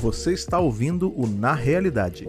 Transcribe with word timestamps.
Você 0.00 0.32
está 0.32 0.58
ouvindo 0.58 1.12
o 1.14 1.26
Na 1.26 1.52
Realidade. 1.52 2.26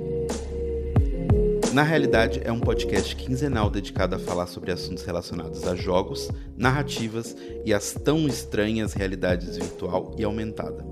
Na 1.71 1.83
realidade, 1.83 2.41
é 2.43 2.51
um 2.51 2.59
podcast 2.59 3.15
quinzenal 3.15 3.69
dedicado 3.69 4.13
a 4.13 4.19
falar 4.19 4.47
sobre 4.47 4.73
assuntos 4.73 5.05
relacionados 5.05 5.65
a 5.65 5.73
jogos, 5.73 6.29
narrativas 6.57 7.33
e 7.63 7.73
as 7.73 7.93
tão 7.93 8.27
estranhas 8.27 8.91
realidades 8.91 9.55
virtual 9.55 10.13
e 10.17 10.23
aumentada. 10.25 10.85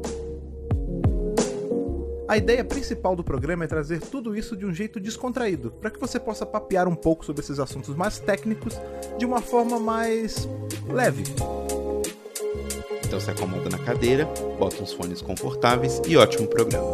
A 2.30 2.38
ideia 2.38 2.64
principal 2.64 3.14
do 3.14 3.26
programa 3.26 3.66
é 3.66 3.68
trazer 3.68 4.00
tudo 4.00 4.34
isso 4.34 4.56
de 4.56 4.66
um 4.66 4.74
jeito 4.74 5.02
descontraído, 5.02 5.72
para 5.72 5.92
que 5.92 6.00
você 6.00 6.18
possa 6.18 6.46
papear 6.46 6.88
um 6.88 6.96
pouco 6.96 7.26
sobre 7.26 7.42
esses 7.42 7.60
assuntos 7.60 7.94
mais 7.94 8.20
técnicos 8.20 8.80
de 9.18 9.26
uma 9.26 9.42
forma 9.42 9.82
mais 9.82 10.48
leve. 10.88 11.24
Então 13.10 13.20
se 13.20 13.32
acomoda 13.32 13.68
na 13.72 13.80
cadeira, 13.80 14.24
bota 14.60 14.84
uns 14.84 14.94
fones 14.94 15.20
confortáveis 15.20 16.00
e 16.08 16.16
ótimo 16.16 16.48
programa. 16.48 16.86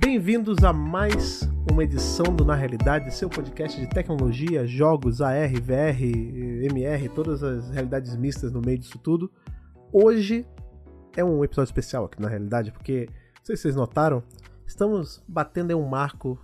Bem-vindos 0.00 0.64
a 0.64 0.72
mais 0.72 1.48
uma 1.70 1.84
edição 1.84 2.34
do 2.34 2.44
Na 2.44 2.56
Realidade, 2.56 3.14
seu 3.14 3.30
podcast 3.30 3.80
de 3.80 3.88
tecnologia, 3.88 4.66
jogos, 4.66 5.20
AR, 5.20 5.52
VR, 5.62 6.02
MR, 6.64 7.08
todas 7.10 7.40
as 7.44 7.70
realidades 7.70 8.16
mistas 8.16 8.50
no 8.50 8.60
meio 8.60 8.78
disso 8.78 8.98
tudo. 8.98 9.30
Hoje 9.92 10.44
é 11.16 11.22
um 11.22 11.44
episódio 11.44 11.68
especial 11.68 12.06
aqui 12.06 12.20
na 12.20 12.28
realidade, 12.28 12.72
porque, 12.72 13.06
não 13.38 13.44
sei 13.44 13.54
se 13.54 13.62
vocês 13.62 13.76
notaram, 13.76 14.24
estamos 14.66 15.22
batendo 15.28 15.70
em 15.70 15.76
um 15.76 15.86
marco 15.86 16.36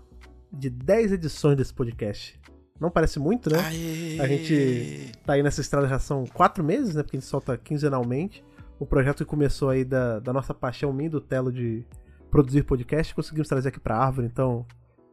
de 0.53 0.71
10 0.71 1.13
edições 1.13 1.57
desse 1.57 1.73
podcast. 1.73 2.41
Não 2.79 2.91
parece 2.91 3.19
muito, 3.19 3.51
né? 3.51 3.59
Aê! 3.61 4.21
A 4.21 4.27
gente 4.27 5.13
tá 5.25 5.33
aí 5.35 5.43
nessa 5.43 5.61
estrada 5.61 5.89
já 5.89 5.99
são 5.99 6.25
quatro 6.25 6.63
meses, 6.63 6.95
né? 6.95 7.03
Porque 7.03 7.17
a 7.17 7.21
gente 7.21 7.29
solta 7.29 7.57
quinzenalmente. 7.57 8.45
O 8.79 8.85
projeto 8.85 9.19
que 9.19 9.25
começou 9.25 9.71
aí 9.71 9.85
da, 9.85 10.19
da 10.19 10.33
nossa 10.33 10.53
paixão 10.53 10.93
minha 10.93 11.07
e 11.07 11.11
do 11.11 11.21
Telo 11.21 11.51
de 11.51 11.85
produzir 12.31 12.65
podcast, 12.65 13.15
conseguimos 13.15 13.49
trazer 13.49 13.71
aqui 13.71 13.81
pra 13.81 13.97
árvore. 13.97 14.27
Então, 14.27 14.67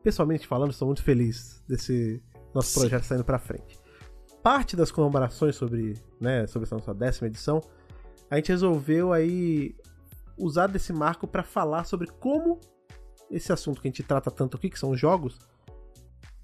pessoalmente 0.03 0.45
falando, 0.45 0.71
estou 0.71 0.87
muito 0.87 1.01
feliz 1.01 1.63
desse 1.67 2.21
nosso 2.53 2.77
projeto 2.77 3.03
saindo 3.03 3.23
pra 3.23 3.39
frente. 3.39 3.79
Parte 4.41 4.75
das 4.75 4.91
comemorações 4.91 5.55
sobre, 5.55 5.93
né, 6.19 6.45
sobre 6.47 6.65
essa 6.65 6.75
nossa 6.75 6.93
décima 6.93 7.27
edição, 7.27 7.61
a 8.29 8.35
gente 8.35 8.49
resolveu 8.49 9.13
aí 9.13 9.73
usar 10.37 10.67
desse 10.67 10.91
marco 10.91 11.25
para 11.25 11.43
falar 11.43 11.85
sobre 11.85 12.07
como 12.19 12.59
esse 13.29 13.51
assunto 13.51 13.81
que 13.81 13.87
a 13.87 13.91
gente 13.91 14.03
trata 14.03 14.29
tanto 14.29 14.57
aqui, 14.57 14.69
que 14.69 14.79
são 14.79 14.91
os 14.91 14.99
jogos, 14.99 15.39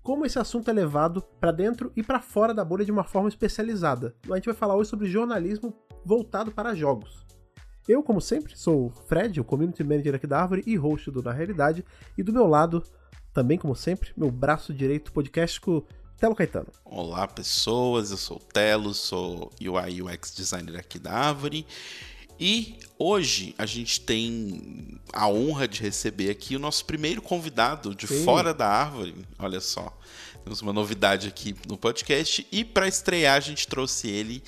como 0.02 0.26
esse 0.26 0.40
assunto 0.40 0.70
é 0.70 0.74
levado 0.74 1.22
para 1.40 1.52
dentro 1.52 1.92
e 1.96 2.02
para 2.02 2.20
fora 2.20 2.54
da 2.54 2.66
bolha 2.66 2.86
de 2.86 2.92
uma 2.92 3.04
forma 3.04 3.30
especializada. 3.30 4.16
A 4.30 4.36
gente 4.36 4.46
vai 4.46 4.56
falar 4.56 4.76
hoje 4.76 4.90
sobre 4.90 5.08
jornalismo 5.08 5.74
voltado 6.04 6.52
para 6.52 6.74
jogos. 6.74 7.26
Eu, 7.88 8.04
como 8.04 8.22
sempre, 8.22 8.58
sou 8.58 8.88
o 8.88 8.90
Fred, 8.90 9.40
o 9.40 9.44
Community 9.44 9.84
Manager 9.84 10.16
aqui 10.16 10.28
da 10.28 10.40
Árvore 10.40 10.64
e 10.66 10.76
host 10.76 11.12
do 11.12 11.24
Na 11.24 11.32
Realidade, 11.32 11.84
e 12.18 12.24
do 12.24 12.32
meu 12.32 12.48
lado, 12.48 12.84
também 13.34 13.58
como 13.58 13.76
sempre, 13.76 14.12
meu 14.16 14.32
braço 14.32 14.74
direito 14.74 15.12
podcastico, 15.12 15.86
Telo 16.18 16.36
Caetano. 16.36 16.68
Olá 16.86 17.28
pessoas, 17.28 18.12
eu 18.12 18.18
sou 18.18 18.38
o 18.38 18.40
Telo, 18.40 18.94
sou 18.94 19.52
UI 19.62 20.02
UX 20.02 20.36
designer 20.36 20.78
aqui 20.78 21.00
da 21.00 21.14
Árvore. 21.14 21.66
E 22.40 22.78
hoje 22.98 23.54
a 23.58 23.66
gente 23.66 24.00
tem 24.02 25.00
a 25.12 25.28
honra 25.28 25.68
de 25.68 25.82
receber 25.82 26.30
aqui 26.30 26.56
o 26.56 26.60
nosso 26.60 26.86
primeiro 26.86 27.22
convidado 27.22 27.94
de 27.94 28.08
Sim. 28.08 28.24
fora 28.24 28.54
da 28.54 28.68
árvore. 28.68 29.16
Olha 29.38 29.60
só, 29.60 29.96
temos 30.44 30.62
uma 30.62 30.72
novidade 30.72 31.28
aqui 31.28 31.56
no 31.68 31.78
podcast. 31.78 32.48
E 32.52 32.64
para 32.64 32.88
estrear, 32.88 33.36
a 33.36 33.42
gente 33.42 33.68
trouxe 33.68 34.08
ele, 34.08 34.42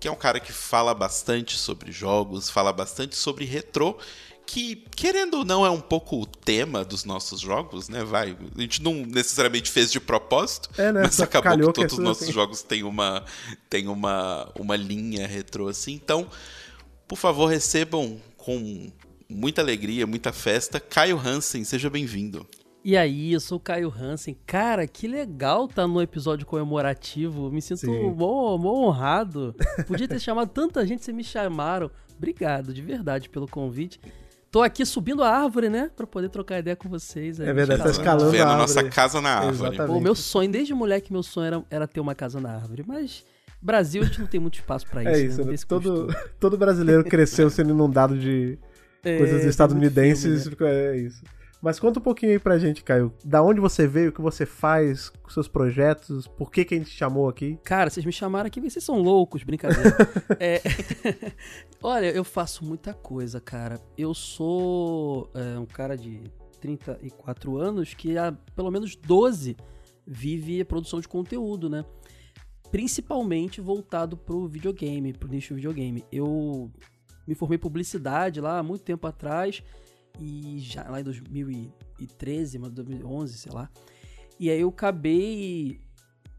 que 0.00 0.08
é 0.08 0.10
um 0.10 0.16
cara 0.16 0.40
que 0.40 0.52
fala 0.52 0.92
bastante 0.92 1.56
sobre 1.56 1.92
jogos, 1.92 2.50
fala 2.50 2.72
bastante 2.72 3.16
sobre 3.16 3.44
retrô. 3.44 3.96
Que, 4.44 4.76
querendo 4.94 5.38
ou 5.38 5.44
não, 5.44 5.66
é 5.66 5.70
um 5.70 5.80
pouco 5.80 6.22
o 6.22 6.26
tema 6.26 6.84
dos 6.84 7.04
nossos 7.04 7.40
jogos, 7.40 7.88
né? 7.88 8.04
Vai. 8.04 8.36
A 8.56 8.60
gente 8.60 8.80
não 8.80 8.94
necessariamente 8.94 9.68
fez 9.72 9.90
de 9.90 9.98
propósito, 9.98 10.68
É, 10.78 10.92
né? 10.92 11.02
mas 11.02 11.16
Só 11.16 11.24
acabou 11.24 11.50
que 11.56 11.62
que 11.64 11.70
é 11.70 11.72
todos 11.72 11.92
os 11.92 11.96
tudo 11.96 12.04
nossos 12.04 12.22
assim. 12.22 12.32
jogos 12.32 12.62
têm 12.62 12.84
uma, 12.84 13.24
têm 13.68 13.88
uma, 13.88 14.48
uma 14.56 14.76
linha 14.76 15.26
retrô 15.26 15.66
assim. 15.66 15.94
Então, 15.94 16.28
por 17.08 17.16
favor, 17.16 17.46
recebam 17.46 18.18
com 18.36 18.90
muita 19.28 19.60
alegria, 19.60 20.06
muita 20.06 20.32
festa, 20.32 20.78
Caio 20.80 21.18
Hansen, 21.18 21.64
seja 21.64 21.88
bem-vindo. 21.90 22.46
E 22.84 22.96
aí, 22.96 23.32
eu 23.32 23.40
sou 23.40 23.58
o 23.58 23.60
Caio 23.60 23.92
Hansen. 23.92 24.36
Cara, 24.46 24.86
que 24.86 25.08
legal 25.08 25.66
tá 25.66 25.88
no 25.88 26.00
episódio 26.00 26.46
comemorativo. 26.46 27.50
Me 27.50 27.60
sinto 27.60 27.90
mó, 28.14 28.56
mó 28.56 28.86
honrado. 28.86 29.56
Podia 29.88 30.06
ter 30.06 30.18
chamado 30.20 30.48
tanta 30.50 30.86
gente, 30.86 31.04
vocês 31.04 31.16
me 31.16 31.24
chamaram. 31.24 31.90
Obrigado, 32.16 32.72
de 32.72 32.80
verdade, 32.82 33.28
pelo 33.28 33.48
convite. 33.48 33.98
Tô 34.52 34.62
aqui 34.62 34.86
subindo 34.86 35.24
a 35.24 35.28
árvore, 35.28 35.68
né? 35.68 35.90
Pra 35.96 36.06
poder 36.06 36.28
trocar 36.28 36.60
ideia 36.60 36.76
com 36.76 36.88
vocês. 36.88 37.40
aí, 37.40 37.48
É 37.48 37.52
verdade, 37.52 37.82
tá 37.82 37.90
escalando. 37.90 38.30
Vendo 38.30 38.48
a 38.48 38.54
a 38.54 38.56
nossa 38.56 38.78
árvore. 38.78 38.94
casa 38.94 39.20
na 39.20 39.30
árvore. 39.30 39.54
Exatamente. 39.56 39.92
Pô, 39.92 40.00
meu 40.00 40.14
sonho, 40.14 40.48
desde 40.50 40.72
moleque, 40.72 41.12
meu 41.12 41.24
sonho 41.24 41.46
era, 41.46 41.64
era 41.68 41.88
ter 41.88 41.98
uma 41.98 42.14
casa 42.14 42.40
na 42.40 42.52
árvore. 42.54 42.84
Mas 42.86 43.24
Brasil, 43.60 44.02
a 44.02 44.06
gente 44.06 44.20
não 44.20 44.26
tem 44.26 44.38
muito 44.40 44.54
espaço 44.54 44.86
pra 44.86 45.02
isso. 45.02 45.10
É 45.10 45.12
né? 45.14 45.20
isso, 45.22 45.44
né? 45.44 45.54
esse 45.54 45.66
todo, 45.66 46.06
todo 46.38 46.56
brasileiro 46.58 47.02
cresceu 47.04 47.48
sendo 47.50 47.70
inundado 47.70 48.18
de 48.18 48.58
É, 49.04 49.18
coisas 49.18 49.44
estadunidenses. 49.44 50.22
filme, 50.22 50.38
né? 50.44 50.50
ficou- 50.50 50.66
É 50.66 50.96
isso. 50.98 51.22
Mas 51.62 51.80
conta 51.80 51.98
um 51.98 52.02
pouquinho 52.02 52.32
aí 52.32 52.38
pra 52.38 52.58
gente, 52.58 52.84
Caio. 52.84 53.12
Da 53.24 53.42
onde 53.42 53.60
você 53.60 53.88
veio, 53.88 54.10
o 54.10 54.12
que 54.12 54.20
você 54.20 54.44
faz 54.44 55.08
com 55.08 55.30
seus 55.30 55.48
projetos, 55.48 56.28
por 56.28 56.50
que, 56.50 56.64
que 56.64 56.74
a 56.74 56.78
gente 56.78 56.90
te 56.90 56.96
chamou 56.96 57.28
aqui? 57.28 57.58
Cara, 57.64 57.88
vocês 57.90 58.04
me 58.06 58.12
chamaram 58.12 58.46
aqui, 58.46 58.60
vocês 58.60 58.84
são 58.84 59.00
loucos, 59.00 59.42
brincadeira. 59.42 59.96
É, 60.38 60.60
Olha, 61.82 62.10
eu 62.10 62.22
faço 62.24 62.64
muita 62.64 62.92
coisa, 62.92 63.40
cara. 63.40 63.80
Eu 63.96 64.12
sou 64.14 65.30
é, 65.34 65.58
um 65.58 65.66
cara 65.66 65.96
de 65.96 66.20
34 66.60 67.56
anos 67.56 67.94
que 67.94 68.16
há 68.18 68.32
pelo 68.54 68.70
menos 68.70 68.94
12 68.94 69.56
vive 70.06 70.60
a 70.60 70.64
produção 70.64 71.00
de 71.00 71.08
conteúdo, 71.08 71.68
né? 71.68 71.84
Principalmente 72.70 73.60
voltado 73.60 74.16
pro 74.16 74.46
videogame, 74.46 75.12
pro 75.12 75.28
nicho 75.28 75.54
videogame. 75.54 76.04
Eu 76.10 76.70
me 77.26 77.34
formei 77.34 77.56
em 77.56 77.60
publicidade 77.60 78.40
lá 78.40 78.58
há 78.58 78.62
muito 78.62 78.82
tempo 78.82 79.06
atrás 79.06 79.62
e 80.20 80.58
já 80.58 80.88
lá 80.88 81.00
em 81.00 81.04
2013, 81.04 82.58
mas 82.58 82.72
2011, 82.72 83.38
sei 83.38 83.52
lá. 83.52 83.70
E 84.38 84.50
aí 84.50 84.60
eu 84.60 84.68
acabei 84.68 85.80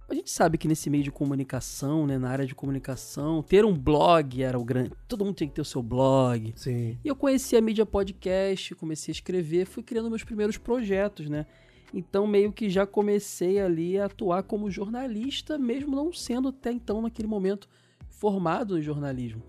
a 0.09 0.15
gente 0.15 0.31
sabe 0.31 0.57
que 0.57 0.69
nesse 0.69 0.89
meio 0.89 1.03
de 1.03 1.11
comunicação, 1.11 2.07
né, 2.07 2.17
na 2.17 2.29
área 2.29 2.45
de 2.45 2.55
comunicação, 2.55 3.43
ter 3.43 3.65
um 3.65 3.77
blog 3.77 4.41
era 4.41 4.57
o 4.57 4.63
grande. 4.63 4.91
Todo 5.05 5.25
mundo 5.25 5.35
tinha 5.35 5.49
que 5.49 5.53
ter 5.53 5.61
o 5.61 5.65
seu 5.65 5.83
blog. 5.83 6.53
Sim. 6.55 6.97
E 7.03 7.07
eu 7.07 7.15
conheci 7.15 7.57
a 7.57 7.61
mídia 7.61 7.85
podcast, 7.85 8.73
comecei 8.75 9.11
a 9.11 9.15
escrever, 9.15 9.65
fui 9.65 9.83
criando 9.83 10.09
meus 10.09 10.23
primeiros 10.23 10.57
projetos, 10.57 11.29
né? 11.29 11.45
Então 11.93 12.27
meio 12.27 12.51
que 12.51 12.69
já 12.69 12.85
comecei 12.85 13.59
ali 13.59 13.97
a 13.97 14.05
atuar 14.05 14.43
como 14.43 14.69
jornalista, 14.69 15.57
mesmo 15.57 15.95
não 15.95 16.11
sendo 16.11 16.49
até 16.49 16.71
então 16.71 17.01
naquele 17.01 17.27
momento 17.27 17.67
formado 18.09 18.77
em 18.77 18.81
jornalismo. 18.81 19.41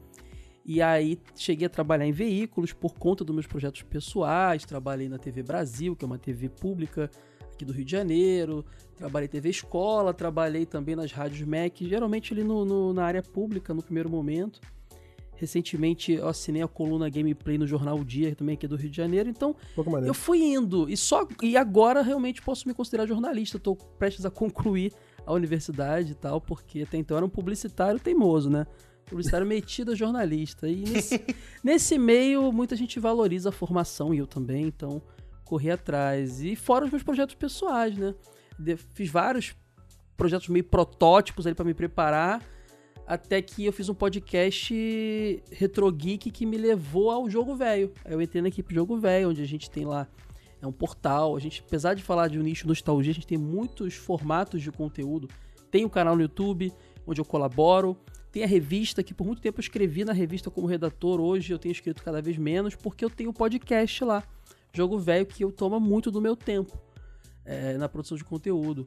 E 0.64 0.82
aí 0.82 1.18
cheguei 1.34 1.66
a 1.66 1.70
trabalhar 1.70 2.06
em 2.06 2.12
veículos 2.12 2.72
por 2.72 2.94
conta 2.94 3.24
dos 3.24 3.34
meus 3.34 3.46
projetos 3.46 3.82
pessoais, 3.82 4.64
trabalhei 4.64 5.08
na 5.08 5.18
TV 5.18 5.42
Brasil, 5.42 5.96
que 5.96 6.04
é 6.04 6.06
uma 6.06 6.18
TV 6.18 6.48
pública 6.50 7.10
aqui 7.52 7.64
do 7.64 7.72
Rio 7.72 7.84
de 7.84 7.90
Janeiro, 7.90 8.64
trabalhei 8.94 9.26
TV 9.28 9.48
Escola, 9.48 10.12
trabalhei 10.14 10.66
também 10.66 10.94
nas 10.94 11.10
rádios 11.10 11.40
MEC, 11.48 11.88
geralmente 11.88 12.32
ali 12.34 12.44
no, 12.44 12.64
no- 12.64 12.92
na 12.92 13.04
área 13.04 13.22
pública 13.22 13.72
no 13.74 13.82
primeiro 13.82 14.10
momento. 14.10 14.60
Recentemente 15.38 16.12
eu 16.12 16.26
assinei 16.26 16.62
a 16.62 16.66
coluna 16.68 17.08
Gameplay 17.08 17.56
no 17.56 17.66
Jornal 17.66 17.96
O 18.00 18.04
Dia, 18.04 18.34
também 18.34 18.54
aqui 18.54 18.66
do 18.66 18.74
Rio 18.74 18.90
de 18.90 18.96
Janeiro, 18.96 19.28
então 19.28 19.54
Um 20.04 20.06
eu 20.08 20.14
fui 20.14 20.38
indo 20.42 20.90
e 20.90 20.96
só 20.96 21.26
e 21.40 21.56
agora 21.56 22.02
realmente 22.02 22.42
posso 22.42 22.66
me 22.66 22.74
considerar 22.74 23.06
jornalista. 23.06 23.56
Estou 23.56 23.76
prestes 23.76 24.26
a 24.26 24.30
concluir 24.30 24.92
a 25.24 25.32
universidade 25.32 26.12
e 26.12 26.14
tal, 26.16 26.40
porque 26.40 26.82
até 26.82 26.96
então 26.98 27.16
era 27.16 27.24
um 27.24 27.28
publicitário 27.28 28.00
teimoso, 28.00 28.50
né? 28.50 28.66
Publicitário 29.06 29.46
metido 29.48 29.92
a 29.92 29.94
jornalista. 29.94 30.68
E 30.68 30.80
nesse, 30.84 31.24
nesse 31.62 31.98
meio 31.98 32.50
muita 32.50 32.74
gente 32.74 32.98
valoriza 32.98 33.50
a 33.50 33.52
formação 33.52 34.12
e 34.12 34.18
eu 34.18 34.26
também, 34.26 34.64
então 34.64 35.00
corri 35.44 35.70
atrás. 35.70 36.42
E 36.42 36.56
fora 36.56 36.84
os 36.84 36.90
meus 36.90 37.04
projetos 37.04 37.36
pessoais, 37.36 37.96
né? 37.96 38.12
De- 38.58 38.76
fiz 38.76 39.08
vários 39.08 39.54
projetos 40.16 40.48
meio 40.48 40.64
protótipos 40.64 41.46
ali 41.46 41.54
para 41.54 41.64
me 41.64 41.74
preparar. 41.74 42.42
Até 43.08 43.40
que 43.40 43.64
eu 43.64 43.72
fiz 43.72 43.88
um 43.88 43.94
podcast 43.94 45.42
Retro 45.50 45.90
Geek 45.90 46.30
que 46.30 46.44
me 46.44 46.58
levou 46.58 47.10
ao 47.10 47.30
Jogo 47.30 47.56
Velho. 47.56 47.90
Eu 48.04 48.20
entrei 48.20 48.42
na 48.42 48.48
equipe 48.48 48.74
Jogo 48.74 48.98
Velho, 48.98 49.30
onde 49.30 49.40
a 49.40 49.46
gente 49.46 49.70
tem 49.70 49.86
lá 49.86 50.06
é 50.60 50.66
um 50.66 50.72
portal. 50.72 51.34
A 51.34 51.40
gente, 51.40 51.64
apesar 51.66 51.94
de 51.94 52.02
falar 52.02 52.28
de 52.28 52.38
um 52.38 52.42
nicho 52.42 52.68
nostalgia, 52.68 53.10
a 53.10 53.14
gente 53.14 53.26
tem 53.26 53.38
muitos 53.38 53.94
formatos 53.94 54.60
de 54.60 54.70
conteúdo. 54.70 55.26
Tem 55.70 55.86
o 55.86 55.88
canal 55.90 56.16
no 56.16 56.20
YouTube, 56.20 56.70
onde 57.06 57.18
eu 57.18 57.24
colaboro. 57.24 57.96
Tem 58.30 58.44
a 58.44 58.46
revista, 58.46 59.02
que 59.02 59.14
por 59.14 59.26
muito 59.26 59.40
tempo 59.40 59.58
eu 59.58 59.62
escrevi 59.62 60.04
na 60.04 60.12
revista 60.12 60.50
como 60.50 60.66
redator. 60.66 61.18
Hoje 61.18 61.50
eu 61.50 61.58
tenho 61.58 61.72
escrito 61.72 62.04
cada 62.04 62.20
vez 62.20 62.36
menos, 62.36 62.74
porque 62.74 63.02
eu 63.02 63.08
tenho 63.08 63.30
o 63.30 63.32
podcast 63.32 64.04
lá. 64.04 64.22
Jogo 64.70 64.98
Velho, 64.98 65.24
que 65.24 65.42
eu 65.42 65.50
toma 65.50 65.80
muito 65.80 66.10
do 66.10 66.20
meu 66.20 66.36
tempo 66.36 66.78
é, 67.42 67.78
na 67.78 67.88
produção 67.88 68.18
de 68.18 68.24
conteúdo. 68.24 68.86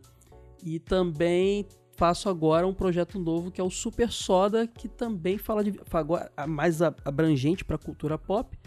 E 0.63 0.77
também 0.77 1.65
faço 2.01 2.29
agora 2.29 2.65
um 2.65 2.73
projeto 2.73 3.19
novo 3.19 3.51
que 3.51 3.61
é 3.61 3.63
o 3.63 3.69
Super 3.69 4.11
Soda, 4.11 4.65
que 4.65 4.87
também 4.87 5.37
fala 5.37 5.63
de 5.63 5.79
agora 5.93 6.31
mais 6.47 6.81
abrangente 6.81 7.63
para 7.63 7.77
cultura 7.77 8.17
pop, 8.17 8.57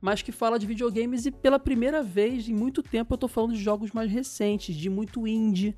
mas 0.00 0.22
que 0.22 0.32
fala 0.32 0.58
de 0.58 0.64
videogames 0.64 1.26
e 1.26 1.30
pela 1.30 1.58
primeira 1.58 2.02
vez 2.02 2.48
em 2.48 2.54
muito 2.54 2.82
tempo 2.82 3.12
eu 3.12 3.18
tô 3.18 3.28
falando 3.28 3.52
de 3.52 3.62
jogos 3.62 3.92
mais 3.92 4.10
recentes, 4.10 4.74
de 4.74 4.88
muito 4.88 5.26
indie, 5.26 5.76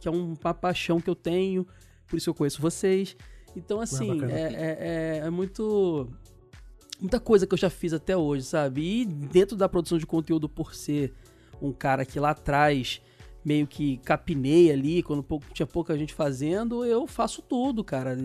que 0.00 0.08
é 0.08 0.10
uma 0.10 0.54
paixão 0.54 0.98
que 0.98 1.10
eu 1.10 1.14
tenho, 1.14 1.66
por 2.08 2.16
isso 2.16 2.30
eu 2.30 2.34
conheço 2.34 2.62
vocês. 2.62 3.14
Então, 3.54 3.78
assim, 3.78 4.24
é, 4.24 4.40
é, 4.40 4.78
é, 5.18 5.26
é, 5.26 5.30
muito. 5.30 6.08
Muita 6.98 7.20
coisa 7.20 7.46
que 7.46 7.52
eu 7.52 7.58
já 7.58 7.68
fiz 7.68 7.92
até 7.92 8.16
hoje, 8.16 8.44
sabe? 8.44 9.02
E 9.02 9.04
dentro 9.04 9.58
da 9.58 9.68
produção 9.68 9.98
de 9.98 10.06
conteúdo, 10.06 10.48
por 10.48 10.74
ser 10.74 11.12
um 11.60 11.70
cara 11.70 12.06
que 12.06 12.18
lá 12.18 12.30
atrás 12.30 13.02
meio 13.46 13.64
que 13.64 13.98
capinei 13.98 14.72
ali, 14.72 15.04
quando 15.04 15.24
tinha 15.54 15.66
pouca 15.66 15.96
gente 15.96 16.12
fazendo, 16.12 16.84
eu 16.84 17.06
faço 17.06 17.40
tudo, 17.40 17.84
cara. 17.84 18.18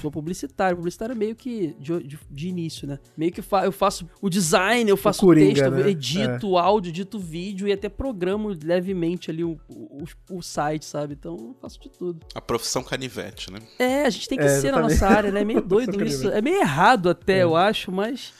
Sou 0.00 0.12
publicitário. 0.12 0.76
Publicitário 0.76 1.12
é 1.12 1.16
meio 1.16 1.34
que 1.34 1.74
de, 1.76 2.04
de, 2.04 2.18
de 2.30 2.48
início, 2.48 2.86
né? 2.86 3.00
Meio 3.16 3.32
que 3.32 3.42
fa 3.42 3.64
eu 3.64 3.72
faço 3.72 4.08
o 4.22 4.30
design, 4.30 4.88
eu 4.88 4.96
faço 4.96 5.24
o, 5.24 5.26
Coringa, 5.26 5.54
texto, 5.54 5.70
né? 5.72 5.90
edito 5.90 6.56
é. 6.56 6.60
áudio, 6.60 6.90
edito 6.90 7.18
vídeo 7.18 7.66
e 7.66 7.72
até 7.72 7.88
programo 7.88 8.56
levemente 8.62 9.28
ali 9.28 9.42
o, 9.42 9.58
o, 9.68 10.04
o, 10.30 10.40
site, 10.40 10.84
sabe? 10.84 11.14
Então 11.18 11.34
eu 11.36 11.56
faço 11.60 11.80
de 11.80 11.88
tudo. 11.90 12.20
A 12.32 12.40
profissão 12.40 12.84
canivete, 12.84 13.52
né? 13.52 13.58
É, 13.76 14.04
a 14.04 14.10
gente 14.10 14.28
tem 14.28 14.38
que 14.38 14.44
é, 14.44 14.60
ser 14.60 14.70
na 14.70 14.82
nossa 14.82 15.04
área, 15.04 15.32
né? 15.32 15.40
É 15.40 15.44
meio 15.44 15.62
doido 15.66 16.00
isso. 16.04 16.28
É 16.28 16.40
meio 16.40 16.60
errado 16.60 17.10
até, 17.10 17.38
é. 17.38 17.42
eu 17.42 17.56
acho, 17.56 17.90
mas. 17.90 18.32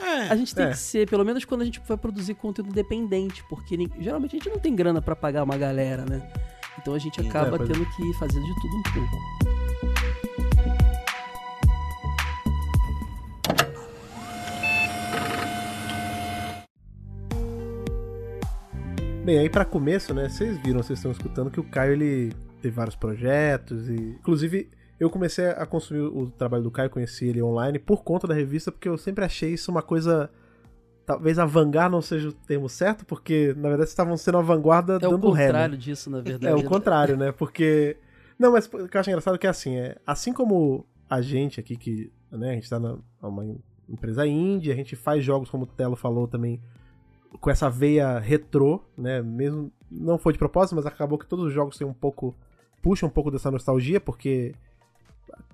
É, 0.00 0.28
a 0.28 0.36
gente 0.36 0.54
tem 0.54 0.66
é. 0.66 0.70
que 0.70 0.78
ser, 0.78 1.08
pelo 1.08 1.24
menos 1.24 1.44
quando 1.44 1.62
a 1.62 1.64
gente 1.64 1.80
vai 1.86 1.96
produzir 1.96 2.34
conteúdo 2.34 2.70
independente, 2.70 3.44
porque 3.48 3.76
geralmente 3.98 4.36
a 4.36 4.38
gente 4.38 4.48
não 4.48 4.58
tem 4.58 4.74
grana 4.74 5.02
para 5.02 5.16
pagar 5.16 5.42
uma 5.42 5.56
galera, 5.56 6.04
né? 6.04 6.22
Então 6.78 6.94
a 6.94 6.98
gente 6.98 7.20
acaba 7.20 7.56
é, 7.56 7.66
tendo 7.66 7.84
que 7.96 8.12
fazer 8.14 8.40
de 8.40 8.54
tudo 8.60 8.76
um 8.76 8.82
pouco. 8.82 9.58
Bem, 19.24 19.40
aí 19.40 19.50
para 19.50 19.64
começo, 19.64 20.14
né, 20.14 20.28
vocês 20.28 20.56
viram, 20.56 20.82
vocês 20.82 20.98
estão 20.98 21.12
escutando 21.12 21.50
que 21.50 21.60
o 21.60 21.64
Caio 21.64 21.92
ele 21.92 22.32
teve 22.62 22.74
vários 22.74 22.96
projetos 22.96 23.86
e 23.88 24.16
inclusive 24.18 24.70
eu 24.98 25.08
comecei 25.08 25.46
a 25.46 25.64
consumir 25.64 26.00
o 26.00 26.28
trabalho 26.30 26.64
do 26.64 26.70
Caio, 26.70 26.90
conheci 26.90 27.26
ele 27.26 27.42
online 27.42 27.78
por 27.78 28.02
conta 28.02 28.26
da 28.26 28.34
revista, 28.34 28.72
porque 28.72 28.88
eu 28.88 28.98
sempre 28.98 29.24
achei 29.24 29.52
isso 29.52 29.70
uma 29.70 29.82
coisa. 29.82 30.28
Talvez 31.06 31.38
a 31.38 31.46
vanguarda 31.46 31.90
não 31.90 32.02
seja 32.02 32.28
o 32.28 32.32
termo 32.32 32.68
certo, 32.68 33.06
porque 33.06 33.54
na 33.56 33.68
verdade 33.68 33.88
estavam 33.88 34.16
sendo 34.16 34.38
a 34.38 34.42
vanguarda 34.42 34.96
é 34.96 34.98
dando 34.98 35.30
ré. 35.30 35.46
É 35.46 35.48
o 35.48 35.52
contrário 35.52 35.74
né? 35.74 35.80
disso, 35.80 36.10
na 36.10 36.20
verdade. 36.20 36.52
É 36.52 36.54
o 36.54 36.64
contrário, 36.64 37.16
né? 37.16 37.32
Porque. 37.32 37.96
Não, 38.38 38.52
mas 38.52 38.66
o 38.66 38.88
que 38.88 38.96
eu 38.96 39.00
acho 39.00 39.10
engraçado 39.10 39.34
é 39.34 39.38
que 39.38 39.46
assim, 39.46 39.76
é, 39.76 39.96
assim 40.06 40.32
como 40.32 40.84
a 41.08 41.22
gente 41.22 41.58
aqui, 41.60 41.76
que 41.76 42.12
né, 42.30 42.50
a 42.50 42.54
gente 42.54 42.68
tá 42.68 42.78
numa 42.78 43.56
empresa 43.88 44.26
indie, 44.26 44.70
a 44.70 44.74
gente 44.74 44.94
faz 44.94 45.24
jogos, 45.24 45.48
como 45.48 45.62
o 45.64 45.66
Telo 45.66 45.96
falou 45.96 46.28
também, 46.28 46.60
com 47.40 47.50
essa 47.50 47.70
veia 47.70 48.18
retrô, 48.18 48.82
né? 48.96 49.22
Mesmo. 49.22 49.72
Não 49.90 50.18
foi 50.18 50.32
de 50.32 50.38
propósito, 50.38 50.74
mas 50.74 50.84
acabou 50.84 51.18
que 51.18 51.26
todos 51.26 51.46
os 51.46 51.52
jogos 51.52 51.78
têm 51.78 51.86
um 51.86 51.94
pouco. 51.94 52.34
puxam 52.82 53.08
um 53.08 53.12
pouco 53.12 53.30
dessa 53.30 53.50
nostalgia, 53.50 54.00
porque 54.00 54.54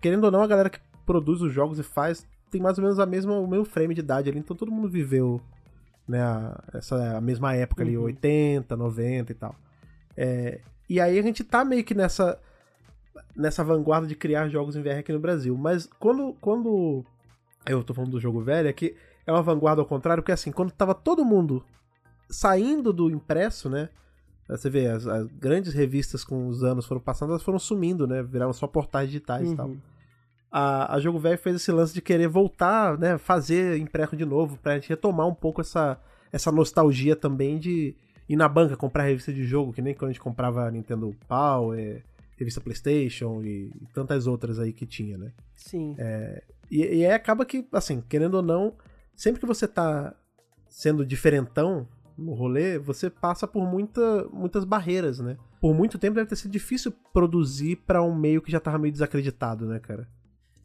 querendo 0.00 0.24
ou 0.24 0.30
não, 0.30 0.42
a 0.42 0.46
galera 0.46 0.70
que 0.70 0.80
produz 1.04 1.42
os 1.42 1.52
jogos 1.52 1.78
e 1.78 1.82
faz 1.82 2.26
tem 2.50 2.60
mais 2.60 2.78
ou 2.78 2.84
menos 2.84 2.98
a 3.00 3.06
mesma, 3.06 3.38
o 3.38 3.46
mesmo 3.46 3.64
frame 3.64 3.94
de 3.94 4.00
idade 4.00 4.30
ali, 4.30 4.38
então 4.38 4.56
todo 4.56 4.70
mundo 4.70 4.88
viveu 4.88 5.40
né, 6.06 6.22
a, 6.22 6.62
essa 6.72 7.16
a 7.16 7.20
mesma 7.20 7.54
época 7.54 7.82
ali, 7.82 7.96
uhum. 7.96 8.04
80, 8.04 8.76
90 8.76 9.32
e 9.32 9.34
tal. 9.34 9.56
É, 10.16 10.60
e 10.88 11.00
aí 11.00 11.18
a 11.18 11.22
gente 11.22 11.42
tá 11.42 11.64
meio 11.64 11.82
que 11.84 11.94
nessa 11.94 12.38
nessa 13.34 13.64
vanguarda 13.64 14.06
de 14.06 14.14
criar 14.14 14.48
jogos 14.48 14.76
em 14.76 14.82
VR 14.82 14.98
aqui 14.98 15.12
no 15.12 15.18
Brasil, 15.18 15.56
mas 15.56 15.86
quando 15.98 16.34
quando 16.40 17.04
eu 17.66 17.82
tô 17.82 17.92
falando 17.92 18.12
do 18.12 18.20
jogo 18.20 18.40
velho, 18.40 18.68
é 18.68 18.72
que 18.72 18.94
é 19.26 19.32
uma 19.32 19.42
vanguarda 19.42 19.82
ao 19.82 19.86
contrário, 19.86 20.22
porque 20.22 20.32
assim, 20.32 20.52
quando 20.52 20.70
tava 20.70 20.94
todo 20.94 21.24
mundo 21.24 21.64
saindo 22.28 22.92
do 22.92 23.10
impresso, 23.10 23.68
né? 23.68 23.88
Você 24.48 24.68
vê, 24.68 24.86
as, 24.86 25.06
as, 25.06 25.26
grandes 25.26 25.72
revistas 25.72 26.22
com 26.22 26.46
os 26.46 26.62
anos 26.62 26.86
foram 26.86 27.00
passando, 27.00 27.30
elas 27.30 27.42
foram 27.42 27.58
sumindo, 27.58 28.06
né? 28.06 28.22
Viraram 28.22 28.52
só 28.52 28.66
portais 28.66 29.08
digitais 29.08 29.46
uhum. 29.48 29.52
e 29.52 29.56
tal. 29.56 29.68
Uhum. 29.68 29.80
A, 30.50 30.94
a 30.94 31.00
Jogo 31.00 31.18
Velho 31.18 31.38
fez 31.38 31.56
esse 31.56 31.72
lance 31.72 31.94
de 31.94 32.02
querer 32.02 32.28
voltar, 32.28 32.98
né? 32.98 33.16
Fazer 33.18 33.78
impresso 33.78 34.16
de 34.16 34.24
novo, 34.24 34.58
pra 34.58 34.74
gente 34.74 34.88
retomar 34.88 35.26
um 35.26 35.34
pouco 35.34 35.60
essa, 35.60 35.98
essa 36.30 36.52
nostalgia 36.52 37.16
também 37.16 37.58
de 37.58 37.96
ir 38.28 38.36
na 38.36 38.48
banca 38.48 38.76
comprar 38.76 39.04
revista 39.04 39.32
de 39.32 39.44
jogo, 39.44 39.72
que 39.72 39.82
nem 39.82 39.94
quando 39.94 40.10
a 40.10 40.12
gente 40.12 40.20
comprava 40.20 40.70
Nintendo 40.70 41.14
Power, 41.26 42.04
revista 42.36 42.60
PlayStation 42.60 43.42
e, 43.42 43.72
e 43.80 43.86
tantas 43.92 44.26
outras 44.26 44.58
aí 44.58 44.72
que 44.72 44.86
tinha, 44.86 45.16
né? 45.16 45.32
Sim. 45.54 45.94
É, 45.98 46.42
e, 46.70 46.82
e 46.82 47.06
acaba 47.06 47.44
que, 47.44 47.66
assim, 47.72 48.00
querendo 48.00 48.34
ou 48.34 48.42
não, 48.42 48.74
sempre 49.16 49.40
que 49.40 49.46
você 49.46 49.66
tá 49.66 50.14
sendo 50.68 51.06
diferentão 51.06 51.86
no 52.16 52.32
rolê, 52.32 52.78
você 52.78 53.10
passa 53.10 53.46
por 53.46 53.66
muita, 53.66 54.28
muitas 54.32 54.64
barreiras, 54.64 55.18
né? 55.18 55.36
Por 55.60 55.74
muito 55.74 55.98
tempo 55.98 56.14
deve 56.14 56.28
ter 56.28 56.36
sido 56.36 56.50
difícil 56.50 56.92
produzir 57.12 57.76
para 57.76 58.02
um 58.02 58.14
meio 58.14 58.40
que 58.40 58.52
já 58.52 58.60
tava 58.60 58.78
meio 58.78 58.92
desacreditado, 58.92 59.66
né, 59.66 59.78
cara? 59.78 60.08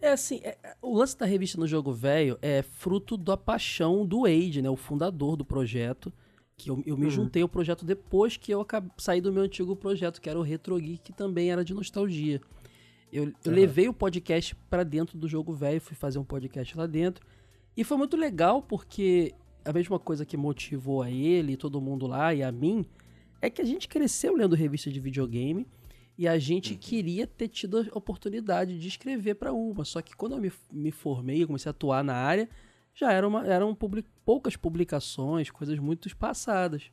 É 0.02 0.12
assim, 0.12 0.40
é, 0.44 0.58
é, 0.64 0.76
o 0.82 0.98
lance 0.98 1.18
da 1.18 1.26
revista 1.26 1.60
no 1.60 1.68
Jogo 1.68 1.92
Velho 1.92 2.38
é 2.42 2.62
fruto 2.62 3.18
da 3.18 3.36
paixão 3.36 4.06
do 4.06 4.22
Wade, 4.22 4.62
né? 4.62 4.70
O 4.70 4.78
fundador 4.78 5.36
do 5.36 5.44
projeto. 5.44 6.14
Que 6.56 6.70
eu, 6.70 6.84
eu 6.86 6.98
me 6.98 7.06
uhum. 7.06 7.12
juntei 7.12 7.42
ao 7.42 7.48
projeto 7.48 7.86
depois 7.86 8.36
que 8.36 8.54
eu 8.54 8.60
acabei, 8.60 8.92
saí 8.98 9.22
do 9.22 9.32
meu 9.32 9.44
antigo 9.44 9.76
projeto, 9.78 10.20
que 10.20 10.30
era 10.30 10.38
o 10.38 10.42
Retro 10.42 10.78
Geek, 10.78 11.00
que 11.00 11.14
também 11.14 11.52
era 11.52 11.64
de 11.64 11.74
nostalgia. 11.74 12.42
Eu, 13.12 13.24
eu 13.24 13.30
uhum. 13.46 13.54
levei 13.54 13.88
o 13.88 13.94
podcast 13.94 14.56
para 14.70 14.84
dentro 14.84 15.18
do 15.18 15.28
Jogo 15.28 15.54
Velho, 15.54 15.80
fui 15.80 15.96
fazer 15.96 16.20
um 16.20 16.24
podcast 16.24 16.78
lá 16.78 16.86
dentro. 16.86 17.26
E 17.76 17.84
foi 17.84 17.98
muito 17.98 18.18
legal 18.18 18.62
porque 18.62 19.34
a 19.66 19.74
mesma 19.74 20.00
coisa 20.00 20.26
que 20.26 20.38
motivou 20.38 21.02
a 21.02 21.10
ele, 21.10 21.58
todo 21.58 21.82
mundo 21.82 22.08
lá 22.08 22.34
e 22.34 22.44
a 22.44 22.52
mim, 22.52 22.86
é 23.42 23.50
que 23.50 23.62
a 23.62 23.66
gente 23.66 23.88
cresceu 23.88 24.36
lendo 24.36 24.56
revista 24.56 24.90
de 24.90 25.00
videogame 25.00 25.68
e 26.18 26.28
a 26.28 26.38
gente 26.38 26.74
uhum. 26.74 26.80
queria 26.80 27.26
ter 27.26 27.48
tido 27.48 27.80
a 27.80 27.98
oportunidade 27.98 28.78
de 28.78 28.88
escrever 28.88 29.36
para 29.36 29.54
uma. 29.54 29.86
Só 29.86 30.02
que 30.02 30.16
quando 30.16 30.34
eu 30.34 30.42
me, 30.42 30.52
me 30.72 30.92
formei, 30.92 31.44
eu 31.44 31.48
comecei 31.48 31.70
a 31.70 31.72
atuar 31.72 32.04
na 32.04 32.14
área, 32.14 32.50
já 32.94 33.12
era 33.14 33.26
uma, 33.28 33.48
eram 33.48 33.74
public, 33.74 34.10
poucas 34.26 34.56
publicações, 34.56 35.50
coisas 35.50 35.80
muito 35.80 36.08
espaçadas. 36.08 36.92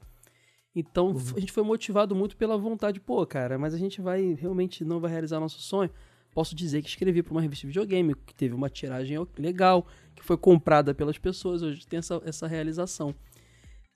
Então 0.75 1.09
uhum. 1.09 1.19
a 1.35 1.41
gente 1.41 1.51
foi 1.51 1.65
motivado 1.65 2.15
muito 2.15 2.37
pela 2.37 2.57
vontade, 2.57 3.01
pô, 3.01 3.27
cara, 3.27 3.59
mas 3.59 3.75
a 3.75 3.79
gente 3.79 4.01
vai 4.01 4.35
realmente 4.35 4.85
não 4.85 5.01
vai 5.01 5.11
realizar 5.11 5.41
nosso 5.41 5.61
sonho 5.61 5.91
posso 6.37 6.55
dizer 6.55 6.83
que 6.83 6.89
escrevi 6.91 7.23
para 7.23 7.33
uma 7.33 7.41
revista 7.41 7.63
de 7.63 7.69
videogame, 7.69 8.15
que 8.15 8.35
teve 8.35 8.55
uma 8.55 8.69
tiragem 8.69 9.17
legal, 9.39 9.87
que 10.15 10.23
foi 10.23 10.37
comprada 10.37 10.95
pelas 10.95 11.17
pessoas, 11.17 11.63
hoje 11.63 11.87
tem 11.87 11.99
essa, 11.99 12.21
essa 12.27 12.47
realização. 12.47 13.15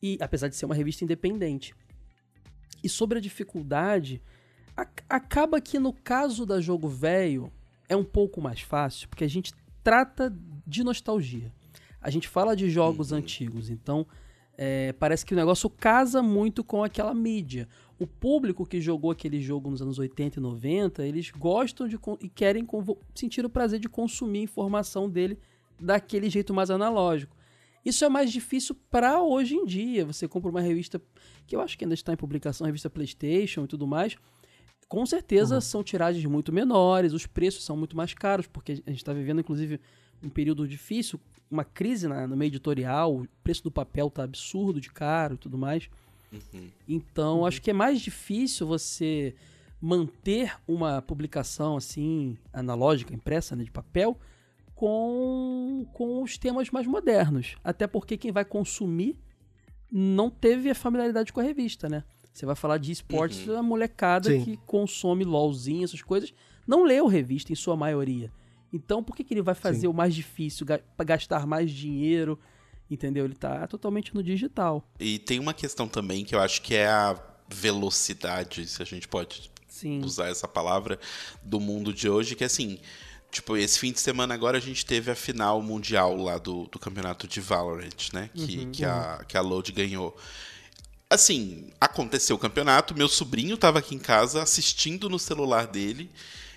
E 0.03 0.17
apesar 0.23 0.49
de 0.49 0.57
ser 0.57 0.65
uma 0.65 0.75
revista 0.75 1.05
independente. 1.05 1.75
E 2.83 2.89
sobre 2.89 3.19
a 3.19 3.21
dificuldade, 3.21 4.23
a, 4.75 4.89
acaba 5.07 5.61
que 5.61 5.79
no 5.79 5.93
caso 5.93 6.47
da 6.47 6.63
jogo 6.63 6.89
velho 6.89 7.53
é 7.91 7.95
um 7.95 8.05
pouco 8.05 8.41
mais 8.41 8.63
fácil, 8.63 9.07
porque 9.11 9.25
a 9.25 9.29
gente 9.29 9.53
trata 9.85 10.35
de 10.67 10.83
nostalgia. 10.83 11.53
A 12.01 12.09
gente 12.09 12.27
fala 12.27 12.57
de 12.57 12.71
jogos 12.71 13.13
uhum. 13.13 13.19
antigos, 13.19 13.69
então 13.69 14.07
é, 14.57 14.95
parece 14.95 15.27
que 15.27 15.35
o 15.35 15.37
negócio 15.37 15.69
casa 15.69 16.23
muito 16.23 16.65
com 16.65 16.83
aquela 16.83 17.13
mídia 17.13 17.69
o 18.01 18.07
público 18.07 18.65
que 18.65 18.81
jogou 18.81 19.11
aquele 19.11 19.43
jogo 19.43 19.71
nos 19.71 19.83
anos 19.83 19.99
80 19.99 20.39
e 20.39 20.43
90, 20.43 21.07
eles 21.07 21.31
gostam 21.31 21.87
de 21.87 21.99
e 22.23 22.31
querem 22.31 22.67
sentir 23.15 23.45
o 23.45 23.51
prazer 23.51 23.79
de 23.79 23.91
consumir 23.91 24.41
informação 24.41 25.09
dele 25.09 25.39
daquele 25.79 26.31
jeito 26.31 26.55
mais 26.55 26.71
analógico. 26.71 27.37
Isso 27.85 28.03
é 28.03 28.09
mais 28.09 28.33
difícil 28.33 28.75
para 28.91 29.23
hoje 29.23 29.55
em 29.55 29.67
dia. 29.67 30.07
Você 30.07 30.27
compra 30.27 30.51
uma 30.51 30.63
revista 30.63 31.01
que 31.47 31.55
eu 31.55 31.61
acho 31.61 31.77
que 31.77 31.85
ainda 31.85 31.95
está 31.95 32.11
em 32.11 32.17
publicação, 32.17 32.67
revista 32.67 32.89
PlayStation 32.89 33.65
e 33.65 33.69
tudo 33.69 33.87
mais. 33.87 34.17
Com 34.89 35.05
certeza 35.05 35.57
uhum. 35.57 35.61
são 35.61 35.85
tiragens 35.85 36.25
muito 36.25 36.51
menores, 36.51 37.13
os 37.13 37.27
preços 37.27 37.65
são 37.65 37.77
muito 37.77 37.95
mais 37.95 38.15
caros, 38.15 38.47
porque 38.47 38.73
a 38.73 38.91
gente 38.91 38.97
está 38.97 39.13
vivendo, 39.13 39.41
inclusive, 39.41 39.79
um 40.23 40.31
período 40.31 40.67
difícil, 40.67 41.21
uma 41.51 41.65
crise 41.65 42.09
na, 42.09 42.27
no 42.27 42.35
meio 42.35 42.49
editorial, 42.49 43.15
o 43.15 43.29
preço 43.45 43.63
do 43.63 43.71
papel 43.71 44.07
está 44.07 44.25
absurdo 44.25 44.81
de 44.81 44.91
caro 44.91 45.35
e 45.35 45.39
tudo 45.39 45.59
mais. 45.59 45.91
Uhum. 46.33 46.71
Então, 46.89 47.41
uhum. 47.41 47.47
acho 47.47 47.61
que 47.61 47.71
é 47.71 47.75
mais 47.75 48.01
difícil 48.01 48.67
você 48.67 49.35
manter 49.81 50.55
uma 50.69 51.01
publicação 51.01 51.77
assim, 51.77 52.37
analógica, 52.53 53.15
impressa, 53.15 53.57
né, 53.57 53.65
de 53.65 53.71
papel, 53.71 54.19
com, 54.75 55.87
com 55.93 56.23
os 56.23 56.37
temas 56.39 56.71
mais 56.71 56.87
modernos. 56.87 57.57
Até 57.65 57.87
porque 57.87 58.17
quem 58.17 58.33
vai 58.33 58.45
consumir 58.45 59.19
não 59.91 60.31
teve 60.31 60.71
a 60.71 60.75
familiaridade 60.75 61.33
com 61.33 61.41
a 61.41 61.43
revista, 61.43 61.89
né? 61.89 62.05
Você 62.33 62.47
vai 62.47 62.55
falar 62.55 62.79
de 62.79 62.93
esportes, 62.93 63.47
uhum. 63.47 63.59
a 63.59 63.63
molecada 63.63 64.31
Sim. 64.31 64.45
que 64.45 64.57
consome 64.59 65.25
LOLzinho, 65.25 65.85
essas 65.85 66.03
coisas, 66.03 66.33
não 66.67 66.85
leu 66.85 67.07
revista 67.07 67.53
em 67.53 67.57
sua 67.57 67.77
maioria. 67.77 68.31
Então, 68.73 69.03
por 69.03 69.17
que, 69.17 69.25
que 69.25 69.35
ele 69.35 69.43
vai 69.43 69.55
fazer 69.55 69.81
Sim. 69.81 69.87
o 69.89 69.93
mais 69.93 70.15
difícil, 70.15 70.65
gastar 71.05 71.47
mais 71.47 71.71
dinheiro, 71.71 72.39
entendeu? 72.91 73.25
Ele 73.25 73.35
tá 73.35 73.67
totalmente 73.67 74.15
no 74.15 74.23
digital. 74.23 74.85
E 74.99 75.19
tem 75.19 75.39
uma 75.39 75.55
questão 75.55 75.87
também 75.87 76.25
que 76.25 76.35
eu 76.35 76.41
acho 76.41 76.61
que 76.63 76.75
é 76.75 76.89
a 76.89 77.17
velocidade, 77.49 78.67
se 78.67 78.83
a 78.83 78.85
gente 78.85 79.09
pode 79.09 79.51
Sim. 79.69 80.03
usar 80.05 80.29
essa 80.29 80.47
palavra, 80.49 80.99
do 81.43 81.61
mundo 81.61 81.93
de 81.93 82.09
hoje, 82.09 82.35
que 82.35 82.45
assim. 82.45 82.79
Tipo, 83.31 83.57
esse 83.57 83.79
fim 83.79 83.93
de 83.93 84.01
semana 84.01 84.35
agora 84.35 84.59
a 84.59 84.61
gente 84.61 84.85
teve 84.85 85.09
a 85.09 85.15
final 85.15 85.63
mundial 85.63 86.17
lá 86.17 86.37
do, 86.37 86.65
do 86.67 86.81
campeonato 86.81 87.29
de 87.29 87.41
Valorant, 87.41 88.13
né? 88.13 88.29
Que, 88.35 88.67
que, 88.67 88.85
a, 88.85 89.25
que 89.27 89.37
a 89.37 89.41
Load 89.41 89.71
ganhou. 89.71 90.17
Assim, 91.09 91.71
aconteceu 91.81 92.35
o 92.35 92.39
campeonato, 92.41 92.93
meu 92.93 93.09
sobrinho 93.09 93.57
tava 93.57 93.79
aqui 93.79 93.95
em 93.95 94.01
casa 94.01 94.43
assistindo 94.43 95.09
no 95.09 95.17
celular 95.17 95.69
dele 95.69 96.11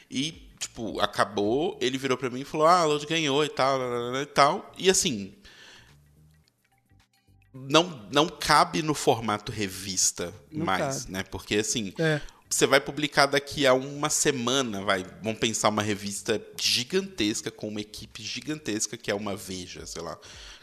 e, 0.09 0.47
tipo, 0.57 0.99
acabou, 0.99 1.77
ele 1.79 1.95
virou 1.95 2.17
pra 2.17 2.31
mim 2.31 2.41
e 2.41 2.45
falou, 2.45 2.65
ah, 2.65 2.79
a 2.79 2.85
Load 2.85 3.05
ganhou 3.05 3.45
e 3.45 3.49
tal, 3.49 3.79
e 4.19 4.25
tal. 4.25 4.73
E 4.75 4.89
assim, 4.89 5.31
não, 7.53 8.07
não 8.11 8.27
cabe 8.27 8.81
no 8.81 8.93
formato 8.93 9.51
revista 9.51 10.33
Não 10.51 10.65
mais, 10.65 11.01
cabe. 11.03 11.11
né? 11.11 11.23
Porque 11.23 11.55
assim, 11.57 11.93
É. 11.99 12.19
você 12.49 12.65
vai 12.65 12.79
publicar 12.79 13.25
daqui 13.27 13.65
a 13.67 13.73
uma 13.73 14.09
semana, 14.09 14.81
vai, 14.83 15.03
vamos 15.21 15.39
pensar 15.39 15.69
uma 15.69 15.81
revista 15.83 16.41
gigantesca 16.59 17.51
com 17.51 17.67
uma 17.67 17.81
equipe 17.81 18.21
gigantesca 18.23 18.97
que 18.97 19.11
é 19.11 19.15
uma 19.15 19.35
Veja, 19.35 19.85
sei 19.85 20.01
lá, 20.01 20.15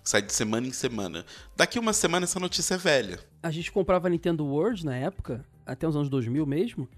que 0.02 0.08
sai 0.08 0.22
de 0.22 0.32
semana 0.32 0.66
em 0.66 0.72
semana. 0.72 1.24
Daqui 1.56 1.78
uma 1.78 1.92
semana 1.92 2.24
essa 2.24 2.40
notícia 2.40 2.74
é 2.74 2.78
velha. 2.78 3.20
A 3.42 3.50
gente 3.50 3.70
comprava 3.70 4.08
Nintendo 4.08 4.44
World 4.44 4.84
na 4.84 4.96
época, 4.96 5.44
até 5.66 5.86
os 5.86 5.94
anos 5.94 6.08
2000 6.08 6.44
mesmo, 6.46 6.88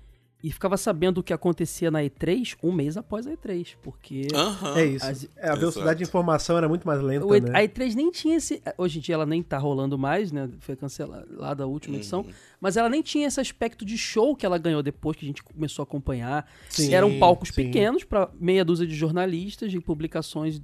e 0.42 0.50
ficava 0.50 0.76
sabendo 0.76 1.18
o 1.18 1.22
que 1.22 1.32
acontecia 1.32 1.88
na 1.88 2.00
E3 2.02 2.56
um 2.62 2.72
mês 2.72 2.96
após 2.96 3.26
a 3.28 3.30
E3, 3.32 3.76
porque 3.80 4.26
Aham. 4.34 4.76
É 4.76 4.84
isso. 4.86 5.06
As- 5.06 5.28
É, 5.36 5.48
a 5.50 5.54
velocidade 5.54 5.98
de 5.98 6.02
Exato. 6.02 6.10
informação 6.10 6.58
era 6.58 6.68
muito 6.68 6.84
mais 6.84 7.00
lenta, 7.00 7.24
E- 7.36 7.40
né? 7.40 7.50
a 7.54 7.62
E3 7.62 7.94
nem 7.94 8.10
tinha 8.10 8.36
esse. 8.36 8.60
Hoje 8.76 8.98
em 8.98 9.00
dia 9.02 9.14
ela 9.14 9.24
nem 9.24 9.40
tá 9.42 9.56
rolando 9.58 9.96
mais, 9.96 10.32
né? 10.32 10.48
Foi 10.58 10.74
cancelada 10.74 11.62
a 11.62 11.66
última 11.66 11.96
edição. 11.96 12.26
Mas 12.60 12.76
ela 12.76 12.88
nem 12.88 13.02
tinha 13.02 13.28
esse 13.28 13.40
aspecto 13.40 13.84
de 13.84 13.96
show 13.96 14.34
que 14.34 14.44
ela 14.44 14.58
ganhou 14.58 14.82
depois 14.82 15.16
que 15.16 15.24
a 15.24 15.28
gente 15.28 15.42
começou 15.44 15.82
a 15.82 15.84
acompanhar. 15.84 16.50
Sim, 16.68 16.92
Eram 16.92 17.18
palcos 17.20 17.50
sim. 17.50 17.54
pequenos 17.54 18.02
para 18.02 18.28
meia 18.40 18.64
dúzia 18.64 18.86
de 18.86 18.94
jornalistas, 18.96 19.70
de 19.70 19.80
publicações 19.80 20.60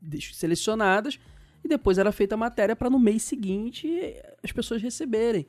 de- 0.00 0.34
selecionadas. 0.34 1.18
E 1.64 1.68
depois 1.68 1.98
era 1.98 2.12
feita 2.12 2.34
a 2.34 2.38
matéria 2.38 2.76
para 2.76 2.88
no 2.88 2.98
mês 2.98 3.22
seguinte 3.22 3.88
as 4.42 4.52
pessoas 4.52 4.80
receberem. 4.80 5.46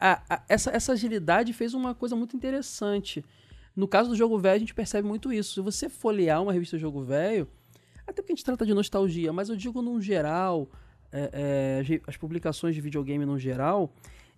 A- 0.00 0.22
a- 0.28 0.42
essa, 0.48 0.70
essa 0.70 0.92
agilidade 0.92 1.52
fez 1.52 1.74
uma 1.74 1.94
coisa 1.94 2.14
muito 2.14 2.36
interessante. 2.36 3.24
No 3.74 3.86
caso 3.88 4.10
do 4.10 4.16
jogo 4.16 4.38
velho, 4.38 4.56
a 4.56 4.58
gente 4.58 4.74
percebe 4.74 5.06
muito 5.06 5.32
isso. 5.32 5.54
Se 5.54 5.60
você 5.60 5.88
folhear 5.88 6.42
uma 6.42 6.52
revista 6.52 6.76
Jogo 6.78 7.02
Velho, 7.02 7.46
até 8.06 8.22
porque 8.22 8.32
a 8.32 8.34
gente 8.36 8.44
trata 8.44 8.66
de 8.66 8.74
nostalgia, 8.74 9.32
mas 9.32 9.48
eu 9.48 9.56
digo 9.56 9.80
num 9.82 10.00
geral, 10.00 10.68
é, 11.12 11.82
é, 11.88 12.00
as 12.06 12.16
publicações 12.16 12.74
de 12.74 12.80
videogame 12.80 13.24
no 13.24 13.38
geral, 13.38 13.92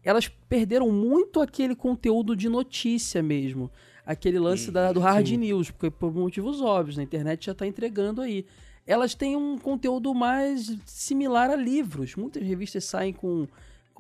elas 0.05 0.29
perderam 0.29 0.90
muito 0.90 1.40
aquele 1.40 1.75
conteúdo 1.75 2.35
de 2.37 2.49
notícia 2.49 3.23
mesmo. 3.23 3.71
Aquele 4.05 4.38
lance 4.38 4.71
da- 4.71 4.93
do 4.93 5.00
hard 5.00 5.26
sim. 5.29 5.37
news, 5.37 5.71
porque 5.71 5.90
por 5.90 6.12
motivos 6.12 6.61
óbvios, 6.61 6.99
a 6.99 7.02
internet 7.02 7.47
já 7.47 7.52
está 7.52 7.67
entregando 7.67 8.21
aí. 8.21 8.45
Elas 8.87 9.14
têm 9.14 9.37
um 9.37 9.57
conteúdo 9.57 10.12
mais 10.14 10.75
similar 10.85 11.49
a 11.50 11.55
livros. 11.57 12.17
Muitas 12.17 12.43
revistas 12.43 12.85
saem 12.85 13.12
com, 13.12 13.47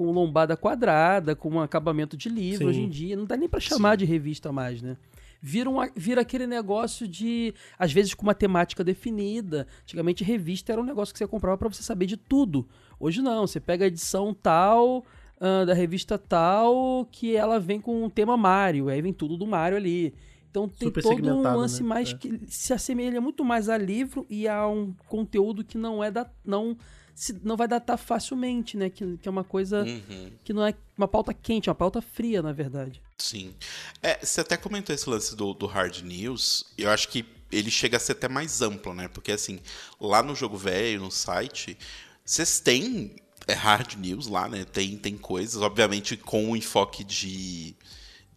com 0.00 0.10
lombada 0.12 0.56
quadrada, 0.56 1.36
com 1.36 1.50
um 1.50 1.60
acabamento 1.60 2.16
de 2.16 2.30
livro 2.30 2.60
Sim. 2.60 2.64
hoje 2.64 2.80
em 2.80 2.88
dia. 2.88 3.14
Não 3.14 3.26
dá 3.26 3.36
nem 3.36 3.50
para 3.50 3.60
chamar 3.60 3.96
de 3.98 4.06
revista 4.06 4.50
mais, 4.50 4.80
né? 4.80 4.96
Vira, 5.42 5.68
um, 5.68 5.76
vira 5.94 6.22
aquele 6.22 6.46
negócio 6.46 7.06
de, 7.06 7.52
às 7.78 7.92
vezes, 7.92 8.14
com 8.14 8.22
uma 8.22 8.34
temática 8.34 8.82
definida. 8.82 9.66
Antigamente, 9.82 10.24
revista 10.24 10.72
era 10.72 10.80
um 10.80 10.84
negócio 10.86 11.12
que 11.12 11.18
você 11.18 11.26
comprava 11.26 11.58
para 11.58 11.68
você 11.68 11.82
saber 11.82 12.06
de 12.06 12.16
tudo. 12.16 12.66
Hoje 12.98 13.20
não, 13.20 13.46
você 13.46 13.60
pega 13.60 13.84
a 13.84 13.88
edição 13.88 14.32
tal, 14.32 15.04
ah, 15.38 15.66
da 15.66 15.74
revista 15.74 16.16
tal, 16.16 17.06
que 17.12 17.36
ela 17.36 17.60
vem 17.60 17.78
com 17.78 18.02
um 18.02 18.08
tema 18.08 18.38
Mario, 18.38 18.88
aí 18.88 19.02
vem 19.02 19.12
tudo 19.12 19.36
do 19.36 19.46
Mario 19.46 19.76
ali. 19.76 20.14
Então 20.50 20.66
tem 20.66 20.88
Super 20.88 21.02
todo 21.02 21.28
um 21.28 21.42
lance 21.42 21.82
né? 21.82 21.88
mais 21.90 22.12
É. 22.12 22.16
que 22.16 22.40
se 22.46 22.72
assemelha 22.72 23.20
muito 23.20 23.44
mais 23.44 23.68
a 23.68 23.76
livro 23.76 24.24
e 24.30 24.48
a 24.48 24.66
um 24.66 24.94
conteúdo 25.08 25.62
que 25.62 25.76
não 25.76 26.02
é 26.02 26.10
da, 26.10 26.26
não 26.42 26.74
não 27.42 27.56
vai 27.56 27.68
datar 27.68 27.98
facilmente, 27.98 28.76
né? 28.76 28.88
Que, 28.90 29.16
que 29.18 29.28
é 29.28 29.30
uma 29.30 29.44
coisa 29.44 29.82
Uhum. 29.84 30.30
que 30.44 30.52
não 30.52 30.66
é 30.66 30.74
uma 30.96 31.06
pauta 31.08 31.34
quente, 31.34 31.68
é 31.68 31.72
uma 31.72 31.76
pauta 31.76 32.00
fria, 32.00 32.40
na 32.42 32.52
verdade. 32.52 33.02
Sim. 33.18 33.54
É, 34.02 34.24
você 34.24 34.40
até 34.40 34.56
comentou 34.56 34.94
esse 34.94 35.08
lance 35.08 35.36
do, 35.36 35.52
do 35.52 35.66
hard 35.66 36.00
news. 36.02 36.64
Eu 36.78 36.90
acho 36.90 37.08
que 37.08 37.24
ele 37.52 37.70
chega 37.70 37.96
a 37.96 38.00
ser 38.00 38.12
até 38.12 38.28
mais 38.28 38.62
amplo, 38.62 38.94
né? 38.94 39.08
Porque 39.08 39.32
assim, 39.32 39.60
lá 40.00 40.22
no 40.22 40.34
jogo 40.34 40.56
velho, 40.56 41.00
no 41.02 41.10
site, 41.10 41.76
vocês 42.24 42.60
têm 42.60 43.14
é, 43.46 43.52
hard 43.52 43.94
news 43.96 44.26
lá, 44.26 44.48
né? 44.48 44.64
Tem, 44.64 44.96
tem 44.96 45.16
coisas, 45.18 45.60
obviamente, 45.60 46.16
com 46.16 46.50
o 46.50 46.56
enfoque 46.56 47.02
de, 47.04 47.74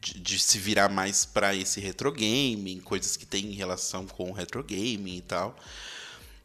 de, 0.02 0.20
de 0.20 0.40
se 0.40 0.58
virar 0.58 0.90
mais 0.90 1.26
para 1.26 1.56
esse 1.56 1.80
retro 1.80 2.12
gaming, 2.12 2.82
coisas 2.84 3.16
que 3.16 3.26
tem 3.26 3.52
relação 3.52 4.06
com 4.08 4.30
o 4.30 4.34
retro 4.34 4.64
gaming 4.64 5.18
e 5.18 5.22
tal. 5.22 5.56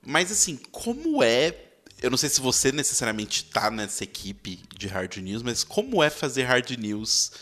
Mas 0.07 0.31
assim, 0.31 0.57
como 0.71 1.23
é. 1.23 1.65
Eu 2.01 2.11
não 2.11 2.17
sei 2.17 2.29
se 2.29 2.41
você 2.41 2.71
necessariamente 2.71 3.45
tá 3.45 3.71
nessa 3.71 4.05
equipe 4.05 4.61
de 4.77 4.87
hard 4.87 5.17
news, 5.17 5.43
mas 5.43 5.65
como 5.65 6.03
é 6.03 6.09
fazer 6.11 6.45
hard 6.45 6.71
news 6.79 7.33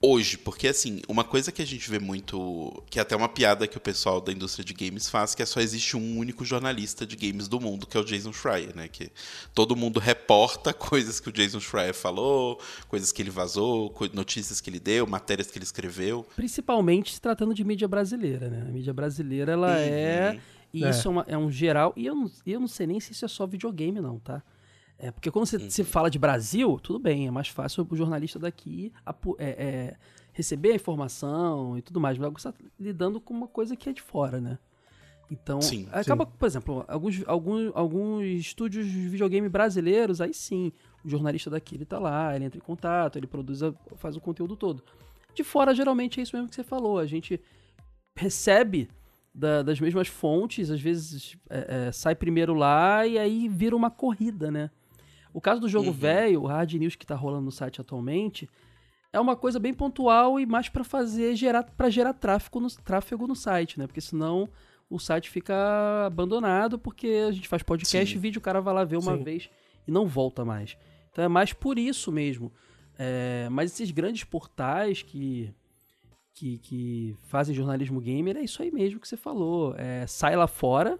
hoje? 0.00 0.38
Porque 0.38 0.68
assim, 0.68 1.02
uma 1.08 1.22
coisa 1.22 1.52
que 1.52 1.60
a 1.60 1.66
gente 1.66 1.88
vê 1.90 1.98
muito. 1.98 2.82
Que 2.88 2.98
é 2.98 3.02
até 3.02 3.14
uma 3.14 3.28
piada 3.28 3.66
que 3.66 3.76
o 3.76 3.80
pessoal 3.80 4.20
da 4.20 4.32
indústria 4.32 4.64
de 4.64 4.72
games 4.72 5.08
faz, 5.08 5.34
que 5.34 5.42
é 5.42 5.46
só 5.46 5.60
existe 5.60 5.96
um 5.96 6.18
único 6.18 6.44
jornalista 6.44 7.06
de 7.06 7.16
games 7.16 7.48
do 7.48 7.60
mundo, 7.60 7.86
que 7.86 7.96
é 7.96 8.00
o 8.00 8.04
Jason 8.04 8.32
Schreier, 8.32 8.74
né? 8.74 8.88
Que 8.88 9.10
todo 9.54 9.76
mundo 9.76 10.00
reporta 10.00 10.72
coisas 10.74 11.20
que 11.20 11.28
o 11.28 11.32
Jason 11.32 11.60
Schreier 11.60 11.94
falou, 11.94 12.60
coisas 12.88 13.12
que 13.12 13.20
ele 13.20 13.30
vazou, 13.30 13.94
notícias 14.12 14.60
que 14.60 14.70
ele 14.70 14.80
deu, 14.80 15.06
matérias 15.06 15.50
que 15.50 15.58
ele 15.58 15.64
escreveu. 15.64 16.26
Principalmente 16.34 17.14
se 17.14 17.20
tratando 17.20 17.52
de 17.52 17.64
mídia 17.64 17.86
brasileira, 17.86 18.48
né? 18.48 18.62
A 18.62 18.72
mídia 18.72 18.92
brasileira, 18.92 19.52
ela 19.52 19.78
é. 19.78 20.40
E 20.72 20.84
É. 20.84 20.90
isso 20.90 21.08
é, 21.08 21.10
uma- 21.10 21.24
é 21.28 21.36
um 21.36 21.50
geral. 21.50 21.92
E 21.96 22.06
eu 22.06 22.14
não, 22.14 22.30
eu 22.46 22.60
não 22.60 22.68
sei 22.68 22.86
nem 22.86 23.00
se 23.00 23.12
isso 23.12 23.24
é 23.24 23.28
só 23.28 23.46
videogame, 23.46 24.00
não, 24.00 24.18
tá? 24.18 24.42
É, 24.98 25.10
porque 25.10 25.30
quando 25.30 25.46
você, 25.46 25.58
você 25.58 25.82
fala 25.82 26.10
de 26.10 26.18
Brasil, 26.18 26.78
tudo 26.82 26.98
bem, 26.98 27.26
é 27.26 27.30
mais 27.30 27.48
fácil 27.48 27.86
o 27.88 27.96
jornalista 27.96 28.38
daqui 28.38 28.92
é, 29.38 29.46
é, 29.48 29.96
receber 30.32 30.72
a 30.72 30.74
informação 30.76 31.76
e 31.78 31.82
tudo 31.82 31.98
mais. 32.00 32.18
Mas 32.18 32.30
você 32.32 32.48
está 32.50 32.60
lidando 32.78 33.18
com 33.20 33.32
uma 33.32 33.48
coisa 33.48 33.74
que 33.74 33.88
é 33.88 33.92
de 33.92 34.02
fora, 34.02 34.40
né? 34.40 34.58
Então, 35.30 35.60
Sim, 35.62 35.88
acaba, 35.92 36.26
por 36.26 36.44
exemplo, 36.44 36.84
alguns, 36.88 37.22
alguns, 37.26 37.70
alguns 37.74 38.24
estúdios 38.24 38.84
de 38.86 39.08
videogame 39.08 39.48
brasileiros, 39.48 40.20
aí 40.20 40.34
sim, 40.34 40.72
o 41.04 41.08
jornalista 41.08 41.48
daqui 41.48 41.76
ele 41.76 41.84
tá 41.84 41.98
lá, 42.00 42.34
ele 42.34 42.44
entra 42.46 42.58
em 42.58 42.60
contato, 42.60 43.16
ele 43.16 43.28
produz, 43.28 43.62
a- 43.62 43.72
faz 43.96 44.16
o 44.16 44.20
conteúdo 44.20 44.56
todo. 44.56 44.82
De 45.32 45.44
fora, 45.44 45.72
geralmente, 45.72 46.18
é 46.18 46.24
isso 46.24 46.34
mesmo 46.34 46.48
que 46.48 46.56
você 46.56 46.64
falou. 46.64 46.98
A 46.98 47.06
gente 47.06 47.40
recebe 48.18 48.88
da- 49.34 49.62
das 49.62 49.78
mesmas 49.80 50.08
fontes, 50.08 50.70
às 50.70 50.80
vezes 50.80 51.36
é, 51.48 51.86
é, 51.88 51.92
sai 51.92 52.14
primeiro 52.14 52.54
lá 52.54 53.06
e 53.06 53.18
aí 53.18 53.48
vira 53.48 53.76
uma 53.76 53.90
corrida, 53.90 54.50
né? 54.50 54.70
O 55.32 55.40
caso 55.40 55.60
do 55.60 55.68
jogo 55.68 55.92
velho, 55.92 56.42
o 56.42 56.46
Hard 56.46 56.72
News 56.74 56.96
que 56.96 57.06
tá 57.06 57.14
rolando 57.14 57.44
no 57.44 57.52
site 57.52 57.80
atualmente, 57.80 58.48
é 59.12 59.20
uma 59.20 59.36
coisa 59.36 59.58
bem 59.60 59.72
pontual 59.72 60.40
e 60.40 60.46
mais 60.46 60.68
para 60.68 60.82
fazer 60.84 61.34
gerar 61.36 61.62
para 61.62 61.88
gerar 61.90 62.12
tráfego 62.12 62.60
no, 62.60 62.68
tráfego 62.68 63.26
no 63.26 63.36
site, 63.36 63.78
né? 63.78 63.86
Porque 63.86 64.00
senão 64.00 64.48
o 64.88 64.98
site 64.98 65.30
fica 65.30 65.54
abandonado 66.06 66.78
porque 66.78 67.24
a 67.28 67.30
gente 67.30 67.46
faz 67.46 67.62
podcast, 67.62 68.12
Sim. 68.12 68.20
vídeo, 68.20 68.40
o 68.40 68.42
cara 68.42 68.60
vai 68.60 68.74
lá 68.74 68.82
ver 68.84 68.96
uma 68.98 69.16
Sim. 69.16 69.22
vez 69.22 69.48
e 69.86 69.90
não 69.92 70.06
volta 70.06 70.44
mais. 70.44 70.76
Então 71.12 71.24
é 71.24 71.28
mais 71.28 71.52
por 71.52 71.78
isso 71.78 72.10
mesmo. 72.10 72.52
É, 72.98 73.48
mas 73.50 73.72
esses 73.72 73.90
grandes 73.92 74.24
portais 74.24 75.00
que, 75.02 75.54
que, 76.40 76.58
que 76.58 77.16
fazem 77.24 77.54
jornalismo 77.54 78.00
gamer 78.00 78.36
é 78.36 78.42
isso 78.42 78.62
aí 78.62 78.70
mesmo 78.72 78.98
que 78.98 79.06
você 79.06 79.16
falou. 79.16 79.74
É, 79.76 80.06
sai 80.06 80.34
lá 80.36 80.46
fora 80.46 80.98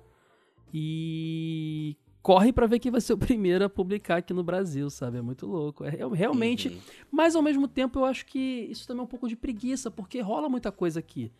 e 0.72 1.96
corre 2.22 2.52
pra 2.52 2.66
ver 2.66 2.78
quem 2.78 2.92
vai 2.92 3.00
ser 3.00 3.14
o 3.14 3.18
primeiro 3.18 3.64
a 3.64 3.68
publicar 3.68 4.16
aqui 4.18 4.32
no 4.34 4.42
Brasil, 4.44 4.90
sabe? 4.90 5.18
É 5.18 5.22
muito 5.22 5.46
louco. 5.46 5.84
É 5.84 5.90
real- 5.90 6.10
realmente. 6.10 6.68
Uhum. 6.68 6.78
Mas 7.10 7.34
ao 7.34 7.42
mesmo 7.42 7.66
tempo 7.66 7.98
eu 8.00 8.04
acho 8.04 8.26
que 8.26 8.38
isso 8.70 8.86
também 8.86 9.00
é 9.00 9.04
um 9.04 9.08
pouco 9.08 9.28
de 9.28 9.36
preguiça, 9.36 9.90
porque 9.90 10.20
rola 10.20 10.48
muita 10.48 10.70
coisa 10.70 11.00
aqui. 11.00 11.32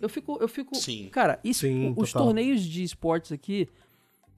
Eu 0.00 0.08
fico. 0.08 0.36
Eu 0.40 0.48
fico 0.48 0.74
Sim. 0.74 1.08
Cara, 1.10 1.38
isso, 1.44 1.60
Sim, 1.60 1.94
os 1.96 2.10
total. 2.12 2.26
torneios 2.26 2.62
de 2.62 2.82
esportes 2.82 3.30
aqui 3.30 3.68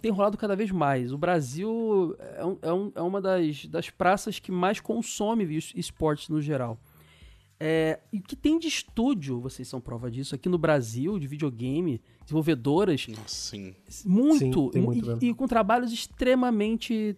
tem 0.02 0.12
rolado 0.12 0.36
cada 0.36 0.54
vez 0.54 0.70
mais. 0.70 1.10
O 1.12 1.18
Brasil 1.18 2.14
é, 2.36 2.44
um- 2.44 2.58
é 2.60 2.72
um- 2.72 2.92
é 2.94 3.00
uma 3.02 3.20
das, 3.20 3.64
das 3.66 3.88
praças 3.88 4.38
que 4.38 4.52
mais 4.52 4.78
consome 4.78 5.44
es- 5.56 5.72
esportes 5.74 6.28
no 6.28 6.40
geral. 6.42 6.78
É, 7.58 8.00
e 8.12 8.18
o 8.18 8.22
que 8.22 8.36
tem 8.36 8.58
de 8.58 8.68
estúdio, 8.68 9.40
vocês 9.40 9.66
são 9.66 9.80
prova 9.80 10.10
disso, 10.10 10.34
aqui 10.34 10.48
no 10.48 10.58
Brasil, 10.58 11.18
de 11.18 11.26
videogame, 11.26 12.02
desenvolvedoras, 12.22 13.06
Nossa, 13.08 13.22
sim. 13.28 13.74
muito, 14.04 14.70
Sim, 14.74 14.80
muito 14.82 15.18
e- 15.24 15.28
e, 15.30 15.34
com 15.34 15.46
trabalhos 15.46 15.90
extremamente 15.92 17.16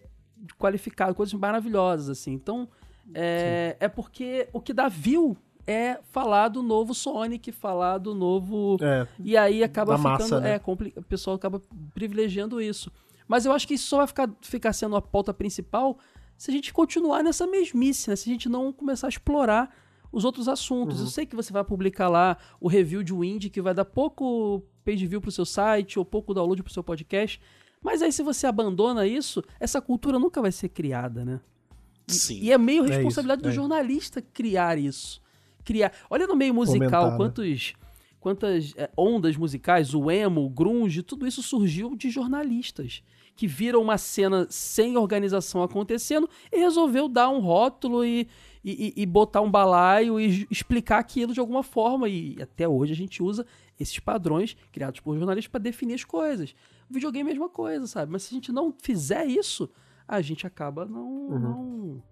qualificados, 0.57 1.15
coisas 1.15 1.33
maravilhosas, 1.33 2.09
assim. 2.09 2.31
Então, 2.33 2.69
é, 3.13 3.75
é 3.79 3.87
porque 3.89 4.47
o 4.53 4.61
que 4.61 4.71
dá 4.73 4.87
view 4.87 5.35
é 5.67 5.99
falar 6.11 6.47
do 6.47 6.63
novo 6.63 6.93
Sonic, 6.93 7.51
falar 7.51 7.97
do 7.97 8.15
novo... 8.15 8.77
É, 8.81 9.07
E 9.19 9.35
aí 9.35 9.61
acaba 9.63 9.97
ficando... 9.97 10.11
massa, 10.19 10.39
né? 10.39 10.53
é, 10.55 10.59
compli- 10.59 10.93
o 10.95 11.01
pessoal 11.03 11.35
acaba 11.35 11.61
privilegiando 11.93 12.61
isso. 12.61 12.91
Mas 13.27 13.45
eu 13.45 13.51
acho 13.51 13.67
que 13.67 13.73
isso 13.75 13.87
só 13.87 13.97
vai 13.97 14.07
ficar, 14.07 14.29
ficar 14.41 14.73
sendo 14.73 14.95
a 14.95 15.01
pauta 15.01 15.33
principal 15.33 15.99
se 16.37 16.49
a 16.49 16.53
gente 16.53 16.71
continuar 16.73 17.21
nessa 17.23 17.45
mesmice, 17.45 18.09
né? 18.09 18.15
Se 18.15 18.27
a 18.29 18.31
gente 18.31 18.47
não 18.49 18.71
começar 18.71 19.07
a 19.07 19.09
explorar 19.09 19.69
os 20.11 20.25
outros 20.25 20.47
assuntos. 20.47 20.99
Uhum. 20.99 21.05
Eu 21.05 21.09
sei 21.09 21.25
que 21.25 21.35
você 21.35 21.51
vai 21.51 21.63
publicar 21.63 22.09
lá 22.09 22.37
o 22.59 22.67
review 22.67 23.03
de 23.03 23.13
um 23.13 23.23
indie 23.23 23.49
que 23.49 23.61
vai 23.61 23.73
dar 23.73 23.85
pouco 23.85 24.63
page 24.83 25.05
view 25.05 25.21
pro 25.21 25.31
seu 25.31 25.45
site 25.45 25.99
ou 25.99 26.05
pouco 26.05 26.33
download 26.33 26.63
pro 26.63 26.73
seu 26.73 26.83
podcast, 26.83 27.39
mas 27.81 28.01
aí 28.01 28.11
se 28.11 28.23
você 28.23 28.47
abandona 28.47 29.05
isso, 29.05 29.43
essa 29.59 29.81
cultura 29.81 30.19
nunca 30.19 30.41
vai 30.41 30.51
ser 30.51 30.69
criada, 30.69 31.23
né? 31.23 31.39
E- 32.07 32.13
Sim. 32.13 32.39
E 32.41 32.51
é 32.51 32.57
meio 32.57 32.85
isso, 32.85 32.93
responsabilidade 32.93 33.41
do 33.41 33.49
é. 33.49 33.51
jornalista 33.51 34.21
criar 34.21 34.77
isso. 34.77 35.21
Criar. 35.63 35.91
Olha 36.09 36.25
no 36.25 36.35
meio 36.35 36.53
musical 36.53 37.11
Fomentar, 37.11 37.11
né? 37.11 37.17
Quantas 38.19 38.73
é, 38.77 38.89
ondas 38.97 39.35
musicais, 39.37 39.93
o 39.93 40.09
emo, 40.11 40.43
o 40.45 40.49
grunge, 40.49 41.01
tudo 41.03 41.25
isso 41.27 41.41
surgiu 41.41 41.95
de 41.95 42.09
jornalistas 42.09 43.01
que 43.35 43.47
viram 43.47 43.81
uma 43.81 43.97
cena 43.97 44.45
sem 44.49 44.97
organização 44.97 45.63
acontecendo 45.63 46.29
e 46.51 46.59
resolveu 46.59 47.07
dar 47.07 47.29
um 47.29 47.39
rótulo 47.39 48.03
e, 48.03 48.27
e, 48.63 48.93
e- 48.97 49.05
botar 49.05 49.39
um 49.39 49.49
balaio 49.49 50.19
e 50.19 50.45
explicar 50.51 50.99
aquilo 50.99 51.33
de 51.33 51.39
alguma 51.39 51.63
forma. 51.63 52.09
E 52.09 52.35
até 52.41 52.67
hoje 52.67 52.91
a 52.91 52.95
gente 52.97 53.23
usa 53.23 53.45
esses 53.79 53.97
padrões 53.97 54.57
criados 54.73 54.99
por 54.99 55.17
jornalistas 55.17 55.49
para 55.49 55.61
definir 55.61 55.93
as 55.93 56.03
coisas. 56.03 56.53
O 56.89 56.93
videogame 56.93 57.29
é 57.29 57.31
a 57.31 57.33
mesma 57.35 57.47
coisa, 57.47 57.87
sabe? 57.87 58.11
Mas 58.11 58.23
se 58.23 58.33
a 58.33 58.35
gente 58.35 58.51
não 58.51 58.73
fizer 58.81 59.25
isso, 59.25 59.69
a 60.05 60.19
gente 60.19 60.45
acaba 60.45 60.83
não, 60.85 61.07
Uhum. 61.29 61.39
não, 61.39 62.03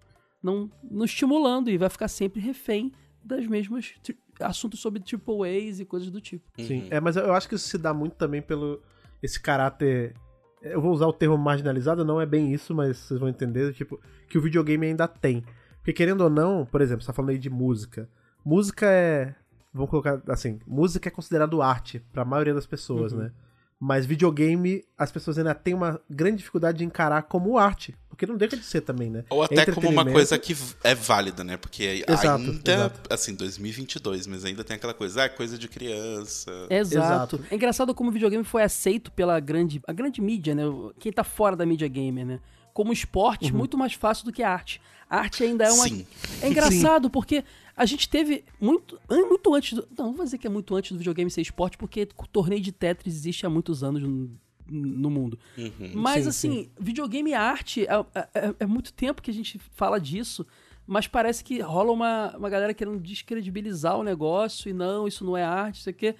não, 0.42 0.70
não 0.90 1.04
estimulando 1.04 1.68
e 1.68 1.76
vai 1.76 1.90
ficar 1.90 2.08
sempre 2.08 2.40
refém 2.40 2.90
das 3.28 3.46
mesmas 3.46 3.92
assuntos 4.40 4.80
sobre 4.80 5.00
triple 5.00 5.42
A's 5.68 5.80
e 5.80 5.84
coisas 5.84 6.10
do 6.10 6.20
tipo. 6.20 6.44
Sim, 6.58 6.82
Uhum. 6.82 6.88
é, 6.90 7.00
mas 7.00 7.16
eu 7.16 7.32
acho 7.34 7.48
que 7.48 7.54
isso 7.54 7.68
se 7.68 7.78
dá 7.78 7.92
muito 7.94 8.14
também 8.16 8.40
pelo 8.42 8.80
esse 9.22 9.38
caráter. 9.40 10.14
Eu 10.62 10.80
vou 10.80 10.92
usar 10.92 11.06
o 11.06 11.12
termo 11.12 11.36
marginalizado, 11.38 12.04
não 12.04 12.20
é 12.20 12.26
bem 12.26 12.52
isso, 12.52 12.74
mas 12.74 12.96
vocês 12.96 13.18
vão 13.20 13.28
entender, 13.28 13.72
tipo, 13.74 14.00
que 14.28 14.38
o 14.38 14.40
videogame 14.40 14.86
ainda 14.86 15.06
tem. 15.06 15.44
Porque 15.78 15.92
querendo 15.92 16.22
ou 16.22 16.30
não, 16.30 16.66
por 16.66 16.80
exemplo, 16.80 17.02
você 17.02 17.06
tá 17.06 17.12
falando 17.12 17.30
aí 17.30 17.38
de 17.38 17.48
música. 17.50 18.08
Música 18.44 18.86
é. 18.86 19.34
Vamos 19.72 19.90
colocar 19.90 20.20
assim, 20.28 20.58
música 20.66 21.08
é 21.08 21.10
considerado 21.12 21.60
arte 21.62 22.00
pra 22.12 22.24
maioria 22.24 22.54
das 22.54 22.66
pessoas, 22.66 23.12
Uhum. 23.12 23.18
né? 23.20 23.32
Mas 23.80 24.04
videogame, 24.04 24.84
as 24.96 25.12
pessoas 25.12 25.38
ainda 25.38 25.54
têm 25.54 25.74
uma 25.74 26.00
grande 26.10 26.38
dificuldade 26.38 26.78
de 26.78 26.84
encarar 26.84 27.22
como 27.22 27.56
arte. 27.56 27.94
Porque 28.08 28.26
não 28.26 28.36
deixa 28.36 28.56
de 28.56 28.64
ser 28.64 28.80
também, 28.80 29.08
né? 29.08 29.24
Ou 29.30 29.44
É 29.44 29.46
até 29.46 29.70
como 29.70 29.88
uma 29.88 30.04
coisa 30.04 30.36
que 30.36 30.56
é 30.82 30.92
válida, 30.92 31.44
né? 31.44 31.56
Porque 31.56 32.04
Exato, 32.08 32.42
ainda, 32.42 32.72
exato. 32.72 33.00
assim, 33.14 33.32
2022, 33.32 34.26
mas 34.26 34.44
ainda 34.44 34.64
tem 34.64 34.74
aquela 34.74 34.92
coisa, 34.92 35.22
ah, 35.22 35.24
é 35.26 35.28
coisa 35.28 35.56
de 35.56 35.68
criança. 35.68 36.50
Exato. 36.68 37.36
Exato. 37.36 37.40
É 37.48 37.54
engraçado 37.54 37.94
como 37.94 38.10
o 38.10 38.12
videogame 38.12 38.42
foi 38.42 38.64
aceito 38.64 39.12
pela 39.12 39.38
grande, 39.38 39.80
a 39.86 39.92
grande 39.92 40.20
mídia, 40.20 40.52
né? 40.52 40.64
Quem 40.98 41.12
tá 41.12 41.22
fora 41.22 41.54
da 41.54 41.64
mídia 41.64 41.86
gamer, 41.86 42.26
né? 42.26 42.40
Como 42.78 42.92
esporte 42.92 43.52
muito 43.52 43.76
mais 43.76 43.94
fácil 43.94 44.24
do 44.24 44.32
que 44.32 44.40
a 44.40 44.52
arte. 44.52 44.80
A 45.10 45.16
arte 45.18 45.42
ainda 45.42 45.64
é 45.64 45.72
uma. 45.72 45.88
Sim. 45.88 46.06
É 46.40 46.48
engraçado 46.48 47.10
porque 47.10 47.42
a 47.76 47.84
gente 47.84 48.08
teve 48.08 48.44
muito, 48.60 49.00
muito 49.10 49.52
antes 49.52 49.72
do, 49.72 49.88
não, 49.98 50.06
não 50.06 50.12
vou 50.12 50.24
dizer 50.24 50.38
que 50.38 50.46
é 50.46 50.50
muito 50.50 50.76
antes 50.76 50.92
do 50.92 50.98
videogame 50.98 51.28
ser 51.28 51.40
esporte, 51.40 51.76
porque 51.76 52.08
o 52.16 52.26
torneio 52.28 52.62
de 52.62 52.70
Tetris 52.70 53.16
existe 53.16 53.44
há 53.44 53.50
muitos 53.50 53.82
anos 53.82 54.00
no, 54.00 54.30
no 54.70 55.10
mundo. 55.10 55.36
Uhum. 55.56 55.90
Mas 55.92 56.22
Sim, 56.22 56.28
assim, 56.28 56.70
videogame 56.78 57.32
e 57.32 57.34
arte 57.34 57.84
é, 57.84 57.94
é, 58.32 58.54
é 58.60 58.66
muito 58.66 58.92
tempo 58.92 59.20
que 59.20 59.32
a 59.32 59.34
gente 59.34 59.58
fala 59.72 59.98
disso, 59.98 60.46
mas 60.86 61.08
parece 61.08 61.42
que 61.42 61.58
rola 61.58 61.90
uma, 61.90 62.36
uma 62.36 62.48
galera 62.48 62.72
querendo 62.72 63.00
descredibilizar 63.00 63.98
o 63.98 64.04
negócio 64.04 64.70
e 64.70 64.72
não, 64.72 65.08
isso 65.08 65.24
não 65.24 65.36
é 65.36 65.42
arte, 65.42 65.80
isso 65.80 65.90
aqui. 65.90 66.14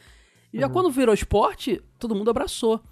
E 0.53 0.59
já 0.59 0.69
quando 0.69 0.91
virou 0.91 1.15
esporte, 1.15 1.81
todo 2.01 2.17
mundo 2.17 2.31
abraçou. 2.31 2.83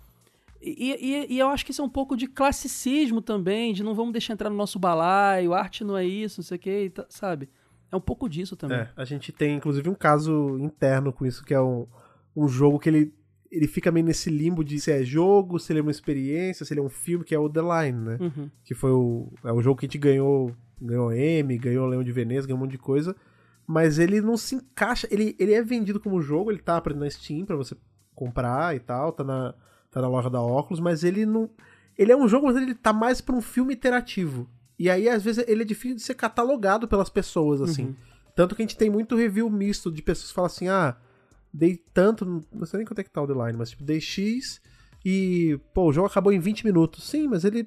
E, 0.60 0.92
e- 0.92 1.34
e 1.34 1.38
eu 1.38 1.48
acho 1.48 1.64
que 1.64 1.70
isso 1.70 1.82
é 1.82 1.84
um 1.84 1.88
pouco 1.88 2.16
de 2.16 2.26
classicismo 2.26 3.20
também, 3.20 3.72
de 3.72 3.82
não 3.82 3.94
vamos 3.94 4.12
deixar 4.12 4.32
entrar 4.32 4.50
no 4.50 4.56
nosso 4.56 4.78
balaio, 4.78 5.52
arte 5.54 5.84
não 5.84 5.96
é 5.96 6.04
isso, 6.04 6.40
não 6.40 6.44
sei 6.44 6.56
o 6.56 6.60
que, 6.60 6.90
tá- 6.90 7.06
sabe? 7.08 7.48
É 7.92 7.96
um 7.96 8.00
pouco 8.00 8.28
disso 8.28 8.56
também. 8.56 8.78
É, 8.78 8.90
a 8.96 9.04
gente 9.04 9.32
tem 9.32 9.56
inclusive 9.56 9.88
um 9.88 9.94
caso 9.94 10.58
interno 10.58 11.12
com 11.12 11.24
isso, 11.24 11.44
que 11.44 11.54
é 11.54 11.60
um, 11.60 11.86
um 12.34 12.48
jogo 12.48 12.78
que 12.78 12.88
ele, 12.88 13.14
ele 13.50 13.66
fica 13.68 13.92
meio 13.92 14.04
nesse 14.06 14.28
limbo 14.28 14.64
de 14.64 14.80
se 14.80 14.90
é 14.90 15.04
jogo, 15.04 15.58
se 15.58 15.72
ele 15.72 15.78
é 15.80 15.82
uma 15.82 15.90
experiência, 15.90 16.64
se 16.66 16.72
ele 16.72 16.80
é 16.80 16.82
um 16.82 16.88
filme, 16.88 17.24
que 17.24 17.34
é 17.34 17.38
o 17.38 17.48
The 17.48 17.60
Line, 17.60 17.98
né? 18.00 18.18
Uhum. 18.20 18.50
Que 18.64 18.74
foi 18.74 18.90
o, 18.90 19.32
é 19.44 19.52
o 19.52 19.62
jogo 19.62 19.78
que 19.78 19.86
a 19.86 19.88
gente 19.88 19.98
ganhou, 19.98 20.52
ganhou 20.80 21.12
M, 21.12 21.56
ganhou 21.58 21.86
Leão 21.86 22.02
de 22.02 22.12
Veneza, 22.12 22.46
ganhou 22.46 22.58
um 22.58 22.62
monte 22.64 22.72
de 22.72 22.78
coisa. 22.78 23.14
Mas 23.66 23.98
ele 23.98 24.20
não 24.20 24.36
se 24.36 24.54
encaixa, 24.56 25.06
ele, 25.10 25.34
ele 25.38 25.52
é 25.52 25.62
vendido 25.62 26.00
como 26.00 26.20
jogo, 26.20 26.50
ele 26.50 26.60
tá 26.60 26.82
na 26.94 27.08
Steam 27.10 27.44
pra 27.44 27.56
você 27.56 27.76
comprar 28.14 28.74
e 28.76 28.80
tal, 28.80 29.12
tá 29.12 29.22
na, 29.24 29.54
tá 29.96 30.02
na 30.02 30.08
loja 30.08 30.28
da 30.28 30.42
óculos, 30.42 30.78
mas 30.78 31.02
ele 31.02 31.24
não. 31.24 31.48
Ele 31.96 32.12
é 32.12 32.16
um 32.16 32.28
jogo, 32.28 32.46
mas 32.46 32.56
ele 32.56 32.74
tá 32.74 32.92
mais 32.92 33.22
pra 33.22 33.34
um 33.34 33.40
filme 33.40 33.72
interativo. 33.72 34.46
E 34.78 34.90
aí, 34.90 35.08
às 35.08 35.22
vezes, 35.24 35.42
ele 35.48 35.62
é 35.62 35.64
difícil 35.64 35.96
de 35.96 36.02
ser 36.02 36.12
catalogado 36.12 36.86
pelas 36.86 37.08
pessoas, 37.08 37.62
assim. 37.62 37.86
Uhum. 37.86 37.94
Tanto 38.34 38.54
que 38.54 38.60
a 38.60 38.64
gente 38.64 38.76
tem 38.76 38.90
muito 38.90 39.16
review 39.16 39.48
misto 39.48 39.90
de 39.90 40.02
pessoas 40.02 40.28
que 40.28 40.34
falam 40.34 40.46
assim, 40.46 40.68
ah, 40.68 40.94
dei 41.50 41.82
tanto, 41.94 42.44
não 42.52 42.66
sei 42.66 42.76
nem 42.76 42.86
quanto 42.86 42.98
é 42.98 43.04
que 43.04 43.10
tá 43.10 43.22
o 43.22 43.26
The 43.26 43.32
Line, 43.32 43.56
mas 43.56 43.70
tipo, 43.70 43.82
dei 43.82 43.98
X 43.98 44.60
e, 45.02 45.58
pô, 45.72 45.86
o 45.86 45.92
jogo 45.94 46.08
acabou 46.08 46.30
em 46.30 46.38
20 46.38 46.66
minutos. 46.66 47.08
Sim, 47.08 47.28
mas 47.28 47.46
ele 47.46 47.66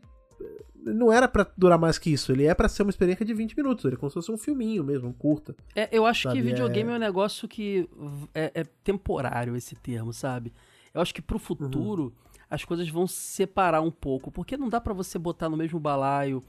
não 0.75 1.11
era 1.11 1.27
pra 1.27 1.47
durar 1.57 1.79
mais 1.79 1.97
que 1.97 2.11
isso, 2.11 2.31
ele 2.31 2.45
é 2.45 2.53
pra 2.53 2.69
ser 2.69 2.83
uma 2.83 2.91
experiência 2.91 3.25
de 3.25 3.33
20 3.33 3.57
minutos, 3.57 3.85
ele 3.85 3.95
é 3.95 3.97
como 3.97 4.11
se 4.11 4.13
fosse 4.13 4.31
um 4.31 4.37
filminho 4.37 4.83
mesmo, 4.83 5.09
um 5.09 5.13
curta. 5.13 5.55
É, 5.75 5.89
eu 5.91 6.05
acho 6.05 6.23
Sabe, 6.29 6.35
que 6.35 6.41
videogame 6.43 6.91
é- 6.91 6.93
é... 6.93 6.95
um 6.95 6.99
negócio 6.99 7.47
que 7.47 7.89
é, 8.35 8.51
é 8.53 8.63
temporário 8.83 9.55
esse 9.55 9.75
termo, 9.75 10.13
sabe? 10.13 10.53
Eu 10.93 11.01
acho 11.01 11.13
que 11.13 11.21
pro 11.21 11.39
futuro 11.39 12.13
as 12.49 12.65
coisas 12.65 12.89
vão 12.89 13.05
se 13.05 13.15
separar 13.15 13.81
um 13.81 13.91
pouco, 13.91 14.31
porque 14.31 14.57
não 14.57 14.69
dá 14.69 14.81
pra 14.81 14.93
você 14.93 15.19
botar 15.19 15.49
no 15.49 15.57
mesmo 15.57 15.79
balaio 15.79 16.43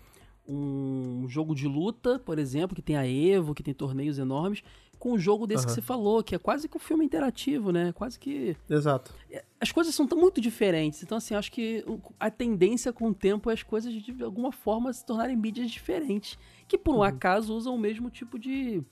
um 0.48 1.29
jogo 1.29 1.55
de 1.55 1.68
luta, 1.68 2.18
por 2.18 2.38
exemplo, 2.38 2.74
que 2.74 2.83
tem 2.83 2.96
a 2.96 3.07
Evo, 3.07 3.55
que 3.55 3.62
tem 3.62 3.74
torneios 3.74 4.18
enormes, 4.18 4.62
com 4.98 5.12
um 5.12 5.18
jogo 5.18 5.46
desse 5.46 5.64
que 5.64 5.70
Aham. 5.70 5.74
você 5.76 5.83
falou, 5.83 6.22
que 6.22 6.35
é 6.35 6.38
quase 6.38 6.68
que 6.68 6.76
um 6.76 6.81
filme 6.81 7.05
interativo, 7.05 7.72
né? 7.72 7.92
Quase 7.92 8.18
que 8.18 8.57
Exato. 8.68 9.14
as 9.61 9.72
coisas 9.72 9.94
são 9.94 10.07
tão 10.07 10.18
muito 10.18 10.40
diferentes. 10.40 11.03
Então, 11.03 11.16
assim, 11.16 11.35
acho 11.35 11.50
que 11.50 11.85
a 12.18 12.31
tendência 12.31 12.92
com 12.92 13.09
o 13.09 13.14
tempo 13.14 13.48
é 13.50 13.55
as 13.55 13.62
coisas 13.62 13.92
de 13.94 14.22
alguma 14.22 14.53
forma 14.53 14.92
se 14.92 15.05
tornarem 15.07 15.37
mídias 15.37 15.70
diferentes. 15.70 16.38
Que 16.68 16.76
por 16.76 16.94
um 16.94 17.03
acaso 17.03 17.55
usam 17.55 17.74
o 17.74 17.79
mesmo 17.79 18.11
tipo 18.11 18.38
de. 18.38 18.83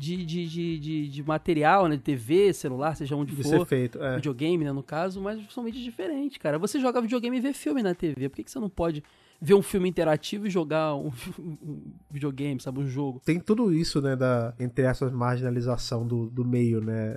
De, 0.00 0.24
de, 0.24 0.48
de, 0.48 0.78
de, 0.78 1.08
de 1.08 1.22
material, 1.22 1.86
né? 1.86 1.96
De 1.96 2.02
TV, 2.02 2.54
celular, 2.54 2.94
seja 2.94 3.14
onde 3.14 3.36
De 3.36 3.42
for. 3.42 3.66
feito, 3.66 4.02
é. 4.02 4.16
Videogame, 4.16 4.64
né? 4.64 4.72
No 4.72 4.82
caso, 4.82 5.20
mas 5.20 5.38
são 5.52 5.62
mídias 5.62 5.84
diferentes, 5.84 6.38
cara. 6.38 6.58
Você 6.58 6.80
joga 6.80 7.02
videogame 7.02 7.36
e 7.36 7.40
vê 7.40 7.52
filme 7.52 7.82
na 7.82 7.94
TV. 7.94 8.30
Por 8.30 8.36
que, 8.36 8.44
que 8.44 8.50
você 8.50 8.58
não 8.58 8.70
pode 8.70 9.02
ver 9.40 9.52
um 9.54 9.60
filme 9.62 9.88
interativo 9.88 10.46
e 10.46 10.50
jogar 10.50 10.94
um, 10.94 11.10
um 11.38 11.92
videogame, 12.10 12.58
sabe? 12.60 12.80
Um 12.80 12.86
jogo. 12.86 13.20
Tem 13.24 13.38
tudo 13.38 13.74
isso, 13.74 14.00
né, 14.00 14.14
da, 14.14 14.54
entre 14.58 14.84
essas 14.84 15.12
marginalização 15.12 16.06
do, 16.06 16.30
do 16.30 16.44
meio, 16.44 16.80
né, 16.80 17.16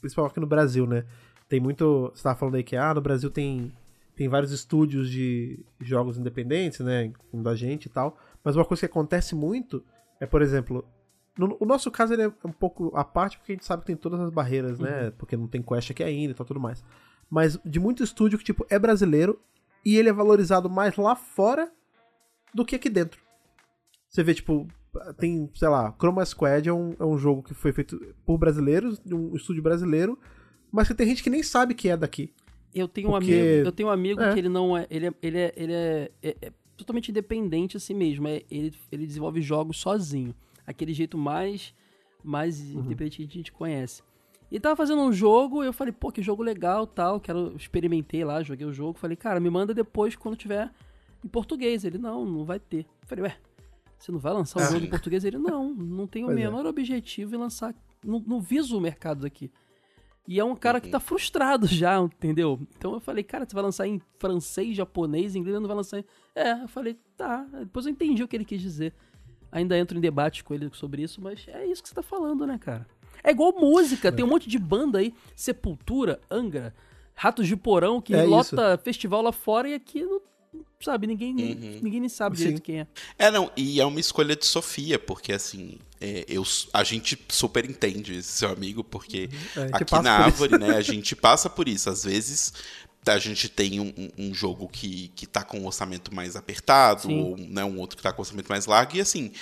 principalmente 0.00 0.32
aqui 0.32 0.40
no 0.40 0.46
Brasil, 0.46 0.86
né, 0.86 1.04
tem 1.48 1.60
muito, 1.60 2.10
você 2.14 2.22
tava 2.22 2.38
falando 2.38 2.56
aí 2.56 2.62
que, 2.62 2.76
ah, 2.76 2.92
no 2.92 3.00
Brasil 3.00 3.30
tem, 3.30 3.72
tem 4.14 4.28
vários 4.28 4.52
estúdios 4.52 5.10
de 5.10 5.60
jogos 5.80 6.18
independentes, 6.18 6.80
né, 6.80 7.06
incluindo 7.06 7.48
a 7.48 7.54
gente 7.54 7.86
e 7.86 7.90
tal, 7.90 8.18
mas 8.44 8.54
uma 8.54 8.64
coisa 8.64 8.80
que 8.80 8.86
acontece 8.86 9.34
muito 9.34 9.82
é, 10.20 10.26
por 10.26 10.42
exemplo, 10.42 10.84
no, 11.38 11.56
o 11.60 11.64
nosso 11.64 11.90
caso 11.90 12.12
ele 12.12 12.22
é 12.22 12.32
um 12.44 12.52
pouco 12.52 12.90
à 12.94 13.04
parte 13.04 13.38
porque 13.38 13.52
a 13.52 13.54
gente 13.54 13.64
sabe 13.64 13.80
que 13.82 13.86
tem 13.86 13.96
todas 13.96 14.20
as 14.20 14.30
barreiras, 14.30 14.78
né, 14.78 15.10
porque 15.12 15.36
não 15.36 15.48
tem 15.48 15.62
quest 15.62 15.90
aqui 15.90 16.02
ainda 16.02 16.32
e 16.32 16.34
tal, 16.34 16.44
tudo 16.46 16.60
mais, 16.60 16.84
mas 17.30 17.58
de 17.64 17.80
muito 17.80 18.02
estúdio 18.04 18.38
que, 18.38 18.44
tipo, 18.44 18.66
é 18.68 18.78
brasileiro 18.78 19.40
e 19.84 19.96
ele 19.96 20.08
é 20.08 20.12
valorizado 20.12 20.68
mais 20.70 20.96
lá 20.96 21.16
fora 21.16 21.70
do 22.54 22.64
que 22.64 22.76
aqui 22.76 22.90
dentro. 22.90 23.20
Você 24.08 24.22
vê, 24.22 24.34
tipo, 24.34 24.68
tem, 25.16 25.50
sei 25.54 25.68
lá, 25.68 25.90
Chroma 25.98 26.24
Squad 26.24 26.68
é 26.68 26.72
um, 26.72 26.94
é 27.00 27.04
um 27.04 27.16
jogo 27.16 27.42
que 27.42 27.54
foi 27.54 27.72
feito 27.72 27.98
por 28.26 28.36
brasileiros, 28.36 29.00
de 29.00 29.14
um 29.14 29.34
estúdio 29.34 29.62
brasileiro, 29.62 30.18
mas 30.70 30.86
que 30.88 30.94
tem 30.94 31.06
gente 31.06 31.22
que 31.22 31.30
nem 31.30 31.42
sabe 31.42 31.74
que 31.74 31.88
é 31.88 31.96
daqui. 31.96 32.32
Eu 32.74 32.86
tenho 32.88 33.08
um 33.08 33.12
Porque- 33.12 33.32
amigo, 33.32 33.68
eu 33.68 33.72
tenho 33.72 33.88
um 33.88 33.92
amigo 33.92 34.20
É. 34.20 34.32
que 34.34 34.38
ele 34.38 34.48
não 34.50 34.76
é, 34.76 34.86
ele 34.90 35.06
é, 35.06 35.14
ele 35.22 35.38
é, 35.38 35.52
ele 35.56 35.72
é, 35.72 36.10
é- 36.22 36.36
é 36.42 36.52
totalmente 36.76 37.10
independente 37.10 37.76
assim 37.76 37.94
mesmo. 37.94 38.28
É, 38.28 38.42
ele, 38.50 38.74
ele 38.90 39.06
desenvolve 39.06 39.40
jogos 39.42 39.78
sozinho, 39.78 40.34
aquele 40.66 40.92
jeito 40.92 41.16
mais 41.18 41.74
mais 42.24 42.60
Uhum. 42.60 42.80
independente 42.84 43.16
que 43.18 43.24
a 43.24 43.36
gente 43.36 43.50
conhece. 43.52 44.02
E 44.50 44.60
tava 44.60 44.76
fazendo 44.76 45.02
um 45.02 45.12
jogo, 45.12 45.64
eu 45.64 45.72
falei, 45.72 45.92
pô, 45.92 46.12
que 46.12 46.22
jogo 46.22 46.42
legal, 46.42 46.86
tal, 46.86 47.18
quero 47.18 47.54
experimentei 47.56 48.22
lá, 48.24 48.42
joguei 48.42 48.66
o 48.66 48.72
jogo, 48.72 48.98
falei, 48.98 49.16
cara, 49.16 49.40
me 49.40 49.48
manda 49.50 49.72
depois 49.74 50.14
quando 50.14 50.36
tiver 50.36 50.70
em 51.24 51.26
português. 51.28 51.84
Ele 51.84 51.98
não, 51.98 52.24
não 52.24 52.44
vai 52.44 52.60
ter. 52.60 52.80
Eu 53.00 53.08
falei, 53.08 53.24
ué, 53.24 53.36
você 53.98 54.12
não 54.12 54.18
vai 54.20 54.32
lançar 54.32 54.60
um 54.60 54.62
Ah. 54.62 54.70
jogo 54.70 54.84
em 54.84 54.90
português? 54.90 55.24
Ele 55.24 55.38
não, 55.38 55.72
não 55.74 56.06
tem 56.06 56.22
o 56.22 56.26
Pois 56.26 56.38
é. 56.38 56.40
menor 56.42 56.64
objetivo 56.66 57.34
em 57.34 57.38
lançar, 57.38 57.74
não, 58.04 58.20
não 58.24 58.40
viso 58.40 58.76
o 58.76 58.80
mercado 58.80 59.22
daqui. 59.22 59.50
E 60.28 60.38
é 60.38 60.44
um 60.44 60.54
cara 60.54 60.80
que 60.80 60.88
tá 60.90 61.00
frustrado 61.00 61.66
já, 61.66 61.98
entendeu? 62.00 62.60
Então 62.76 62.92
eu 62.92 63.00
falei, 63.00 63.24
cara, 63.24 63.44
você 63.44 63.54
vai 63.54 63.64
lançar 63.64 63.88
em 63.88 64.00
francês, 64.18 64.76
japonês, 64.76 65.34
inglês, 65.34 65.58
não 65.60 65.66
vai 65.66 65.76
lançar 65.76 65.98
em... 65.98 66.04
É, 66.36 66.62
eu 66.62 66.68
falei, 66.68 66.96
tá. 67.16 67.44
Depois 67.60 67.86
eu 67.86 67.90
entendi 67.92 68.22
o 68.22 68.28
que 68.28 68.36
ele 68.36 68.44
quis 68.44 68.60
dizer. 68.60 68.94
Ainda 69.52 69.78
entro 69.78 69.96
em 69.98 70.00
debate 70.00 70.42
com 70.42 70.54
ele 70.54 70.70
sobre 70.72 71.02
isso, 71.02 71.20
mas 71.20 71.40
é 71.46 71.66
isso 71.66 71.82
que 71.82 71.88
você 71.90 71.94
tá 71.94 72.02
falando, 72.02 72.46
né, 72.46 72.58
cara? 72.58 72.86
É 73.22 73.30
igual 73.30 73.52
música, 73.52 74.10
tem 74.10 74.24
um 74.24 74.28
monte 74.28 74.48
de 74.48 74.58
banda 74.58 74.98
aí, 74.98 75.14
Sepultura, 75.36 76.18
Angra, 76.30 76.74
Ratos 77.14 77.46
de 77.46 77.54
Porão, 77.54 78.00
que 78.00 78.14
É 78.14 78.24
lota 78.24 78.76
festival 78.82 79.20
lá 79.22 79.30
fora 79.30 79.68
e 79.68 79.74
aqui 79.74 80.02
não, 80.02 80.20
sabe, 80.80 81.06
ninguém, 81.06 81.34
Uhum. 81.34 81.80
ninguém 81.82 82.00
nem 82.00 82.08
sabe 82.08 82.36
Sim. 82.36 82.44
direito 82.44 82.62
quem 82.62 82.80
é. 82.80 82.86
É, 83.18 83.30
não, 83.30 83.52
e 83.56 83.80
é 83.80 83.84
uma 83.84 84.00
escolha 84.00 84.34
de 84.34 84.44
Sofia, 84.46 84.98
porque 84.98 85.32
assim, 85.32 85.78
é, 86.00 86.24
eu, 86.26 86.42
a 86.72 86.82
gente 86.82 87.16
super 87.28 87.64
entende 87.68 88.14
esse 88.16 88.28
seu 88.32 88.50
amigo, 88.50 88.82
porque 88.82 89.28
É, 89.54 89.60
a 89.60 89.66
gente 89.66 89.74
aqui 89.82 89.92
na 89.94 90.00
por 90.00 90.00
isso. 90.02 90.08
Árvore, 90.10 90.58
né, 90.58 90.76
a 90.76 90.80
gente 90.82 91.14
passa 91.14 91.48
por 91.50 91.68
isso. 91.68 91.88
Às 91.90 92.02
vezes 92.04 92.52
a 93.06 93.18
gente 93.18 93.48
tem 93.48 93.80
um, 93.80 93.92
um- 94.16 94.32
jogo 94.34 94.68
que, 94.68 95.08
que 95.16 95.26
tá 95.26 95.42
com 95.42 95.58
um 95.60 95.66
orçamento 95.66 96.14
mais 96.14 96.36
apertado, 96.36 97.02
Sim. 97.08 97.20
ou 97.20 97.36
né, 97.36 97.64
um 97.64 97.78
outro 97.78 97.96
que 97.96 98.02
tá 98.02 98.12
com 98.12 98.20
um 98.20 98.24
orçamento 98.24 98.48
mais 98.48 98.66
largo, 98.66 98.96
e 98.96 99.00
assim, 99.00 99.32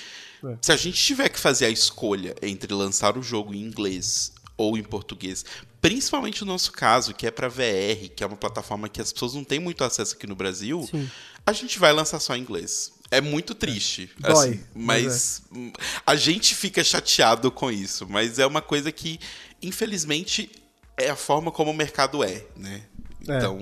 É. 0.44 0.56
se 0.62 0.72
a 0.72 0.76
gente 0.76 1.02
tiver 1.02 1.28
que 1.28 1.38
fazer 1.38 1.66
a 1.66 1.70
escolha 1.70 2.34
entre 2.42 2.72
lançar 2.72 3.18
o 3.18 3.22
jogo 3.22 3.52
em 3.54 3.60
inglês 3.62 4.32
ou 4.56 4.76
em 4.78 4.82
português, 4.82 5.44
principalmente 5.80 6.40
no 6.42 6.52
nosso 6.52 6.72
caso, 6.72 7.14
que 7.14 7.26
é 7.26 7.30
pra 7.30 7.48
VR, 7.48 8.08
que 8.14 8.22
é 8.22 8.26
uma 8.26 8.36
plataforma 8.36 8.88
que 8.88 9.00
as 9.00 9.12
pessoas 9.12 9.34
não 9.34 9.44
têm 9.44 9.58
muito 9.60 9.82
acesso 9.84 10.14
aqui 10.14 10.26
no 10.26 10.34
Brasil, 10.36 10.86
Sim. 10.90 11.10
a 11.46 11.52
gente 11.52 11.78
vai 11.78 11.92
lançar 11.92 12.18
só 12.20 12.34
em 12.36 12.40
inglês. 12.40 12.92
É 13.10 13.20
muito 13.20 13.54
triste. 13.54 14.08
Dói, 14.18 14.32
assim, 14.50 14.60
mas 14.74 15.04
mas 15.04 15.42
hum, 15.52 15.72
a 16.06 16.14
gente 16.14 16.54
fica 16.54 16.84
chateado 16.84 17.50
com 17.50 17.68
isso. 17.70 18.06
Mas 18.08 18.38
é 18.38 18.46
uma 18.46 18.62
coisa 18.62 18.92
que, 18.92 19.18
infelizmente, 19.60 20.50
é 20.96 21.08
a 21.10 21.16
forma 21.16 21.50
como 21.50 21.70
o 21.70 21.74
mercado 21.74 22.22
é, 22.22 22.44
né? 22.56 22.82
É. 23.28 23.36
Então, 23.38 23.58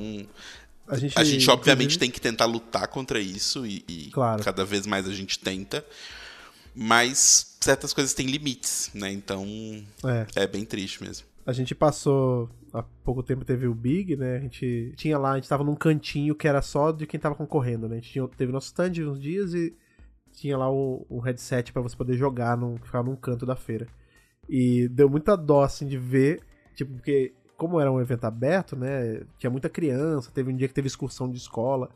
A 0.87 0.97
gente, 0.97 1.19
a 1.19 1.25
gente 1.25 1.51
obviamente 1.51 1.83
inclusive, 1.97 2.01
tem 2.01 2.11
que 2.11 2.21
tentar 2.21 2.47
lutar 2.47 2.89
contra 2.89 3.21
isso 3.21 3.67
e, 3.67 3.85
e 3.89 4.11
Claro. 4.11 4.43
cada 4.43 4.65
vez 4.65 4.87
mais 4.87 5.07
a 5.09 5.13
gente 5.13 5.39
tenta. 5.39 5.85
Mas 6.75 7.57
certas 7.61 7.93
coisas 7.93 8.15
têm 8.15 8.27
limites, 8.27 8.91
né? 8.95 9.11
Então 9.11 9.45
É, 10.05 10.43
é 10.43 10.47
bem 10.47 10.65
triste 10.65 11.03
mesmo. 11.03 11.27
a 11.45 11.53
gente 11.53 11.75
passou. 11.75 12.49
Há 12.73 12.83
pouco 12.83 13.23
tempo 13.23 13.45
teve 13.45 13.67
o 13.67 13.75
Big, 13.75 14.15
né? 14.17 14.37
A 14.37 14.41
gente 14.41 14.93
tinha 14.97 15.17
lá, 15.19 15.33
a 15.33 15.35
gente 15.37 15.49
tava 15.49 15.65
num 15.65 15.75
cantinho 15.75 16.35
que 16.35 16.47
era 16.47 16.61
só 16.61 16.93
de 16.93 17.07
quem 17.07 17.19
tava 17.19 17.35
concorrendo, 17.35 17.89
né? 17.89 17.97
A 17.97 18.01
gente 18.01 18.13
tinha, 18.13 18.29
teve 18.29 18.53
nosso 18.53 18.67
stand 18.67 18.93
uns 19.11 19.19
dias 19.19 19.55
e 19.55 19.75
tinha 20.35 20.57
lá 20.57 20.71
um, 20.71 21.05
um 21.11 21.19
headset 21.19 21.73
pra 21.73 21.81
você 21.81 21.97
poder 21.97 22.17
jogar, 22.19 22.57
num, 22.59 22.77
ficar 22.77 23.03
num 23.03 23.17
canto 23.17 23.47
da 23.47 23.57
feira. 23.57 23.89
E 24.49 24.87
deu 24.89 25.09
muita 25.09 25.35
dó, 25.37 25.63
assim, 25.63 25.89
de 25.89 25.97
ver, 25.97 26.41
tipo, 26.77 26.93
porque 26.93 27.33
como 27.59 27.81
era 27.81 27.91
um 27.91 28.01
evento 28.01 28.25
aberto, 28.25 28.77
né? 28.77 29.21
Tinha 29.37 29.51
muita 29.51 29.69
criança, 29.69 30.31
teve 30.33 30.51
um 30.51 30.57
dia 30.57 30.69
que 30.69 30.73
teve 30.73 30.87
excursão 30.87 31.29
de 31.29 31.37
escola. 31.37 31.91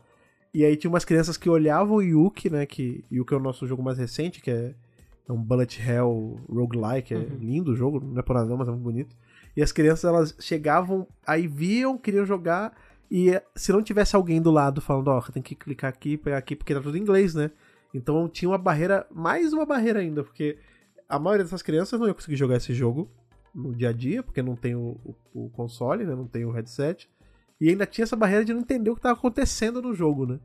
E 0.53 0.63
aí 0.63 0.75
tinha 0.75 0.91
umas 0.91 1.05
crianças 1.05 1.37
que 1.37 1.49
olhavam 1.49 1.95
o 1.95 2.01
Yuki, 2.01 2.49
né? 2.49 2.65
Que 2.65 3.03
Yuki 3.09 3.33
é 3.33 3.37
o 3.37 3.39
nosso 3.39 3.65
jogo 3.65 3.81
mais 3.81 3.97
recente, 3.97 4.41
que 4.41 4.51
é, 4.51 4.75
é 5.27 5.31
um 5.31 5.41
Bullet 5.41 5.81
Hell 5.81 6.37
roguelike. 6.49 7.13
É 7.13 7.17
lindo 7.17 7.71
o 7.71 7.75
jogo, 7.75 8.01
não 8.01 8.19
é 8.19 8.21
por 8.21 8.33
nada 8.33 8.45
não, 8.45 8.57
mas 8.57 8.67
é 8.67 8.71
muito 8.71 8.83
bonito. 8.83 9.15
E 9.55 9.63
as 9.63 9.71
crianças, 9.71 10.03
elas 10.03 10.35
chegavam, 10.37 11.07
aí 11.25 11.47
viam, 11.47 11.97
queriam 11.97 12.25
jogar, 12.25 12.75
e 13.09 13.29
eh, 13.29 13.43
se 13.55 13.71
não 13.71 13.81
tivesse 13.81 14.15
alguém 14.15 14.41
do 14.41 14.51
lado 14.51 14.81
falando, 14.81 15.07
ó, 15.07 15.21
tem 15.21 15.41
que 15.41 15.55
clicar 15.55 15.89
aqui, 15.89 16.17
pegar 16.17 16.37
aqui, 16.37 16.55
porque 16.55 16.73
tá 16.73 16.81
tudo 16.81 16.97
em 16.97 17.01
inglês, 17.01 17.33
né? 17.33 17.51
Então 17.93 18.27
tinha 18.27 18.49
uma 18.49 18.57
barreira, 18.57 19.07
mais 19.11 19.53
uma 19.53 19.65
barreira 19.65 19.99
ainda, 19.99 20.23
porque 20.23 20.57
a 21.07 21.17
maioria 21.19 21.45
dessas 21.45 21.61
crianças 21.61 21.99
não 21.99 22.07
ia 22.07 22.13
conseguir 22.13 22.35
jogar 22.35 22.57
esse 22.57 22.73
jogo 22.73 23.09
no 23.53 23.73
dia 23.75 23.89
a 23.89 23.93
dia, 23.93 24.23
porque 24.23 24.41
não 24.41 24.55
tem 24.55 24.75
o, 24.75 24.97
o- 25.05 25.15
o 25.45 25.49
console, 25.51 26.05
né? 26.05 26.15
Não 26.15 26.27
tem 26.27 26.45
o 26.45 26.51
headset. 26.51 27.09
E 27.61 27.69
ainda 27.69 27.85
tinha 27.85 28.03
essa 28.03 28.15
barreira 28.15 28.43
de 28.43 28.53
não 28.53 28.61
entender 28.61 28.89
o 28.89 28.93
que 28.95 28.99
estava 28.99 29.17
acontecendo 29.17 29.81
no 29.81 29.93
jogo, 29.93 30.25
né? 30.25 30.39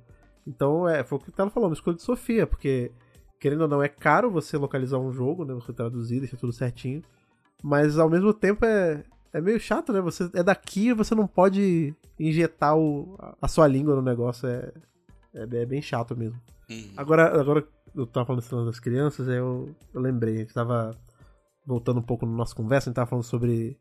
Então, 0.46 0.88
é, 0.88 1.02
foi 1.04 1.18
o 1.18 1.20
que 1.20 1.32
ela 1.40 1.50
falou, 1.50 1.68
uma 1.68 1.74
escolha 1.74 1.96
de 1.96 2.02
Sofia, 2.02 2.46
porque, 2.46 2.90
querendo 3.40 3.62
ou 3.62 3.68
não, 3.68 3.82
é 3.82 3.88
caro 3.88 4.30
você 4.30 4.56
localizar 4.56 4.98
um 4.98 5.12
jogo, 5.12 5.44
né? 5.44 5.52
Você 5.54 5.72
traduzir, 5.72 6.20
deixar 6.20 6.36
tudo 6.36 6.52
certinho. 6.52 7.02
Mas, 7.62 7.98
ao 7.98 8.08
mesmo 8.08 8.32
tempo, 8.32 8.64
é, 8.64 9.02
é 9.32 9.40
meio 9.40 9.58
chato, 9.58 9.92
né? 9.92 10.00
Você 10.00 10.30
é 10.34 10.42
daqui 10.42 10.88
e 10.88 10.92
você 10.94 11.14
não 11.14 11.26
pode 11.26 11.94
injetar 12.18 12.76
o, 12.78 13.16
a- 13.42 13.48
sua 13.48 13.66
língua 13.66 13.94
no 13.96 14.02
negócio. 14.02 14.46
É, 14.48 14.72
é, 15.34 15.42
é 15.42 15.66
bem 15.66 15.82
chato 15.82 16.16
mesmo. 16.16 16.38
Uhum. 16.70 16.90
Agora, 16.96 17.40
agora 17.40 17.66
eu 17.96 18.06
tava 18.06 18.40
falando 18.42 18.66
das 18.66 18.78
crianças, 18.78 19.28
aí 19.28 19.36
eu, 19.38 19.74
eu 19.92 20.00
lembrei, 20.00 20.36
a 20.36 20.38
gente 20.40 20.54
tava 20.54 20.90
voltando 21.68 22.00
um 22.00 22.02
pouco 22.02 22.24
na 22.24 22.32
nossa 22.32 22.54
conversa, 22.54 22.88
a 22.88 22.90
gente 22.90 22.96
tava 22.96 23.10
falando 23.10 23.24
sobre 23.24 23.76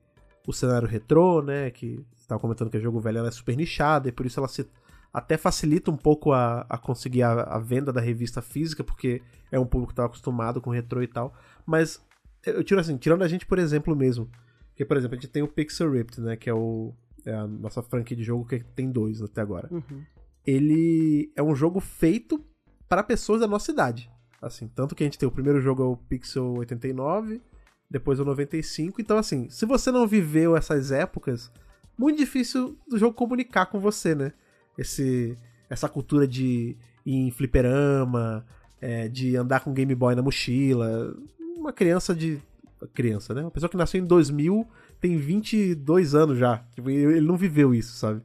o 0.45 0.51
cenário 0.51 0.87
retrô, 0.87 1.41
né? 1.41 1.71
Que 1.71 2.03
você 2.15 2.27
tava 2.27 2.41
comentando 2.41 2.69
que 2.69 2.77
o 2.77 2.81
jogo 2.81 2.99
velho 2.99 3.25
é 3.25 3.31
super 3.31 3.55
nichada 3.55 4.09
e 4.09 4.11
por 4.11 4.25
isso 4.25 4.39
ela 4.39 4.47
se 4.49 4.67
até 5.13 5.37
facilita 5.37 5.89
um 5.89 5.95
pouco 5.97 6.33
a, 6.33 6.65
a 6.69 6.77
conseguir 6.77 7.23
a, 7.23 7.31
a 7.43 7.59
venda 7.59 7.91
da 7.93 8.01
revista 8.01 8.41
física, 8.41 8.83
porque 8.83 9.21
é 9.51 9.57
um 9.57 9.65
público 9.65 9.91
que 9.91 9.95
tava 9.95 10.07
acostumado 10.07 10.59
com 10.61 10.69
retrô 10.69 11.01
e 11.01 11.07
tal. 11.07 11.33
Mas 11.65 12.05
eu 12.45 12.63
tiro 12.63 12.79
assim, 12.79 12.97
tirando 12.97 13.23
a 13.23 13.27
gente, 13.27 13.45
por 13.45 13.57
exemplo, 13.57 13.95
mesmo. 13.95 14.29
Que, 14.75 14.83
por 14.85 14.97
exemplo, 14.97 15.17
a 15.17 15.19
gente 15.19 15.31
tem 15.31 15.41
o 15.41 15.47
Pixel 15.47 15.91
Ripped, 15.91 16.21
né? 16.21 16.35
Que 16.35 16.49
é, 16.49 16.53
o, 16.53 16.93
é 17.25 17.33
a 17.33 17.47
nossa 17.47 17.81
franquia 17.81 18.15
de 18.17 18.23
jogo 18.23 18.45
que 18.45 18.59
tem 18.59 18.91
dois 18.91 19.21
até 19.21 19.41
agora 19.41 19.69
Uhum. 19.71 20.03
ele 20.45 21.31
é 21.35 21.41
um 21.43 21.55
jogo 21.55 21.79
feito 21.79 22.43
para 22.87 23.01
pessoas 23.03 23.41
da 23.41 23.47
nossa 23.47 23.71
idade. 23.71 24.09
Assim, 24.41 24.67
tanto 24.67 24.93
que 24.95 25.03
a 25.03 25.05
gente 25.05 25.17
tem 25.17 25.27
o 25.27 25.31
primeiro 25.31 25.59
jogo 25.59 25.81
é 25.81 25.85
o 25.85 25.97
Pixel 25.97 26.53
89, 26.57 27.41
depois 27.89 28.19
o 28.19 28.25
95. 28.25 29.01
Então, 29.01 29.17
assim, 29.17 29.49
se 29.49 29.65
você 29.65 29.91
não 29.91 30.07
viveu 30.07 30.55
essas 30.55 30.91
épocas, 30.91 31.51
muito 31.97 32.17
difícil 32.17 32.77
do 32.87 32.97
jogo 32.97 33.15
comunicar 33.15 33.65
com 33.67 33.79
você, 33.79 34.13
né? 34.13 34.33
Esse, 34.77 35.37
essa 35.69 35.89
cultura 35.89 36.27
de 36.27 36.77
ir 37.05 37.15
em 37.15 37.31
fliperama, 37.31 38.45
é, 38.79 39.07
de 39.07 39.35
andar 39.35 39.61
com 39.61 39.73
Game 39.73 39.93
Boy 39.95 40.15
na 40.15 40.21
mochila. 40.21 41.15
Uma 41.57 41.73
criança 41.73 42.13
de. 42.13 42.39
Criança, 42.93 43.33
né? 43.33 43.41
Uma 43.41 43.49
pessoa 43.49 43.69
que 43.69 43.77
nasceu 43.77 43.99
em 43.99 44.05
2000 44.05 44.67
tem 45.01 45.17
22 45.17 46.13
anos 46.13 46.37
já. 46.37 46.63
Ele 46.77 47.21
não 47.21 47.35
viveu 47.35 47.73
isso, 47.73 47.97
sabe? 47.97 48.21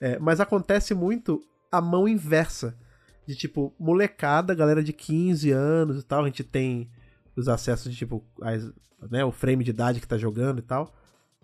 É, 0.00 0.18
mas 0.18 0.40
acontece 0.40 0.92
muito 0.92 1.40
a 1.70 1.80
mão 1.80 2.08
inversa. 2.08 2.76
De 3.24 3.36
tipo, 3.36 3.72
molecada, 3.78 4.52
galera 4.52 4.82
de 4.82 4.92
15 4.92 5.52
anos 5.52 6.00
e 6.00 6.02
tal. 6.04 6.24
A 6.24 6.26
gente 6.26 6.42
tem 6.42 6.90
os 7.36 7.48
acessos 7.48 7.90
de 7.90 7.96
tipo, 7.96 8.22
as- 8.40 8.72
né, 9.10 9.24
o 9.24 9.32
frame 9.32 9.64
de 9.64 9.70
idade 9.70 10.00
que 10.00 10.06
tá 10.08 10.16
jogando 10.16 10.58
e 10.60 10.62
tal. 10.62 10.92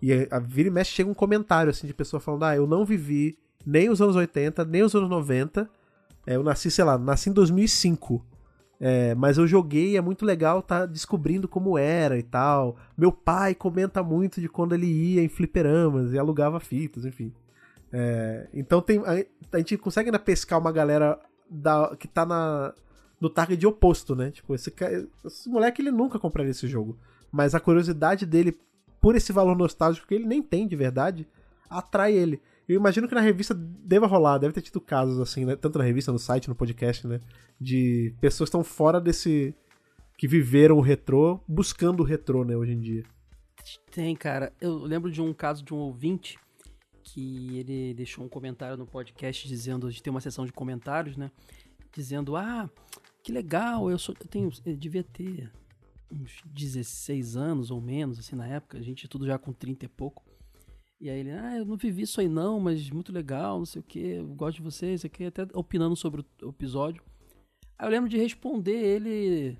E 0.01 0.13
a, 0.13 0.37
a 0.37 0.39
vira 0.39 0.69
e 0.69 0.71
mexe 0.71 0.91
chega 0.91 1.09
um 1.09 1.13
comentário 1.13 1.69
assim 1.69 1.87
de 1.87 1.93
pessoa 1.93 2.19
falando: 2.19 2.43
Ah, 2.45 2.55
eu 2.55 2.65
não 2.67 2.85
vivi 2.85 3.37
nem 3.65 3.89
os 3.89 4.01
anos 4.01 4.15
80, 4.15 4.63
nem 4.65 4.83
os 4.83 4.95
anos 4.95 5.09
90. 5.09 5.69
É, 6.25 6.35
eu 6.35 6.43
nasci, 6.43 6.69
sei 6.71 6.83
lá, 6.85 6.97
nasci 6.97 7.29
em 7.29 7.33
2005. 7.33 8.25
É, 8.81 9.13
mas 9.15 9.37
eu 9.37 9.45
joguei, 9.45 9.97
é 9.97 10.01
muito 10.01 10.23
legal 10.25 10.61
tá 10.61 10.85
descobrindo 10.85 11.49
como 11.49 11.77
era 11.77 12.17
e 12.17 12.23
tal. 12.23 12.77
Meu 12.97 13.11
pai 13.11 13.53
comenta 13.53 14.01
muito 14.01 14.39
de 14.39 14.47
quando 14.47 14.73
ele 14.73 14.85
ia 14.87 15.21
em 15.21 15.27
fliperamas 15.27 16.13
e 16.13 16.17
alugava 16.19 16.61
fitas, 16.61 17.03
enfim. 17.03 17.33
É, 17.91 18.47
então 18.53 18.81
tem, 18.81 18.99
a, 18.99 19.25
a 19.51 19.57
gente 19.57 19.77
consegue 19.77 20.07
ainda 20.07 20.19
pescar 20.19 20.59
uma 20.59 20.71
galera 20.71 21.19
da, 21.49 21.93
que 21.97 22.07
tá 22.07 22.25
na, 22.25 22.73
no 23.19 23.29
target 23.29 23.65
oposto, 23.65 24.15
né? 24.15 24.31
Tipo, 24.31 24.55
esse, 24.55 24.73
esse 25.25 25.49
moleque 25.49 25.81
ele 25.81 25.91
nunca 25.91 26.19
compraria 26.19 26.51
esse 26.51 26.67
jogo. 26.67 26.97
Mas 27.31 27.53
a 27.53 27.59
curiosidade 27.59 28.25
dele 28.25 28.57
por 28.99 29.15
esse 29.15 29.31
valor 29.31 29.57
nostálgico 29.57 30.07
que 30.07 30.15
ele 30.15 30.25
nem 30.25 30.41
tem 30.41 30.67
de 30.67 30.75
verdade, 30.75 31.27
atrai 31.69 32.13
ele. 32.13 32.41
Eu 32.67 32.75
imagino 32.75 33.07
que 33.07 33.15
na 33.15 33.21
revista 33.21 33.53
deva 33.53 34.05
rolar, 34.05 34.37
deve 34.37 34.53
ter 34.53 34.61
tido 34.61 34.79
casos 34.79 35.19
assim, 35.19 35.45
né? 35.45 35.55
Tanto 35.55 35.79
na 35.79 35.85
revista, 35.85 36.11
no 36.11 36.19
site, 36.19 36.47
no 36.47 36.55
podcast, 36.55 37.07
né? 37.07 37.19
De 37.59 38.13
pessoas 38.21 38.47
que 38.49 38.55
estão 38.55 38.63
fora 38.63 39.01
desse. 39.01 39.55
que 40.17 40.27
viveram 40.27 40.77
o 40.77 40.81
retrô, 40.81 41.39
buscando 41.47 42.01
o 42.01 42.05
retrô, 42.05 42.43
né, 42.43 42.55
hoje 42.55 42.73
em 42.73 42.79
dia. 42.79 43.03
Tem, 43.91 44.15
cara. 44.15 44.53
Eu 44.61 44.77
lembro 44.77 45.11
de 45.11 45.21
um 45.21 45.33
caso 45.33 45.63
de 45.63 45.73
um 45.73 45.77
ouvinte 45.77 46.37
que 47.03 47.57
ele 47.57 47.93
deixou 47.95 48.23
um 48.23 48.29
comentário 48.29 48.77
no 48.77 48.85
podcast 48.85 49.47
dizendo, 49.47 49.87
a 49.87 49.89
gente 49.89 50.03
tem 50.03 50.11
uma 50.11 50.21
sessão 50.21 50.45
de 50.45 50.51
comentários, 50.51 51.17
né? 51.17 51.31
Dizendo, 51.91 52.35
ah, 52.35 52.69
que 53.29 53.33
legal, 53.33 53.91
eu, 53.91 53.99
sou, 53.99 54.15
eu 54.19 54.27
tenho, 54.27 54.49
eu 54.65 54.75
devia 54.75 55.03
ter 55.03 55.51
uns 56.11 56.41
16 56.45 57.37
anos 57.37 57.69
ou 57.69 57.79
menos, 57.79 58.17
assim, 58.17 58.35
na 58.35 58.47
época, 58.47 58.79
a 58.79 58.81
gente 58.81 59.07
tudo 59.07 59.27
já 59.27 59.37
com 59.37 59.53
30 59.53 59.85
e 59.85 59.87
pouco. 59.87 60.25
E 60.99 61.11
aí 61.11 61.19
ele, 61.19 61.29
ah, 61.29 61.55
eu 61.55 61.63
não 61.63 61.77
vivi 61.77 62.01
isso 62.01 62.19
aí 62.19 62.27
não, 62.27 62.59
mas 62.59 62.89
muito 62.89 63.13
legal, 63.13 63.59
não 63.59 63.67
sei 63.67 63.81
o 63.81 63.83
que, 63.83 63.99
eu 63.99 64.27
gosto 64.29 64.57
de 64.57 64.63
vocês, 64.63 65.05
aqui, 65.05 65.25
até 65.25 65.45
opinando 65.53 65.95
sobre 65.95 66.25
o 66.41 66.49
episódio. 66.49 67.03
Aí 67.77 67.85
eu 67.85 67.91
lembro 67.91 68.09
de 68.09 68.17
responder 68.17 68.71
ele, 68.73 69.59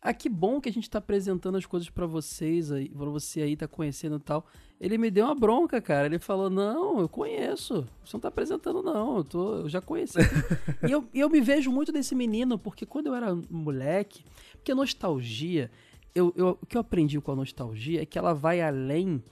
ah, 0.00 0.14
que 0.14 0.30
bom 0.30 0.58
que 0.58 0.70
a 0.70 0.72
gente 0.72 0.88
tá 0.88 0.96
apresentando 0.96 1.58
as 1.58 1.66
coisas 1.66 1.90
pra 1.90 2.06
vocês 2.06 2.72
aí, 2.72 2.88
pra 2.88 3.10
você 3.10 3.42
aí 3.42 3.58
tá 3.58 3.68
conhecendo 3.68 4.16
e 4.16 4.20
tal. 4.20 4.46
Ele 4.82 4.98
me 4.98 5.12
deu 5.12 5.26
uma 5.26 5.34
bronca, 5.36 5.80
cara. 5.80 6.06
Ele 6.06 6.18
falou: 6.18 6.50
Não, 6.50 6.98
eu 6.98 7.08
conheço. 7.08 7.86
Você 8.04 8.16
não 8.16 8.20
tá 8.20 8.26
apresentando, 8.26 8.82
não. 8.82 9.18
Eu, 9.18 9.24
tô, 9.24 9.54
eu 9.58 9.68
já 9.68 9.80
conheci. 9.80 10.18
e 10.84 10.90
eu, 10.90 11.04
eu 11.14 11.30
me 11.30 11.40
vejo 11.40 11.70
muito 11.70 11.92
desse 11.92 12.16
menino, 12.16 12.58
porque 12.58 12.84
quando 12.84 13.06
eu 13.06 13.14
era 13.14 13.32
moleque, 13.48 14.24
porque 14.54 14.72
a 14.72 14.74
nostalgia, 14.74 15.70
eu, 16.12 16.34
eu, 16.36 16.58
o 16.60 16.66
que 16.66 16.76
eu 16.76 16.80
aprendi 16.80 17.20
com 17.20 17.30
a 17.30 17.36
nostalgia 17.36 18.02
é 18.02 18.04
que 18.04 18.18
ela 18.18 18.34
vai 18.34 18.60
além 18.60 19.22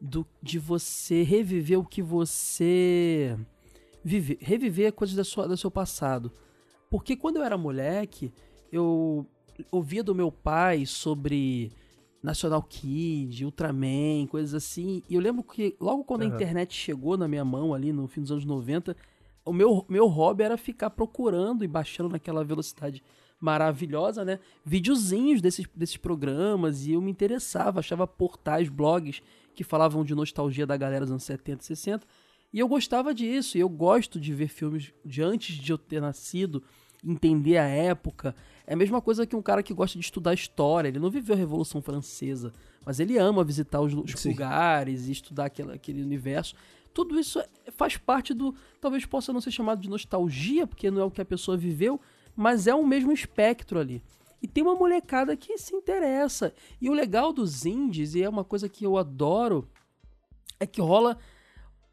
do 0.00 0.26
de 0.42 0.58
você 0.58 1.22
reviver 1.22 1.78
o 1.78 1.84
que 1.84 2.00
você 2.00 3.36
vive, 4.02 4.38
reviver 4.40 4.90
coisas 4.94 5.14
da 5.14 5.22
sua, 5.22 5.46
do 5.46 5.56
seu 5.58 5.70
passado. 5.70 6.32
Porque 6.88 7.14
quando 7.14 7.36
eu 7.36 7.42
era 7.42 7.58
moleque, 7.58 8.32
eu 8.72 9.26
ouvia 9.70 10.02
do 10.02 10.14
meu 10.14 10.32
pai 10.32 10.86
sobre 10.86 11.70
National 12.24 12.62
Kid, 12.62 13.44
Ultraman, 13.44 14.26
coisas 14.30 14.54
assim. 14.54 15.02
E 15.10 15.14
eu 15.14 15.20
lembro 15.20 15.44
que 15.44 15.76
logo 15.78 16.02
quando 16.04 16.22
a 16.22 16.24
Aham. 16.24 16.34
internet 16.34 16.74
chegou 16.74 17.18
na 17.18 17.28
minha 17.28 17.44
mão 17.44 17.74
ali 17.74 17.92
no 17.92 18.08
fim 18.08 18.22
dos 18.22 18.32
anos 18.32 18.46
90, 18.46 18.96
o 19.44 19.52
meu, 19.52 19.84
meu 19.90 20.06
hobby 20.06 20.42
era 20.42 20.56
ficar 20.56 20.88
procurando 20.88 21.62
e 21.62 21.68
baixando 21.68 22.08
naquela 22.08 22.42
velocidade 22.42 23.02
maravilhosa, 23.38 24.24
né? 24.24 24.40
Videozinhos 24.64 25.42
desses, 25.42 25.66
desses 25.76 25.98
programas 25.98 26.86
e 26.86 26.92
eu 26.92 27.02
me 27.02 27.10
interessava, 27.10 27.80
achava 27.80 28.06
portais, 28.06 28.70
blogs 28.70 29.20
que 29.54 29.62
falavam 29.62 30.02
de 30.02 30.14
nostalgia 30.14 30.66
da 30.66 30.78
galera 30.78 31.04
dos 31.04 31.10
anos 31.10 31.24
70 31.24 31.62
e 31.62 31.66
60 31.66 32.06
e 32.54 32.60
eu 32.60 32.68
gostava 32.68 33.12
disso, 33.12 33.58
e 33.58 33.60
eu 33.60 33.68
gosto 33.68 34.20
de 34.20 34.32
ver 34.32 34.46
filmes 34.46 34.94
de 35.04 35.20
antes 35.20 35.56
de 35.56 35.72
eu 35.72 35.76
ter 35.76 36.00
nascido, 36.00 36.62
entender 37.04 37.58
a 37.58 37.66
época. 37.66 38.34
É 38.66 38.74
a 38.74 38.76
mesma 38.76 39.00
coisa 39.00 39.26
que 39.26 39.36
um 39.36 39.42
cara 39.42 39.62
que 39.62 39.74
gosta 39.74 39.98
de 39.98 40.04
estudar 40.04 40.34
história, 40.34 40.88
ele 40.88 40.98
não 40.98 41.10
viveu 41.10 41.34
a 41.34 41.38
Revolução 41.38 41.82
Francesa, 41.82 42.52
mas 42.84 43.00
ele 43.00 43.18
ama 43.18 43.44
visitar 43.44 43.80
os, 43.80 43.92
os 43.92 44.24
lugares 44.24 45.06
e 45.08 45.12
estudar 45.12 45.46
aquele, 45.46 45.72
aquele 45.72 46.02
universo 46.02 46.54
tudo 46.94 47.18
isso 47.18 47.42
faz 47.76 47.96
parte 47.96 48.32
do. 48.32 48.54
Talvez 48.80 49.04
possa 49.04 49.32
não 49.32 49.40
ser 49.40 49.50
chamado 49.50 49.80
de 49.80 49.90
nostalgia, 49.90 50.64
porque 50.64 50.90
não 50.90 51.02
é 51.02 51.04
o 51.04 51.10
que 51.10 51.20
a 51.20 51.24
pessoa 51.24 51.56
viveu, 51.56 52.00
mas 52.36 52.68
é 52.68 52.74
o 52.74 52.86
mesmo 52.86 53.10
espectro 53.10 53.80
ali. 53.80 54.00
E 54.40 54.46
tem 54.46 54.62
uma 54.62 54.76
molecada 54.76 55.36
que 55.36 55.58
se 55.58 55.74
interessa. 55.74 56.54
E 56.80 56.88
o 56.88 56.92
legal 56.92 57.32
dos 57.32 57.66
indies, 57.66 58.14
e 58.14 58.22
é 58.22 58.28
uma 58.28 58.44
coisa 58.44 58.68
que 58.68 58.86
eu 58.86 58.96
adoro, 58.96 59.68
é 60.60 60.66
que 60.66 60.80
rola 60.80 61.18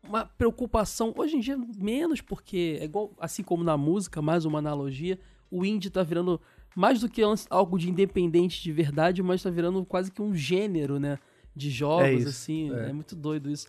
uma 0.03 0.25
preocupação. 0.25 1.13
Hoje 1.15 1.37
em 1.37 1.39
dia, 1.39 1.57
menos, 1.77 2.21
porque 2.21 2.77
é 2.79 2.85
igual, 2.85 3.11
assim 3.19 3.43
como 3.43 3.63
na 3.63 3.77
música, 3.77 4.21
mais 4.21 4.45
uma 4.45 4.59
analogia, 4.59 5.19
o 5.49 5.65
indie 5.65 5.89
tá 5.89 6.03
virando 6.03 6.39
mais 6.75 7.01
do 7.01 7.09
que 7.09 7.21
algo 7.49 7.77
de 7.77 7.89
independente 7.89 8.61
de 8.61 8.71
verdade, 8.71 9.21
mas 9.21 9.43
tá 9.43 9.49
virando 9.49 9.83
quase 9.85 10.11
que 10.11 10.21
um 10.21 10.33
gênero, 10.33 10.99
né? 10.99 11.19
De 11.55 11.69
jogos, 11.69 12.05
é 12.05 12.13
isso, 12.13 12.29
assim. 12.29 12.73
É. 12.73 12.89
é. 12.89 12.93
muito 12.93 13.15
doido 13.15 13.49
isso. 13.51 13.67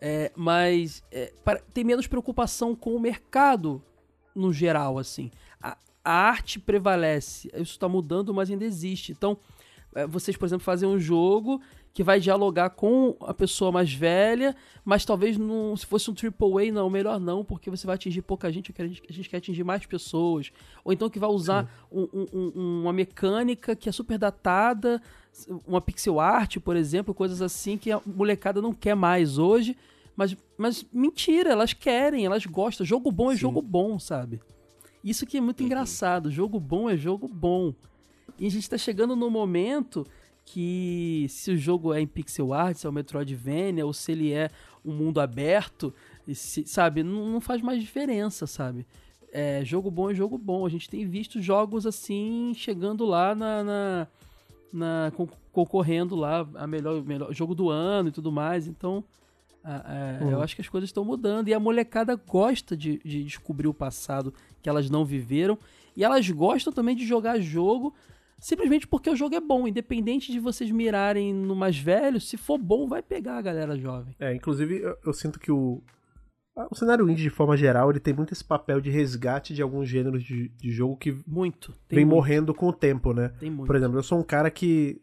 É, 0.00 0.30
mas 0.36 1.02
é, 1.10 1.32
para, 1.44 1.60
tem 1.72 1.82
menos 1.82 2.06
preocupação 2.06 2.74
com 2.74 2.94
o 2.94 3.00
mercado 3.00 3.82
no 4.34 4.52
geral, 4.52 4.98
assim. 4.98 5.30
A, 5.60 5.76
a 6.04 6.12
arte 6.12 6.60
prevalece. 6.60 7.48
Isso 7.54 7.72
está 7.72 7.88
mudando, 7.88 8.32
mas 8.32 8.50
ainda 8.50 8.64
existe. 8.64 9.12
Então, 9.12 9.38
vocês, 10.08 10.36
por 10.36 10.46
exemplo, 10.46 10.64
fazem 10.64 10.88
um 10.88 10.98
jogo 10.98 11.60
que 11.92 12.02
vai 12.02 12.18
dialogar 12.18 12.70
com 12.70 13.16
a 13.20 13.32
pessoa 13.32 13.70
mais 13.70 13.92
velha, 13.92 14.56
mas 14.84 15.04
talvez 15.04 15.38
não, 15.38 15.76
se 15.76 15.86
fosse 15.86 16.10
um 16.10 16.14
AAA, 16.14 16.72
não, 16.72 16.90
melhor 16.90 17.20
não, 17.20 17.44
porque 17.44 17.70
você 17.70 17.86
vai 17.86 17.94
atingir 17.94 18.22
pouca 18.22 18.50
gente, 18.50 18.74
a 18.76 18.86
gente, 18.86 19.02
a 19.08 19.12
gente 19.12 19.28
quer 19.28 19.36
atingir 19.36 19.62
mais 19.62 19.86
pessoas. 19.86 20.50
Ou 20.84 20.92
então 20.92 21.08
que 21.08 21.20
vai 21.20 21.30
usar 21.30 21.70
um, 21.92 22.08
um, 22.12 22.80
uma 22.82 22.92
mecânica 22.92 23.76
que 23.76 23.88
é 23.88 23.92
super 23.92 24.18
datada, 24.18 25.00
uma 25.66 25.80
pixel 25.80 26.18
art, 26.18 26.58
por 26.58 26.74
exemplo, 26.74 27.14
coisas 27.14 27.40
assim 27.40 27.78
que 27.78 27.92
a 27.92 28.00
molecada 28.04 28.60
não 28.60 28.72
quer 28.72 28.96
mais 28.96 29.38
hoje, 29.38 29.76
mas, 30.16 30.36
mas 30.58 30.84
mentira, 30.92 31.50
elas 31.50 31.72
querem, 31.72 32.26
elas 32.26 32.44
gostam. 32.44 32.84
Jogo 32.84 33.12
bom 33.12 33.30
é 33.30 33.34
Sim. 33.34 33.40
jogo 33.40 33.62
bom, 33.62 33.98
sabe? 34.00 34.40
Isso 35.02 35.26
que 35.26 35.36
é 35.36 35.40
muito 35.40 35.62
engraçado. 35.62 36.30
Jogo 36.30 36.58
bom 36.58 36.88
é 36.88 36.96
jogo 36.96 37.28
bom. 37.28 37.74
E 38.38 38.46
a 38.46 38.50
gente 38.50 38.68
tá 38.68 38.78
chegando 38.78 39.14
no 39.14 39.30
momento 39.30 40.06
que 40.44 41.26
se 41.28 41.50
o 41.52 41.56
jogo 41.56 41.92
é 41.92 42.00
em 42.00 42.06
pixel 42.06 42.52
art, 42.52 42.76
se 42.76 42.86
é 42.86 42.90
o 42.90 42.92
Metroidvania, 42.92 43.86
ou 43.86 43.92
se 43.92 44.12
ele 44.12 44.32
é 44.32 44.50
um 44.84 44.92
mundo 44.92 45.20
aberto, 45.20 45.94
se, 46.32 46.66
sabe? 46.66 47.02
Não, 47.02 47.28
não, 47.28 47.40
faz 47.40 47.62
mais 47.62 47.80
diferença, 47.80 48.46
sabe? 48.46 48.86
É, 49.32 49.64
jogo 49.64 49.90
bom 49.90 50.10
é 50.10 50.14
jogo 50.14 50.36
bom. 50.36 50.66
A 50.66 50.68
gente 50.68 50.88
tem 50.88 51.06
visto 51.06 51.40
jogos 51.40 51.86
assim 51.86 52.52
chegando 52.54 53.04
lá 53.04 53.34
na, 53.34 53.64
na, 53.64 54.08
na 54.72 55.12
concorrendo 55.50 56.14
lá 56.14 56.46
a 56.54 56.66
melhor, 56.66 57.02
melhor 57.02 57.32
jogo 57.32 57.54
do 57.54 57.70
ano 57.70 58.10
e 58.10 58.12
tudo 58.12 58.30
mais. 58.30 58.66
Então, 58.66 59.02
uhum. 60.20 60.30
Eu 60.30 60.42
acho 60.42 60.54
que 60.54 60.60
as 60.60 60.68
coisas 60.68 60.88
estão 60.88 61.04
mudando 61.04 61.48
e 61.48 61.54
a 61.54 61.60
molecada 61.60 62.14
gosta 62.14 62.76
de, 62.76 63.00
de, 63.04 63.24
descobrir 63.24 63.66
o 63.66 63.74
passado 63.74 64.32
que 64.62 64.68
elas 64.68 64.90
não 64.90 65.04
viveram 65.04 65.58
e 65.96 66.04
elas 66.04 66.28
gostam 66.28 66.72
também 66.72 66.94
de 66.94 67.06
jogar 67.06 67.40
jogo 67.40 67.94
simplesmente 68.44 68.86
porque 68.86 69.08
o 69.08 69.16
jogo 69.16 69.34
é 69.34 69.40
bom, 69.40 69.66
independente 69.66 70.30
de 70.30 70.38
vocês 70.38 70.70
mirarem 70.70 71.32
no 71.32 71.56
mais 71.56 71.78
velho, 71.78 72.20
se 72.20 72.36
for 72.36 72.58
bom 72.58 72.86
vai 72.86 73.02
pegar 73.02 73.38
a 73.38 73.42
galera 73.42 73.74
jovem. 73.74 74.14
É, 74.20 74.34
inclusive 74.34 74.82
eu, 74.82 74.98
eu 75.06 75.12
sinto 75.14 75.40
que 75.40 75.50
o 75.50 75.82
o 76.70 76.74
cenário 76.76 77.10
indie 77.10 77.24
de 77.24 77.30
forma 77.30 77.56
geral 77.56 77.90
ele 77.90 77.98
tem 77.98 78.14
muito 78.14 78.32
esse 78.32 78.44
papel 78.44 78.80
de 78.80 78.88
resgate 78.88 79.52
de 79.52 79.60
alguns 79.60 79.88
gêneros 79.88 80.22
de, 80.22 80.50
de 80.50 80.70
jogo 80.70 80.96
que 80.96 81.10
muito 81.26 81.74
vem 81.88 82.04
muito. 82.04 82.14
morrendo 82.14 82.54
com 82.54 82.68
o 82.68 82.72
tempo, 82.72 83.12
né? 83.12 83.30
Tem 83.40 83.50
muito. 83.50 83.66
Por 83.66 83.74
exemplo, 83.74 83.98
eu 83.98 84.02
sou 84.04 84.20
um 84.20 84.22
cara 84.22 84.50
que 84.50 85.00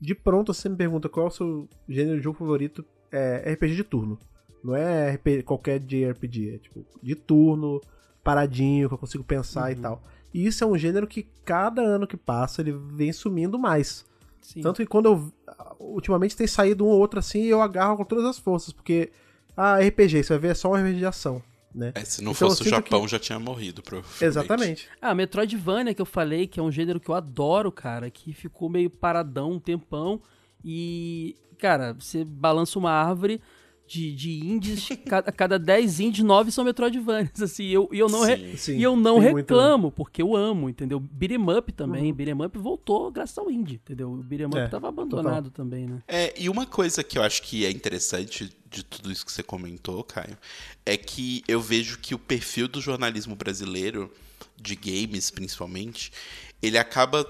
de 0.00 0.14
pronto 0.14 0.52
você 0.52 0.68
me 0.68 0.76
pergunta 0.76 1.08
qual 1.08 1.26
é 1.26 1.28
o 1.28 1.32
seu 1.32 1.68
gênero 1.88 2.16
de 2.16 2.24
jogo 2.24 2.38
favorito 2.38 2.84
é 3.12 3.52
RPG 3.52 3.76
de 3.76 3.84
turno. 3.84 4.18
Não 4.64 4.74
é 4.74 5.12
RPG, 5.12 5.42
qualquer 5.42 5.78
JRPG, 5.78 6.54
é 6.54 6.58
tipo 6.58 6.84
de 7.00 7.14
turno, 7.14 7.80
paradinho, 8.24 8.88
que 8.88 8.94
eu 8.94 8.98
consigo 8.98 9.22
pensar 9.22 9.66
uhum. 9.66 9.72
e 9.72 9.76
tal. 9.76 10.02
E 10.32 10.46
isso 10.46 10.62
é 10.62 10.66
um 10.66 10.76
gênero 10.76 11.06
que 11.06 11.26
cada 11.44 11.82
ano 11.82 12.06
que 12.06 12.16
passa 12.16 12.60
ele 12.60 12.72
vem 12.72 13.12
sumindo 13.12 13.58
mais. 13.58 14.04
Sim. 14.40 14.60
Tanto 14.60 14.76
que 14.76 14.86
quando 14.86 15.06
eu. 15.06 15.32
Ultimamente 15.78 16.36
tem 16.36 16.46
saído 16.46 16.84
um 16.84 16.88
ou 16.88 16.98
outro 16.98 17.18
assim 17.18 17.42
e 17.42 17.48
eu 17.48 17.62
agarro 17.62 17.96
com 17.96 18.04
todas 18.04 18.24
as 18.24 18.38
forças, 18.38 18.72
porque. 18.72 19.10
Ah, 19.56 19.78
RPG, 19.78 20.22
você 20.22 20.34
vai 20.34 20.38
ver 20.38 20.48
é 20.50 20.54
só 20.54 20.70
um 20.70 20.74
RPG 20.74 20.98
de 20.98 21.06
ação. 21.06 21.42
Né? 21.74 21.92
É, 21.94 22.04
se 22.04 22.22
não 22.22 22.32
então, 22.32 22.48
fosse 22.48 22.62
o 22.62 22.68
Japão, 22.68 23.02
que... 23.02 23.08
já 23.08 23.18
tinha 23.18 23.38
morrido, 23.38 23.82
provavelmente. 23.82 24.24
Exatamente. 24.24 24.88
Ah, 25.00 25.14
Metroidvania 25.14 25.94
que 25.94 26.00
eu 26.00 26.06
falei, 26.06 26.46
que 26.46 26.58
é 26.58 26.62
um 26.62 26.72
gênero 26.72 26.98
que 26.98 27.08
eu 27.08 27.14
adoro, 27.14 27.70
cara, 27.70 28.10
que 28.10 28.32
ficou 28.32 28.68
meio 28.68 28.88
paradão 28.88 29.52
um 29.52 29.60
tempão. 29.60 30.20
E, 30.64 31.36
cara, 31.58 31.94
você 31.94 32.24
balança 32.24 32.78
uma 32.78 32.90
árvore 32.90 33.40
de, 33.88 34.14
de 34.14 34.46
indies, 34.46 34.86
cada, 35.08 35.32
cada 35.32 35.58
10 35.58 36.00
indies, 36.00 36.22
9 36.22 36.52
são 36.52 36.62
Metroidvanias, 36.62 37.40
assim, 37.40 37.64
e 37.64 37.72
eu, 37.72 37.88
e 37.90 37.98
eu 37.98 38.08
não, 38.08 38.24
sim, 38.24 38.34
re, 38.34 38.56
sim, 38.58 38.76
e 38.76 38.82
eu 38.82 38.94
não 38.94 39.18
reclamo, 39.18 39.84
muito... 39.84 39.94
porque 39.94 40.20
eu 40.20 40.36
amo, 40.36 40.68
entendeu? 40.68 41.00
Beat'em 41.00 41.42
Up 41.50 41.72
também, 41.72 42.10
uhum. 42.10 42.14
Beat'em 42.14 42.44
Up 42.44 42.58
voltou 42.58 43.10
graças 43.10 43.38
ao 43.38 43.50
indie, 43.50 43.76
entendeu? 43.76 44.12
O 44.12 44.16
Beat'em 44.18 44.46
Up 44.46 44.58
é, 44.58 44.68
tava 44.68 44.88
abandonado 44.88 45.50
total. 45.50 45.64
também, 45.64 45.86
né? 45.86 46.02
É, 46.06 46.34
e 46.38 46.50
uma 46.50 46.66
coisa 46.66 47.02
que 47.02 47.16
eu 47.16 47.22
acho 47.22 47.42
que 47.42 47.64
é 47.64 47.70
interessante 47.70 48.50
de 48.70 48.84
tudo 48.84 49.10
isso 49.10 49.24
que 49.24 49.32
você 49.32 49.42
comentou, 49.42 50.04
Caio, 50.04 50.36
é 50.84 50.96
que 50.96 51.42
eu 51.48 51.60
vejo 51.60 51.98
que 51.98 52.14
o 52.14 52.18
perfil 52.18 52.68
do 52.68 52.82
jornalismo 52.82 53.34
brasileiro, 53.34 54.12
de 54.60 54.76
games 54.76 55.30
principalmente, 55.30 56.12
ele 56.60 56.76
acaba 56.76 57.24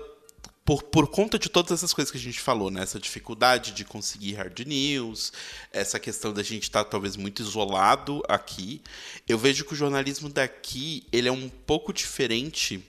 por, 0.68 0.82
por 0.82 1.08
conta 1.08 1.38
de 1.38 1.48
todas 1.48 1.72
essas 1.72 1.94
coisas 1.94 2.12
que 2.12 2.18
a 2.18 2.20
gente 2.20 2.40
falou, 2.40 2.70
né? 2.70 2.82
Essa 2.82 3.00
dificuldade 3.00 3.72
de 3.72 3.86
conseguir 3.86 4.34
hard 4.34 4.66
news, 4.66 5.32
essa 5.72 5.98
questão 5.98 6.30
da 6.30 6.42
gente 6.42 6.64
estar 6.64 6.84
tá, 6.84 6.90
talvez 6.90 7.16
muito 7.16 7.40
isolado 7.40 8.22
aqui, 8.28 8.82
eu 9.26 9.38
vejo 9.38 9.64
que 9.64 9.72
o 9.72 9.76
jornalismo 9.76 10.28
daqui 10.28 11.06
ele 11.10 11.26
é 11.26 11.32
um 11.32 11.48
pouco 11.48 11.90
diferente 11.90 12.84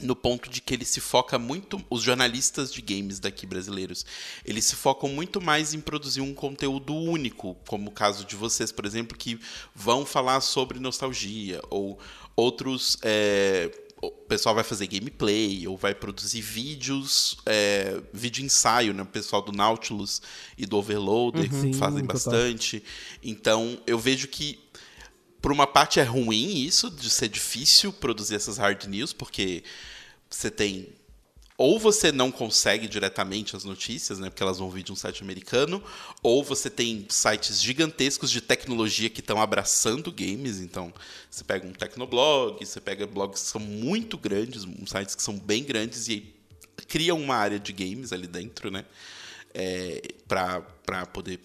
no 0.00 0.14
ponto 0.14 0.48
de 0.48 0.60
que 0.60 0.72
ele 0.72 0.84
se 0.84 1.00
foca 1.00 1.36
muito, 1.36 1.84
os 1.90 2.00
jornalistas 2.00 2.72
de 2.72 2.80
games 2.80 3.18
daqui 3.18 3.44
brasileiros, 3.44 4.06
eles 4.44 4.64
se 4.64 4.76
focam 4.76 5.08
muito 5.08 5.40
mais 5.40 5.74
em 5.74 5.80
produzir 5.80 6.20
um 6.20 6.32
conteúdo 6.34 6.94
único, 6.94 7.56
como 7.66 7.90
o 7.90 7.92
caso 7.92 8.24
de 8.24 8.36
vocês, 8.36 8.70
por 8.70 8.84
exemplo, 8.84 9.18
que 9.18 9.40
vão 9.74 10.06
falar 10.06 10.40
sobre 10.40 10.78
nostalgia, 10.78 11.60
ou 11.70 11.98
outros 12.36 12.98
é, 13.02 13.70
o 14.08 14.24
pessoal 14.28 14.54
vai 14.54 14.64
fazer 14.64 14.86
gameplay 14.86 15.66
ou 15.66 15.76
vai 15.76 15.94
produzir 15.94 16.40
vídeos, 16.40 17.36
é, 17.46 18.00
vídeo 18.12 18.44
ensaio, 18.44 18.92
né? 18.92 19.02
O 19.02 19.06
pessoal 19.06 19.42
do 19.42 19.52
Nautilus 19.52 20.22
e 20.56 20.66
do 20.66 20.76
Overloader 20.76 21.52
uhum, 21.52 21.72
fazem 21.74 22.00
sim, 22.00 22.06
bastante. 22.06 22.80
Total. 22.80 23.20
Então 23.22 23.82
eu 23.86 23.98
vejo 23.98 24.28
que 24.28 24.58
por 25.40 25.52
uma 25.52 25.66
parte 25.66 26.00
é 26.00 26.02
ruim 26.02 26.56
isso 26.56 26.90
de 26.90 27.10
ser 27.10 27.28
difícil 27.28 27.92
produzir 27.92 28.34
essas 28.34 28.56
hard 28.56 28.84
news 28.86 29.12
porque 29.12 29.62
você 30.30 30.50
tem 30.50 30.88
ou 31.56 31.78
você 31.78 32.10
não 32.10 32.32
consegue 32.32 32.88
diretamente 32.88 33.54
as 33.54 33.62
notícias, 33.62 34.18
né, 34.18 34.28
porque 34.28 34.42
elas 34.42 34.58
vão 34.58 34.68
vir 34.70 34.82
de 34.82 34.92
um 34.92 34.96
site 34.96 35.22
americano, 35.22 35.82
ou 36.22 36.42
você 36.42 36.68
tem 36.68 37.06
sites 37.08 37.62
gigantescos 37.62 38.30
de 38.30 38.40
tecnologia 38.40 39.08
que 39.08 39.20
estão 39.20 39.40
abraçando 39.40 40.10
games. 40.10 40.58
Então, 40.58 40.92
você 41.30 41.44
pega 41.44 41.66
um 41.66 41.72
Tecnoblog, 41.72 42.64
você 42.64 42.80
pega 42.80 43.06
blogs 43.06 43.42
que 43.42 43.48
são 43.48 43.60
muito 43.60 44.18
grandes, 44.18 44.66
sites 44.86 45.14
que 45.14 45.22
são 45.22 45.38
bem 45.38 45.62
grandes 45.62 46.08
e 46.08 46.34
criam 46.88 47.20
uma 47.20 47.36
área 47.36 47.58
de 47.58 47.72
games 47.72 48.12
ali 48.12 48.26
dentro, 48.26 48.70
né, 48.70 48.84
é, 49.54 50.02
para 50.26 51.06
poder 51.06 51.38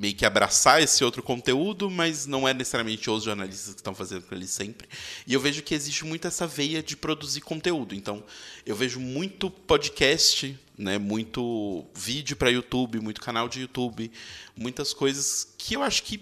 meio 0.00 0.14
que 0.14 0.24
abraçar 0.24 0.82
esse 0.82 1.04
outro 1.04 1.22
conteúdo, 1.22 1.90
mas 1.90 2.24
não 2.24 2.48
é 2.48 2.54
necessariamente 2.54 3.10
os 3.10 3.22
jornalistas 3.22 3.74
que 3.74 3.80
estão 3.80 3.94
fazendo 3.94 4.22
com 4.22 4.34
ele 4.34 4.46
sempre. 4.46 4.88
E 5.26 5.34
eu 5.34 5.38
vejo 5.38 5.62
que 5.62 5.74
existe 5.74 6.06
muito 6.06 6.26
essa 6.26 6.46
veia 6.46 6.82
de 6.82 6.96
produzir 6.96 7.42
conteúdo. 7.42 7.94
Então, 7.94 8.24
eu 8.64 8.74
vejo 8.74 8.98
muito 8.98 9.50
podcast, 9.50 10.58
né, 10.78 10.96
muito 10.96 11.84
vídeo 11.94 12.34
para 12.34 12.48
YouTube, 12.48 12.98
muito 12.98 13.20
canal 13.20 13.46
de 13.46 13.60
YouTube, 13.60 14.10
muitas 14.56 14.94
coisas 14.94 15.46
que 15.58 15.74
eu 15.74 15.82
acho 15.82 16.02
que 16.04 16.18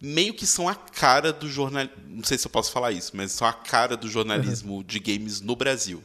meio 0.00 0.34
que 0.34 0.44
são 0.44 0.68
a 0.68 0.74
cara 0.74 1.32
do 1.32 1.48
jornal, 1.48 1.86
não 2.08 2.24
sei 2.24 2.36
se 2.36 2.44
eu 2.48 2.50
posso 2.50 2.72
falar 2.72 2.90
isso, 2.90 3.12
mas 3.16 3.30
são 3.30 3.46
a 3.46 3.52
cara 3.52 3.96
do 3.96 4.08
jornalismo 4.08 4.78
uhum. 4.78 4.82
de 4.82 4.98
games 4.98 5.40
no 5.40 5.54
Brasil. 5.54 6.02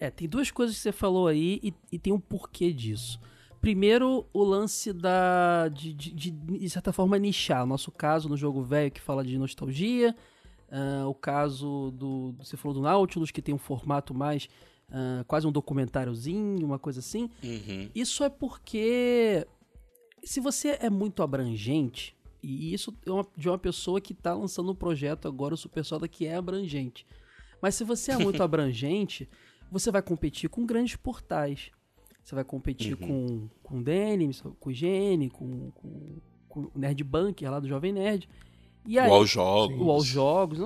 É, 0.00 0.10
tem 0.10 0.26
duas 0.26 0.50
coisas 0.50 0.76
que 0.76 0.82
você 0.82 0.92
falou 0.92 1.28
aí 1.28 1.60
e, 1.62 1.74
e 1.92 1.98
tem 1.98 2.10
um 2.10 2.20
porquê 2.20 2.72
disso. 2.72 3.20
Primeiro, 3.60 4.26
o 4.32 4.44
lance 4.44 4.92
da. 4.92 5.68
De, 5.68 5.92
de, 5.92 6.30
de, 6.30 6.70
certa 6.70 6.92
forma, 6.92 7.18
nichar. 7.18 7.64
O 7.64 7.66
nosso 7.66 7.90
caso 7.90 8.28
no 8.28 8.36
jogo 8.36 8.62
velho 8.62 8.90
que 8.90 9.00
fala 9.00 9.24
de 9.24 9.38
nostalgia. 9.38 10.14
Uh, 10.68 11.06
o 11.08 11.14
caso 11.14 11.90
do. 11.92 12.34
Você 12.38 12.56
falou 12.56 12.74
do 12.74 12.82
Nautilus, 12.82 13.30
que 13.30 13.42
tem 13.42 13.54
um 13.54 13.58
formato 13.58 14.14
mais. 14.14 14.48
Uh, 14.88 15.24
quase 15.26 15.46
um 15.46 15.52
documentáriozinho, 15.52 16.64
uma 16.64 16.78
coisa 16.78 17.00
assim. 17.00 17.30
Uhum. 17.42 17.90
Isso 17.94 18.22
é 18.22 18.28
porque. 18.28 19.46
Se 20.22 20.40
você 20.40 20.78
é 20.80 20.90
muito 20.90 21.22
abrangente, 21.22 22.16
e 22.42 22.72
isso 22.72 22.94
é 23.04 23.10
uma, 23.10 23.26
de 23.36 23.48
uma 23.48 23.58
pessoa 23.58 24.00
que 24.00 24.12
está 24.12 24.34
lançando 24.34 24.70
um 24.70 24.74
projeto 24.74 25.26
agora, 25.26 25.54
o 25.54 25.56
Super 25.56 25.84
Soda, 25.84 26.06
que 26.06 26.26
é 26.26 26.36
abrangente. 26.36 27.06
Mas 27.60 27.74
se 27.74 27.84
você 27.84 28.12
é 28.12 28.16
muito 28.16 28.40
abrangente, 28.42 29.28
você 29.70 29.90
vai 29.90 30.02
competir 30.02 30.48
com 30.48 30.64
grandes 30.64 30.96
portais. 30.96 31.70
Você 32.26 32.34
vai 32.34 32.42
competir 32.42 32.94
Uhum. 33.00 33.06
com, 33.06 33.48
com 33.62 33.78
o 33.78 33.82
Denim, 33.84 34.32
com 34.58 34.68
o 34.68 34.72
IGN, 34.72 35.30
com, 35.30 35.70
com, 35.70 36.16
com 36.48 36.60
o 36.62 36.72
Nerd 36.74 37.04
Bunker 37.04 37.48
lá 37.48 37.60
do 37.60 37.68
Jovem 37.68 37.92
Nerd. 37.92 38.28
E 38.84 38.98
aí, 38.98 39.08
All 39.08 39.24
Jogos. 39.24 39.80
aos 39.88 40.04
jogos, 40.04 40.58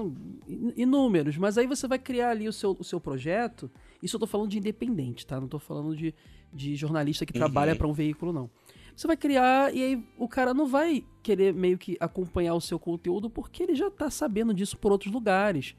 inúmeros, 0.74 1.36
mas 1.36 1.58
aí 1.58 1.66
você 1.66 1.86
vai 1.86 1.98
criar 1.98 2.30
ali 2.30 2.48
o 2.48 2.52
seu, 2.52 2.74
o 2.78 2.82
seu 2.84 2.98
projeto. 2.98 3.70
Isso 4.02 4.16
eu 4.16 4.20
tô 4.20 4.26
falando 4.26 4.48
de 4.48 4.56
independente, 4.58 5.26
tá? 5.26 5.38
Não 5.38 5.48
tô 5.48 5.58
falando 5.58 5.94
de, 5.94 6.14
de 6.50 6.74
jornalista 6.76 7.26
que 7.26 7.32
Uhum. 7.34 7.40
trabalha 7.40 7.76
para 7.76 7.86
um 7.86 7.92
veículo, 7.92 8.32
não. 8.32 8.48
Você 8.96 9.06
vai 9.06 9.16
criar 9.18 9.74
e 9.74 9.82
aí 9.82 10.04
o 10.18 10.26
cara 10.28 10.54
não 10.54 10.66
vai 10.66 11.04
querer 11.22 11.52
meio 11.52 11.76
que 11.76 11.94
acompanhar 12.00 12.54
o 12.54 12.60
seu 12.60 12.78
conteúdo 12.78 13.28
porque 13.28 13.62
ele 13.62 13.74
já 13.74 13.90
tá 13.90 14.08
sabendo 14.10 14.52
disso 14.54 14.78
por 14.78 14.92
outros 14.92 15.12
lugares. 15.12 15.74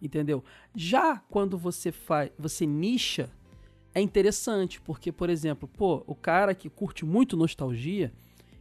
Entendeu? 0.00 0.44
Já 0.74 1.16
quando 1.30 1.58
você 1.58 1.90
faz, 1.90 2.30
você 2.38 2.64
nicha, 2.64 3.28
é 3.96 4.00
interessante, 4.02 4.78
porque, 4.78 5.10
por 5.10 5.30
exemplo, 5.30 5.66
pô, 5.66 6.04
o 6.06 6.14
cara 6.14 6.54
que 6.54 6.68
curte 6.68 7.02
muito 7.02 7.34
nostalgia, 7.34 8.12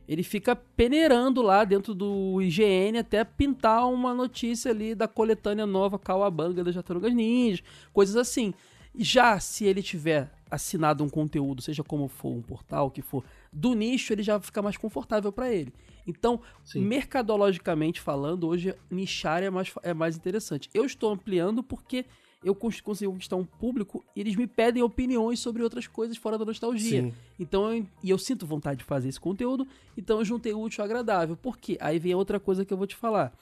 ele 0.08 0.24
fica 0.24 0.56
peneirando 0.56 1.42
lá 1.42 1.66
dentro 1.66 1.94
do 1.94 2.42
IGN 2.42 3.00
até 3.00 3.22
pintar 3.26 3.86
uma 3.92 4.14
notícia 4.14 4.72
ali 4.72 4.96
da 4.96 5.10
coletânea 5.10 5.66
nova 5.66 6.00
Kawabanga 6.00 6.64
das 6.64 6.74
Tartarugas 6.74 7.14
Ninjas, 7.14 7.62
coisas 7.92 8.16
assim. 8.16 8.54
Já 8.98 9.38
se 9.42 9.66
ele 9.66 9.84
tiver 9.84 10.32
assinado 10.50 11.04
um 11.04 11.10
conteúdo, 11.10 11.62
seja 11.62 11.84
como 11.84 12.08
for 12.08 12.32
um 12.32 12.42
portal, 12.42 12.90
que 12.90 13.02
for, 13.02 13.22
do 13.52 13.74
nicho, 13.74 14.14
ele 14.14 14.24
já 14.24 14.40
fica 14.40 14.62
mais 14.62 14.78
confortável 14.78 15.34
para 15.34 15.54
ele. 15.54 15.74
Então, 16.08 16.40
Sim. 16.64 16.80
mercadologicamente 16.80 18.00
falando, 18.00 18.48
hoje 18.48 18.74
nichar 18.90 19.44
é 19.44 19.50
mais, 19.50 19.74
é 19.84 19.94
mais 19.94 20.16
interessante. 20.16 20.70
Eu 20.74 20.86
estou 20.86 21.12
ampliando 21.12 21.62
porque 21.62 22.06
eu 22.46 22.54
cons- 22.54 22.80
consigo 22.80 23.12
conquistar 23.12 23.36
um 23.36 23.44
público 23.44 24.06
e 24.16 24.22
eles 24.22 24.36
me 24.36 24.46
pedem 24.46 24.84
opiniões 24.84 25.40
sobre 25.40 25.64
outras 25.64 25.88
coisas 25.88 26.16
fora 26.16 26.38
da 26.38 26.46
nostalgia. 26.46 27.02
Sim. 27.02 27.14
Então, 27.40 27.74
eu, 27.74 27.86
e 28.04 28.10
eu 28.12 28.18
sinto 28.20 28.46
vontade 28.46 28.78
de 28.78 28.84
fazer 28.86 29.10
esse 29.10 29.20
conteúdo, 29.20 29.68
então 29.98 30.20
eu 30.20 30.26
juntei 30.26 30.54
o 30.54 30.62
útil 30.62 30.84
ao 30.84 30.86
agradável. 30.86 31.36
Por 31.36 31.58
quê? 31.58 31.76
Aí 31.82 31.98
vem 31.98 32.14
outra 32.14 32.40
coisa 32.40 32.64
que 32.64 32.72
eu 32.72 32.78
vou 32.78 32.86
te 32.86 32.96
falar. 32.96 33.34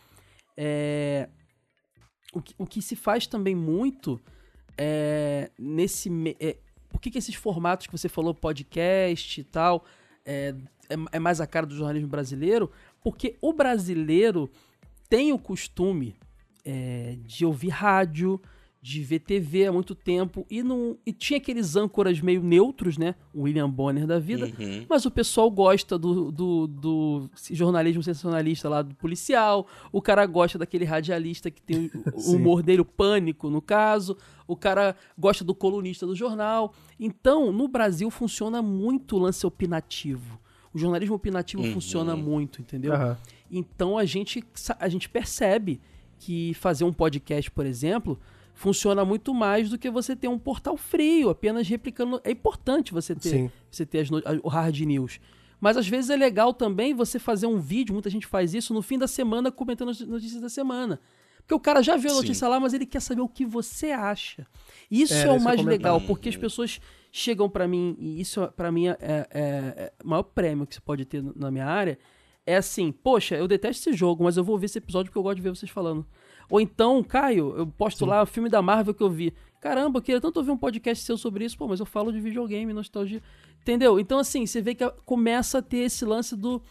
É, 0.55 1.27
o, 2.33 2.41
que, 2.41 2.55
o 2.57 2.65
que 2.65 2.81
se 2.81 2.95
faz 2.95 3.27
também 3.27 3.53
muito 3.53 4.21
é, 4.77 5.51
nesse. 5.59 6.09
É, 6.39 6.55
por 6.89 7.01
que, 7.01 7.11
que 7.11 7.17
esses 7.17 7.35
formatos 7.35 7.87
que 7.87 7.91
você 7.91 8.07
falou, 8.07 8.33
podcast 8.33 9.41
e 9.41 9.43
tal, 9.43 9.83
é, 10.25 10.55
é, 10.89 10.95
é 11.11 11.19
mais 11.19 11.41
a 11.41 11.47
cara 11.47 11.65
do 11.65 11.75
jornalismo 11.75 12.07
brasileiro? 12.07 12.71
Porque 13.03 13.35
o 13.41 13.51
brasileiro 13.51 14.49
tem 15.09 15.33
o 15.33 15.37
costume 15.37 16.15
é, 16.63 17.17
de 17.25 17.45
ouvir 17.45 17.69
rádio, 17.69 18.39
de 18.85 19.01
ver 19.01 19.19
TV 19.19 19.65
há 19.67 19.71
muito 19.71 19.95
tempo, 19.95 20.45
e, 20.51 20.61
não, 20.61 20.97
e 21.05 21.13
tinha 21.13 21.37
aqueles 21.37 21.77
âncoras 21.77 22.19
meio 22.19 22.43
neutros, 22.43 22.97
né? 22.97 23.15
O 23.33 23.43
William 23.43 23.69
Bonner 23.69 24.05
da 24.05 24.19
vida. 24.19 24.47
Uhum. 24.59 24.85
Mas 24.89 25.05
o 25.05 25.09
pessoal 25.09 25.49
gosta 25.49 25.97
do, 25.97 26.29
do, 26.33 26.67
do 26.67 27.29
jornalismo 27.49 28.03
sensacionalista 28.03 28.67
lá 28.67 28.81
do 28.81 28.93
policial. 28.95 29.65
O 29.89 30.01
cara 30.01 30.25
gosta 30.25 30.57
daquele 30.59 30.83
radialista 30.83 31.49
que 31.49 31.61
tem 31.61 31.85
o- 31.85 31.91
o 32.33 32.35
humor 32.35 32.61
dele, 32.61 32.81
o 32.81 32.85
pânico, 32.85 33.49
no 33.49 33.61
caso. 33.61 34.17
O 34.45 34.57
cara 34.57 34.97
gosta 35.17 35.45
do 35.45 35.55
colunista 35.55 36.05
do 36.05 36.13
jornal. 36.13 36.73
Então, 36.99 37.53
no 37.53 37.69
Brasil 37.69 38.09
funciona 38.11 38.61
muito 38.61 39.15
o 39.15 39.19
lance 39.19 39.47
opinativo. 39.47 40.37
O 40.73 40.77
jornalismo 40.77 41.15
opinativo 41.15 41.63
Uhum. 41.63 41.71
funciona 41.71 42.17
muito, 42.17 42.59
entendeu? 42.59 42.91
Aham. 42.93 43.17
Então 43.49 43.97
a 43.97 44.03
gente, 44.03 44.43
a 44.77 44.89
gente 44.89 45.07
percebe 45.07 45.79
que 46.19 46.53
fazer 46.55 46.83
um 46.83 46.91
podcast, 46.91 47.49
por 47.49 47.65
exemplo, 47.65 48.19
funciona 48.53 49.03
muito 49.03 49.33
mais 49.33 49.69
do 49.69 49.77
que 49.77 49.89
você 49.89 50.15
ter 50.15 50.27
um 50.27 50.37
portal 50.39 50.77
frio, 50.77 51.29
apenas 51.29 51.67
replicando. 51.67 52.21
É 52.23 52.31
importante 52.31 52.93
você 52.93 53.15
ter, 53.15 53.29
Sim. 53.29 53.51
você 53.69 53.85
ter 53.85 53.99
as 53.99 54.09
o 54.43 54.47
hard 54.47 54.79
news. 54.81 55.19
Mas 55.59 55.77
às 55.77 55.87
vezes 55.87 56.09
é 56.09 56.15
legal 56.15 56.53
também 56.53 56.93
você 56.93 57.17
fazer 57.17 57.47
um 57.47 57.57
vídeo, 57.59 57.93
muita 57.93 58.09
gente 58.09 58.27
faz 58.27 58.53
isso, 58.53 58.73
no 58.73 58.81
fim 58.81 58.97
da 58.97 59.07
semana 59.07 59.51
comentando 59.51 59.89
as 59.89 59.99
notícias 60.01 60.41
da 60.41 60.49
semana. 60.49 60.99
Porque 61.37 61.53
o 61.53 61.59
cara 61.59 61.81
já 61.81 61.97
viu 61.97 62.09
a 62.11 62.13
Sim. 62.13 62.19
notícia 62.21 62.47
lá, 62.47 62.59
mas 62.59 62.73
ele 62.73 62.85
quer 62.85 63.01
saber 63.01 63.21
o 63.21 63.27
que 63.27 63.45
você 63.45 63.91
acha. 63.91 64.45
Isso 64.89 65.13
É, 65.13 65.23
é, 65.27 65.31
o 65.31 65.41
mais 65.41 65.61
legal, 65.63 65.99
porque 66.01 66.29
as 66.29 66.37
pessoas 66.37 66.79
chegam 67.11 67.49
pra 67.49 67.67
mim, 67.67 67.95
e 67.99 68.19
isso 68.21 68.47
pra 68.55 68.71
mim 68.71 68.87
é, 68.87 68.97
é- 68.99 69.27
é 69.31 69.93
o 70.03 70.07
maior 70.07 70.23
prêmio 70.23 70.65
que 70.65 70.73
você 70.75 70.81
pode 70.81 71.03
ter 71.05 71.21
na 71.35 71.51
minha 71.51 71.65
área, 71.65 71.97
é 72.45 72.55
assim, 72.55 72.91
poxa, 72.91 73.35
eu 73.35 73.47
detesto 73.47 73.89
esse 73.89 73.97
jogo, 73.97 74.23
mas 74.23 74.35
eu 74.37 74.43
vou 74.43 74.57
ver 74.57 74.65
esse 74.67 74.77
episódio 74.77 75.09
porque 75.09 75.17
eu 75.17 75.23
gosto 75.23 75.35
de 75.37 75.41
ver 75.41 75.49
vocês 75.49 75.69
falando. 75.71 76.05
Ou 76.49 76.59
então, 76.61 77.03
Caio, 77.03 77.53
eu 77.57 77.67
posto 77.67 78.05
lá 78.05 78.21
o 78.21 78.25
filme 78.25 78.49
da 78.49 78.61
Marvel 78.61 78.93
que 78.93 79.03
eu 79.03 79.09
vi. 79.09 79.33
Caramba, 79.59 79.99
eu 79.99 80.03
queria 80.03 80.19
tanto 80.19 80.37
ouvir 80.37 80.51
um 80.51 80.57
podcast 80.57 81.03
seu 81.05 81.17
sobre 81.17 81.45
isso, 81.45 81.57
pô, 81.57 81.67
mas 81.67 81.79
eu 81.79 81.85
falo 81.85 82.11
de 82.11 82.19
videogame, 82.19 82.73
nostalgia. 82.73 83.21
Entendeu? 83.61 83.97
Então, 83.97 84.19
assim, 84.19 84.45
você 84.45 84.61
vê 84.61 84.75
que 84.75 84.87
começa 85.05 85.59
a 85.59 85.61
ter 85.61 85.77
esse 85.77 86.03
lance 86.03 86.35
do. 86.35 86.61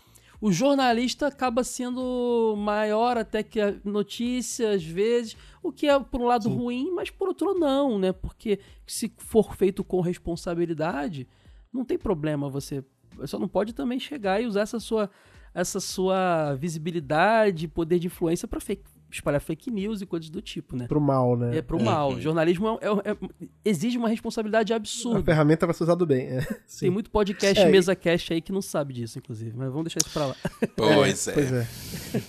O 0.43 0.53
jornalista 0.53 1.29
acaba 1.29 1.65
sendo 1.65 2.55
maior 2.59 3.17
até 3.17 3.43
que 3.43 3.61
a 3.61 3.77
notícia, 3.85 4.73
às 4.73 4.85
vezes, 4.85 5.37
o 5.63 5.73
que 5.73 5.87
é 5.87 5.99
por 5.99 6.21
um 6.21 6.27
lado 6.27 6.51
ruim, 6.51 6.91
mas 6.91 7.09
por 7.09 7.29
outro 7.29 7.55
não, 7.55 7.99
né? 7.99 8.13
Porque 8.13 8.59
se 8.87 9.11
for 9.17 9.55
feito 9.55 9.83
com 9.83 10.01
responsabilidade, 10.01 11.27
não 11.73 11.85
tem 11.85 11.97
problema 11.97 12.51
você. 12.51 12.85
Só 13.25 13.39
não 13.39 13.49
pode 13.49 13.73
também 13.73 13.99
chegar 13.99 14.43
e 14.43 14.47
usar 14.47 14.63
essa 14.63 14.81
sua, 14.81 15.09
essa 15.55 15.81
sua 15.81 16.55
visibilidade, 16.57 17.69
poder 17.69 17.99
de 17.99 18.09
influência 18.09 18.47
para 18.47 18.61
espalhar 19.13 19.41
fake 19.41 19.71
news 19.71 20.01
e 20.01 20.07
coisas 20.07 20.29
do 20.31 20.41
tipo, 20.41 20.75
né? 20.77 20.87
Pro 20.87 21.01
mal, 21.01 21.37
né? 21.37 21.59
É 21.59 21.63
pro 21.63 21.81
mal. 21.83 22.19
Jornalismo 22.21 22.79
é- 22.81 22.87
é- 22.87 23.13
é- 23.13 23.17
exige 23.65 23.99
uma 23.99 24.09
responsabilidade 24.09 24.73
A 24.73 24.77
absurda. 24.77 25.23
ferramenta 25.23 25.67
vai 25.67 25.75
ser 25.75 25.85
usada 25.85 26.05
bem. 26.07 26.27
É. 26.29 26.41
Tem 26.81 26.91
muito 26.91 27.11
podcast 27.11 27.61
É, 27.61 27.69
mesa 27.71 27.95
cast 27.95 28.33
aí 28.33 28.41
que 28.41 28.53
não 28.53 28.63
sabe 28.63 28.95
disso, 28.95 29.19
inclusive. 29.19 29.57
Mas 29.57 29.69
vamos 29.69 29.85
deixar 29.85 29.99
isso 30.05 30.13
pra 30.13 30.27
lá. 30.27 30.37
Pois 30.77 31.29
é. 31.29 31.33
Pois 31.33 31.53
é. 31.53 31.67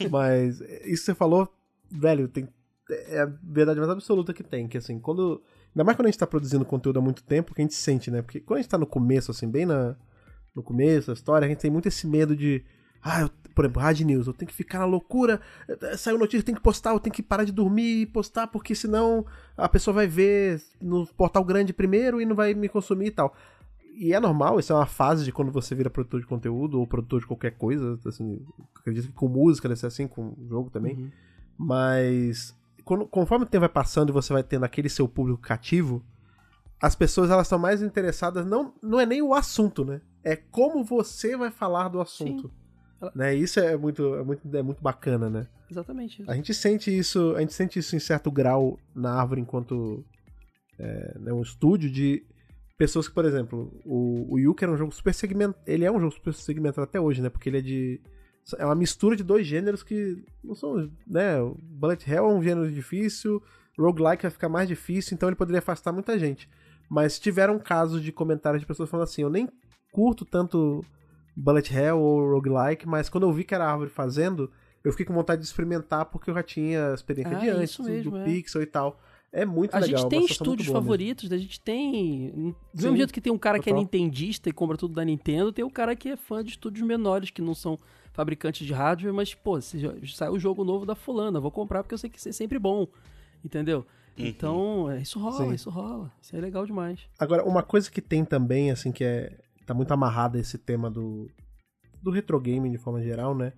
Mas 0.10 0.60
isso 0.62 0.82
que 0.86 0.98
você 0.98 1.16
falou, 1.16 1.48
velho, 1.92 2.28
tem, 2.28 2.48
é 2.90 3.22
a 3.22 3.26
verdade 3.44 3.80
mais 3.80 3.90
absoluta 3.92 4.34
que 4.34 4.44
tem. 4.44 4.68
Que 4.68 4.78
assim, 4.78 5.00
quando. 5.00 5.42
Ainda 5.76 5.84
mais 5.84 5.96
quando 5.98 6.06
a 6.08 6.10
gente 6.12 6.20
tá 6.20 6.28
produzindo 6.28 6.64
conteúdo 6.66 7.00
há 7.00 7.02
muito 7.02 7.24
tempo, 7.24 7.54
que 7.56 7.62
a 7.62 7.64
gente 7.64 7.74
sente, 7.74 8.12
né? 8.12 8.22
Porque 8.22 8.40
quando 8.40 8.60
a 8.60 8.62
gente 8.62 8.70
tá 8.70 8.78
no 8.78 8.86
começo, 8.86 9.32
assim, 9.32 9.50
bem 9.50 9.66
na, 9.66 9.96
no 10.56 10.62
começo 10.62 11.08
da 11.08 11.14
história, 11.14 11.46
a 11.46 11.50
gente 11.50 11.60
tem 11.60 11.72
muito 11.72 11.88
esse 11.88 12.06
medo 12.06 12.36
de. 12.36 12.64
Ah, 13.02 13.22
eu- 13.22 13.30
por 13.54 13.66
exemplo, 13.66 13.82
Hard 13.82 14.00
News, 14.02 14.28
eu 14.28 14.34
tenho 14.34 14.48
que 14.50 14.56
ficar 14.56 14.80
na 14.80 14.86
loucura, 14.86 15.40
eh, 15.68 15.98
saiu 15.98 16.18
notícia, 16.18 16.40
eu 16.40 16.44
tenho 16.44 16.58
que 16.58 16.64
postar, 16.64 16.92
eu 16.92 17.00
tenho 17.00 17.14
que 17.14 17.22
parar 17.24 17.44
de 17.44 17.52
dormir 17.52 18.02
e 18.02 18.06
postar, 18.06 18.48
porque 18.48 18.74
senão 18.76 19.26
a 19.58 19.70
pessoa 19.70 19.94
vai 19.94 20.08
ver 20.08 20.62
no 20.82 21.06
portal 21.08 21.44
grande 21.44 21.72
primeiro 21.74 22.20
e 22.22 22.26
não 22.26 22.36
vai 22.36 22.54
me 22.54 22.68
consumir 22.70 23.08
e 23.08 23.12
tal. 23.12 23.36
E 23.96 24.12
é 24.14 24.20
normal, 24.20 24.60
isso 24.60 24.74
é 24.74 24.76
uma 24.76 24.88
fase 24.88 25.24
de 25.24 25.32
quando 25.32 25.52
você 25.52 25.76
vira 25.76 25.90
produtor 25.90 26.20
de 26.20 26.26
conteúdo 26.26 26.80
ou 26.80 26.88
produtor 26.88 27.20
de 27.22 27.28
qualquer 27.28 27.52
coisa, 27.52 28.00
assim, 28.08 28.44
acredito 28.76 29.08
que 29.08 29.14
com 29.14 29.28
música 29.28 29.68
deve 29.68 29.80
ser 29.80 29.86
assim, 29.88 30.08
com 30.08 30.36
jogo 30.50 30.70
também. 30.72 30.96
Mas 31.58 32.56
quando- 32.84 33.06
conforme 33.08 33.46
o 33.46 33.48
tempo 33.48 33.62
vai 33.62 33.70
passando 33.70 34.10
e 34.10 34.12
você 34.12 34.34
vai 34.34 34.44
tendo 34.44 34.66
aquele 34.66 34.90
seu 34.90 35.08
público 35.08 35.40
cativo, 35.42 36.04
as 36.82 36.96
pessoas 36.96 37.30
elas 37.30 37.46
estão 37.48 37.58
mais 37.60 37.82
interessadas, 37.82 38.46
não, 38.46 38.74
não 38.82 39.00
é 39.00 39.06
nem 39.06 39.22
o 39.22 39.34
assunto, 39.34 39.86
né? 39.86 40.02
É 40.24 40.36
como 40.36 40.84
você 40.84 41.38
vai 41.38 41.50
falar 41.52 41.88
do 41.88 42.02
assunto. 42.02 42.48
Ela- 42.48 42.63
Né? 43.16 43.36
Isso 43.36 43.60
é 43.60 43.76
muito, 43.76 44.16
é 44.16 44.24
muito, 44.24 44.58
é 44.58 44.62
muito 44.62 44.82
bacana, 44.82 45.30
né? 45.30 45.48
Exatamente. 45.70 46.24
A 46.28 46.36
gente 46.36 46.54
sente 46.54 46.96
isso, 46.96 47.34
a 47.36 47.42
gente 47.42 47.54
sente 47.54 47.80
isso 47.80 47.96
em 47.96 48.00
certo 48.00 48.32
grau 48.32 48.80
na 48.96 49.14
árvore 49.14 49.42
enquanto 49.42 50.06
é, 50.78 51.18
né, 51.20 51.34
um 51.34 51.42
estúdio 51.42 51.90
de 51.90 52.24
pessoas 52.78 53.08
que, 53.08 53.14
por 53.14 53.26
exemplo, 53.26 53.72
o, 53.86 54.34
o 54.34 54.40
Yuki 54.40 54.64
era 54.64 54.74
um 54.74 54.78
jogo 54.78 54.92
super 54.94 55.14
segmentado, 55.14 55.64
ele 55.66 55.86
é 55.86 55.92
um 55.92 56.00
jogo 56.00 56.14
super 56.14 56.34
segmentado 56.34 56.84
até 56.84 57.00
hoje, 57.00 57.22
né? 57.22 57.30
Porque 57.30 57.50
ele 57.50 57.58
é 57.58 57.62
de 57.62 58.02
é 58.58 58.66
uma 58.66 58.76
mistura 58.76 59.16
de 59.16 59.24
dois 59.24 59.48
gêneros 59.48 59.84
que 59.84 60.22
não 60.44 60.54
são, 60.54 60.90
né? 61.08 61.36
Bullet 61.62 62.10
Hell 62.10 62.26
é 62.26 62.34
um 62.34 62.44
gênero 62.44 62.70
difícil, 62.70 63.42
roguelike 63.80 64.24
vai 64.24 64.32
ficar 64.32 64.50
mais 64.50 64.68
difícil, 64.68 65.16
então 65.16 65.30
ele 65.30 65.36
poderia 65.36 65.60
afastar 65.60 65.94
muita 65.94 66.20
gente. 66.20 66.50
Mas 66.90 67.18
tiveram 67.18 67.58
casos 67.58 68.04
de 68.04 68.12
comentários 68.12 68.62
de 68.62 68.68
pessoas 68.68 68.90
falando 68.90 69.06
assim, 69.06 69.22
eu 69.22 69.30
nem 69.30 69.48
curto 69.94 70.26
tanto 70.26 70.84
Bullet 71.36 71.74
Hell 71.74 72.00
ou 72.00 72.32
roguelike, 72.32 72.88
mas 72.88 73.10
quando 73.10 73.24
eu 73.24 73.32
vi 73.34 73.44
que 73.44 73.54
era 73.56 73.66
a 73.66 73.72
árvore 73.72 73.90
fazendo, 73.90 74.52
eu 74.84 74.92
fiquei 74.92 75.06
com 75.06 75.14
vontade 75.14 75.42
de 75.42 75.48
experimentar 75.48 76.06
porque 76.06 76.30
eu 76.30 76.34
já 76.34 76.44
tinha 76.44 76.94
experiência 76.94 77.36
Ah, 77.38 77.40
de 77.40 77.50
antes, 77.50 77.72
isso 77.72 77.84
mesmo, 77.84 78.12
do 78.12 78.18
é. 78.18 78.24
Pixel 78.24 78.62
e 78.62 78.66
tal. 78.66 79.00
É 79.36 79.46
muito 79.46 79.74
A 79.74 79.80
legal. 79.80 79.90
gente 79.98 80.04
uma 80.04 80.10
tem 80.10 80.22
sensação 80.28 80.46
muito 80.46 80.60
estúdios 80.62 80.68
favoritos, 80.72 81.32
a 81.32 81.38
gente 81.40 81.60
tem. 81.60 82.30
Do 82.72 82.82
Sim, 82.82 82.84
mesmo 82.84 82.98
jeito 82.98 83.14
que 83.14 83.20
tem 83.22 83.34
um 83.34 83.38
cara 83.38 83.58
que 83.58 83.68
é 83.68 83.74
total. 83.74 83.82
nintendista 83.82 84.48
e 84.48 84.52
compra 84.54 84.78
tudo 84.78 84.94
da 84.94 85.04
Nintendo, 85.04 85.52
tem 85.52 85.66
o 85.66 85.72
cara 85.72 85.96
que 85.96 86.10
é 86.10 86.16
fã 86.16 86.44
de 86.44 86.52
estúdios 86.52 86.86
menores, 86.86 87.32
que 87.32 87.42
não 87.42 87.56
são 87.56 87.80
fabricantes 88.12 88.68
de 88.68 88.72
hardware, 88.74 89.12
mas, 89.12 89.34
pô, 89.34 89.60
se 89.60 89.80
já- 89.80 89.94
sai 90.14 90.30
o 90.30 90.38
jogo 90.38 90.64
novo 90.64 90.86
da 90.86 90.94
fulana, 90.94 91.40
vou 91.40 91.50
comprar 91.50 91.82
porque 91.82 91.96
eu 91.96 91.98
sei 91.98 92.12
que 92.12 92.20
isso 92.20 92.30
é 92.30 92.32
sempre 92.32 92.60
bom. 92.60 92.86
Entendeu? 93.44 93.84
Então, 94.16 94.92
é, 94.92 95.02
isso 95.02 95.20
rola, 95.20 95.38
Sim. 95.48 95.54
isso 95.56 95.70
rola. 95.72 96.12
Isso 96.22 96.36
é 96.36 96.40
legal 96.40 96.64
demais. 96.68 97.00
Agora, 97.18 97.44
uma 97.44 97.64
coisa 97.64 97.90
que 97.90 98.02
tem 98.02 98.24
também, 98.24 98.70
assim, 98.70 98.92
que 98.92 99.04
é. 99.04 99.36
Tá 99.66 99.74
muito 99.74 99.92
amarrada 99.92 100.38
a 100.38 100.42
esse 100.42 100.58
tema 100.58 100.90
do. 100.90 101.28
do 102.02 102.12
retro 102.12 102.40
gaming 102.40 102.72
de 102.72 102.78
forma 102.78 103.02
geral, 103.02 103.36
né? 103.36 103.54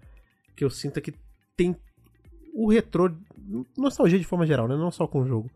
Que 0.55 0.63
eu 0.63 0.69
sinto 0.69 1.01
que 1.01 1.13
tem. 1.55 1.75
O 2.53 2.69
retrô. 2.69 3.11
Nostalgia 3.77 4.17
de 4.17 4.25
forma 4.25 4.45
geral, 4.45 4.67
né? 4.67 4.75
Não 4.75 4.91
só 4.91 5.07
com 5.07 5.21
o 5.21 5.25
jogo. 5.25 5.49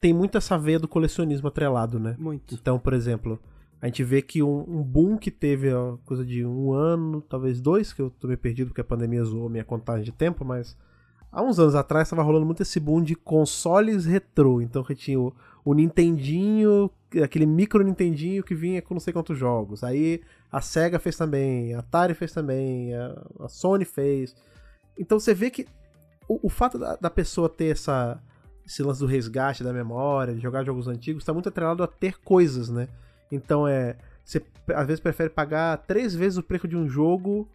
Tem 0.00 0.12
muito 0.12 0.36
essa 0.36 0.58
veia 0.58 0.78
do 0.78 0.88
colecionismo 0.88 1.48
atrelado, 1.48 1.98
né? 1.98 2.16
Muito. 2.18 2.54
Então, 2.54 2.78
por 2.78 2.92
exemplo, 2.92 3.40
a 3.82 3.86
gente 3.86 4.04
vê 4.04 4.22
que 4.22 4.42
um, 4.44 4.60
um 4.60 4.82
boom 4.82 5.18
que 5.18 5.28
teve 5.28 5.72
ó, 5.74 5.96
coisa 6.04 6.24
de 6.24 6.46
um 6.46 6.72
ano, 6.72 7.20
talvez 7.20 7.60
dois, 7.60 7.92
que 7.92 8.00
eu 8.00 8.10
tô 8.10 8.28
meio 8.28 8.38
perdido 8.38 8.68
porque 8.68 8.80
a 8.80 8.84
pandemia 8.84 9.24
zoou 9.24 9.48
minha 9.48 9.64
contagem 9.64 10.04
de 10.04 10.12
tempo, 10.12 10.44
mas 10.44 10.76
há 11.32 11.42
uns 11.42 11.58
anos 11.58 11.74
atrás 11.74 12.06
estava 12.06 12.22
rolando 12.22 12.46
muito 12.46 12.62
esse 12.62 12.78
boom 12.78 13.02
de 13.02 13.16
consoles 13.16 14.06
retrô. 14.06 14.60
Então 14.60 14.84
que 14.84 14.94
tinha 14.94 15.18
o, 15.18 15.34
o 15.64 15.74
Nintendinho, 15.74 16.88
aquele 17.20 17.46
micro 17.46 17.82
Nintendinho 17.82 18.42
que 18.42 18.54
vinha 18.54 18.80
com 18.80 18.94
não 18.94 19.00
sei 19.00 19.12
quantos 19.12 19.36
jogos. 19.36 19.82
Aí 19.82 20.22
a 20.50 20.60
Sega 20.60 20.98
fez 20.98 21.16
também, 21.16 21.74
a 21.74 21.80
Atari 21.80 22.14
fez 22.14 22.32
também, 22.32 22.94
a, 22.94 23.22
a 23.40 23.48
Sony 23.48 23.84
fez. 23.84 24.34
Então 24.98 25.18
você 25.18 25.34
vê 25.34 25.50
que 25.50 25.66
o, 26.28 26.46
o 26.46 26.48
fato 26.48 26.78
da, 26.78 26.96
da 26.96 27.10
pessoa 27.10 27.48
ter 27.48 27.72
essa, 27.72 28.22
esse 28.66 28.82
lance 28.82 29.00
do 29.00 29.06
resgate 29.06 29.64
da 29.64 29.72
memória, 29.72 30.34
de 30.34 30.40
jogar 30.40 30.64
jogos 30.64 30.88
antigos, 30.88 31.22
está 31.22 31.32
muito 31.32 31.48
atrelado 31.48 31.82
a 31.82 31.86
ter 31.86 32.18
coisas, 32.20 32.68
né? 32.68 32.88
Então 33.30 33.66
é. 33.66 33.96
Você 34.24 34.40
às 34.74 34.86
vezes 34.86 35.00
prefere 35.00 35.28
pagar 35.30 35.78
três 35.78 36.14
vezes 36.14 36.38
o 36.38 36.42
preço 36.44 36.68
de 36.68 36.76
um 36.76 36.88
jogo 36.88 37.48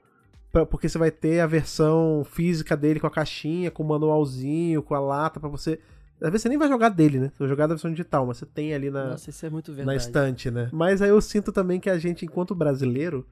porque 0.65 0.89
você 0.89 0.97
vai 0.97 1.11
ter 1.11 1.39
a 1.39 1.47
versão 1.47 2.25
física 2.25 2.75
dele 2.75 2.99
com 2.99 3.07
a 3.07 3.11
caixinha, 3.11 3.69
com 3.69 3.83
o 3.83 3.87
manualzinho, 3.87 4.81
com 4.81 4.95
a 4.95 4.99
lata 4.99 5.39
pra 5.39 5.49
você. 5.49 5.79
Às 6.21 6.31
vezes 6.31 6.41
você 6.41 6.49
nem 6.49 6.57
vai 6.57 6.67
jogar 6.67 6.89
dele, 6.89 7.19
né? 7.19 7.29
Você 7.29 7.39
vai 7.39 7.47
jogar 7.47 7.67
da 7.67 7.75
versão 7.75 7.91
digital, 7.91 8.25
mas 8.25 8.37
você 8.37 8.45
tem 8.45 8.73
ali 8.73 8.89
na, 8.89 9.11
Nossa, 9.11 9.45
é 9.45 9.49
muito 9.49 9.71
na 9.71 9.95
estante, 9.95 10.49
né? 10.49 10.69
Mas 10.71 11.01
aí 11.01 11.09
eu 11.09 11.21
sinto 11.21 11.51
também 11.51 11.79
que 11.79 11.89
a 11.89 11.99
gente, 11.99 12.25
enquanto 12.25 12.55
brasileiro, 12.55 13.25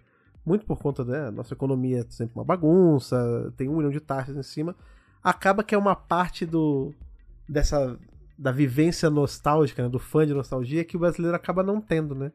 muito 0.45 0.65
por 0.65 0.77
conta 0.77 1.03
da 1.03 1.31
nossa 1.31 1.53
economia 1.53 2.01
é 2.01 2.05
sempre 2.09 2.35
uma 2.35 2.43
bagunça, 2.43 3.51
tem 3.57 3.67
um 3.67 3.77
milhão 3.77 3.91
de 3.91 3.99
taxas 3.99 4.37
em 4.37 4.43
cima, 4.43 4.75
acaba 5.23 5.63
que 5.63 5.73
é 5.73 5.77
uma 5.77 5.95
parte 5.95 6.45
do 6.45 6.93
dessa 7.49 7.97
da 8.37 8.51
vivência 8.51 9.09
nostálgica, 9.09 9.83
né, 9.83 9.89
do 9.89 9.97
fã 9.97 10.27
de 10.27 10.33
nostalgia 10.33 10.83
que 10.83 10.97
o 10.97 10.99
brasileiro 10.99 11.35
acaba 11.35 11.63
não 11.63 11.81
tendo, 11.81 12.13
né? 12.13 12.31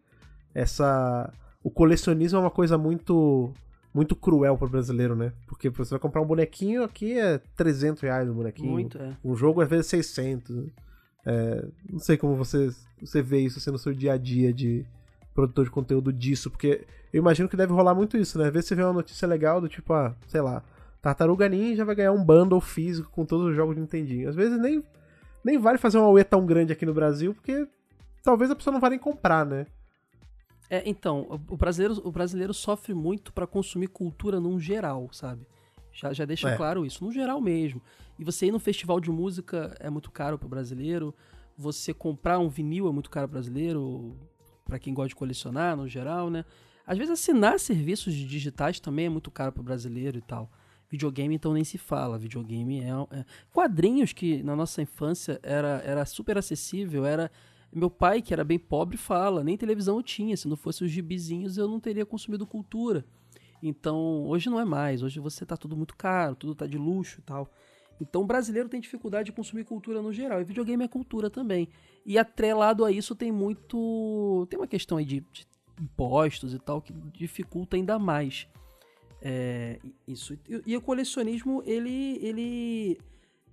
Essa 0.52 1.32
o 1.62 1.70
colecionismo 1.70 2.38
é 2.38 2.40
uma 2.40 2.50
coisa 2.50 2.76
muito 2.76 3.52
muito 3.92 4.14
cruel 4.14 4.56
pro 4.56 4.68
brasileiro, 4.68 5.16
né? 5.16 5.32
Porque 5.46 5.68
você 5.68 5.90
vai 5.90 5.98
comprar 5.98 6.22
um 6.22 6.26
bonequinho 6.26 6.82
aqui 6.82 7.18
é 7.18 7.38
300 7.56 8.02
reais 8.02 8.28
o 8.28 8.34
bonequinho. 8.34 8.70
Muito, 8.70 8.98
é. 8.98 9.16
Um 9.24 9.34
jogo 9.34 9.60
às 9.60 9.68
vezes 9.68 9.86
600. 9.86 10.56
né? 10.56 10.66
É, 11.26 11.66
não 11.90 11.98
sei 11.98 12.16
como 12.16 12.34
você, 12.36 12.70
você 13.00 13.20
vê 13.20 13.40
isso 13.40 13.60
sendo 13.60 13.74
o 13.74 13.78
seu 13.78 13.92
dia 13.92 14.14
a 14.14 14.16
dia 14.16 14.52
de 14.52 14.86
produtor 15.34 15.64
de 15.64 15.70
conteúdo 15.70 16.12
disso, 16.12 16.50
porque 16.50 16.86
eu 17.12 17.18
imagino 17.18 17.48
que 17.48 17.56
deve 17.56 17.72
rolar 17.72 17.94
muito 17.94 18.16
isso, 18.16 18.38
né? 18.38 18.46
Às 18.46 18.52
vezes 18.52 18.68
você 18.68 18.74
vê 18.74 18.82
uma 18.82 18.92
notícia 18.92 19.26
legal 19.26 19.60
do 19.60 19.68
tipo, 19.68 19.92
ah, 19.92 20.14
sei 20.26 20.40
lá, 20.40 20.62
Tartaruga 21.02 21.48
Ninja 21.48 21.84
vai 21.84 21.94
ganhar 21.94 22.12
um 22.12 22.24
bundle 22.24 22.60
físico 22.60 23.10
com 23.10 23.24
todos 23.24 23.46
os 23.48 23.56
jogos 23.56 23.74
de 23.74 23.80
Nintendinho. 23.80 24.28
Às 24.28 24.36
vezes 24.36 24.58
nem, 24.60 24.84
nem 25.44 25.58
vale 25.58 25.78
fazer 25.78 25.98
uma 25.98 26.08
UE 26.08 26.24
tão 26.24 26.44
grande 26.46 26.72
aqui 26.72 26.86
no 26.86 26.94
Brasil, 26.94 27.34
porque 27.34 27.66
talvez 28.22 28.50
a 28.50 28.56
pessoa 28.56 28.72
não 28.72 28.80
vá 28.80 28.90
nem 28.90 28.98
comprar, 28.98 29.44
né? 29.44 29.66
É, 30.70 30.82
então, 30.88 31.22
o- 31.28 31.54
o 31.54 31.56
brasileiro, 31.56 32.00
o 32.06 32.12
brasileiro 32.12 32.54
sofre 32.54 32.94
muito 32.94 33.32
pra 33.32 33.46
consumir 33.46 33.88
cultura 33.88 34.38
num 34.38 34.58
geral, 34.60 35.08
sabe? 35.12 35.44
Já, 35.92 36.12
já 36.12 36.24
deixa 36.24 36.48
É. 36.50 36.56
claro 36.56 36.86
isso, 36.86 37.04
no 37.04 37.10
geral 37.10 37.40
mesmo. 37.40 37.82
E 38.16 38.24
você 38.24 38.46
ir 38.46 38.52
num 38.52 38.60
festival 38.60 39.00
de 39.00 39.10
música 39.10 39.74
é 39.80 39.90
muito 39.90 40.10
caro 40.10 40.38
pro 40.38 40.48
brasileiro. 40.48 41.12
Você 41.56 41.92
comprar 41.92 42.38
um 42.38 42.48
vinil 42.48 42.88
é 42.88 42.92
muito 42.92 43.10
caro 43.10 43.26
pro 43.26 43.34
brasileiro, 43.34 44.16
pra 44.64 44.78
quem 44.78 44.94
gosta 44.94 45.08
de 45.08 45.16
colecionar, 45.16 45.76
no 45.76 45.88
geral, 45.88 46.30
né? 46.30 46.44
Às 46.86 46.96
vezes 46.96 47.12
assinar 47.12 47.58
serviços 47.58 48.14
digitais 48.14 48.78
também 48.78 49.06
é 49.06 49.08
muito 49.08 49.30
caro 49.30 49.50
pro 49.52 49.62
brasileiro 49.64 50.16
e 50.18 50.22
tal. 50.22 50.48
Videogame, 50.88 51.34
então, 51.34 51.52
nem 51.52 51.64
se 51.64 51.78
fala. 51.78 52.18
Videogame 52.18 52.80
é, 52.80 52.88
é- 53.18 53.24
Quadrinhos 53.52 54.12
que 54.12 54.42
na 54.42 54.54
nossa 54.56 54.80
infância 54.82 55.38
era, 55.42 55.82
era 55.84 56.04
super 56.06 56.38
acessível, 56.38 57.04
era. 57.04 57.30
Meu 57.72 57.90
pai, 57.90 58.20
que 58.20 58.32
era 58.32 58.42
bem 58.42 58.58
pobre, 58.58 58.96
fala, 58.96 59.44
nem 59.44 59.56
televisão 59.56 59.96
eu 59.96 60.02
tinha. 60.02 60.36
Se 60.36 60.48
não 60.48 60.56
fosse 60.56 60.82
os 60.82 60.90
gibizinhos, 60.90 61.56
eu 61.56 61.68
não 61.68 61.78
teria 61.78 62.04
consumido 62.04 62.46
cultura. 62.46 63.04
Então, 63.62 64.26
hoje 64.26 64.50
não 64.50 64.58
é 64.58 64.64
mais. 64.64 65.02
Hoje 65.02 65.20
você 65.20 65.46
tá 65.46 65.56
tudo 65.56 65.76
muito 65.76 65.94
caro, 65.96 66.34
tudo 66.34 66.54
tá 66.54 66.66
de 66.66 66.76
luxo 66.76 67.20
e 67.20 67.22
tal. 67.22 67.48
Então, 68.00 68.22
o 68.22 68.26
brasileiro 68.26 68.68
tem 68.68 68.80
dificuldade 68.80 69.26
de 69.26 69.32
consumir 69.32 69.64
cultura 69.64 70.00
no 70.00 70.12
geral. 70.12 70.40
E 70.40 70.44
videogame 70.44 70.84
é 70.84 70.88
cultura 70.88 71.28
também. 71.28 71.68
E 72.04 72.18
atrelado 72.18 72.84
a 72.84 72.90
isso 72.90 73.14
tem 73.14 73.30
muito. 73.30 74.46
Tem 74.48 74.58
uma 74.58 74.66
questão 74.66 74.98
aí 74.98 75.04
de, 75.04 75.20
de 75.32 75.46
impostos 75.80 76.54
e 76.54 76.58
tal 76.58 76.80
que 76.80 76.92
dificulta 77.12 77.76
ainda 77.76 77.98
mais. 77.98 78.48
É, 79.22 79.78
isso. 80.08 80.34
E, 80.48 80.62
e 80.66 80.76
o 80.76 80.80
colecionismo, 80.80 81.62
ele, 81.66 82.18
ele 82.22 82.98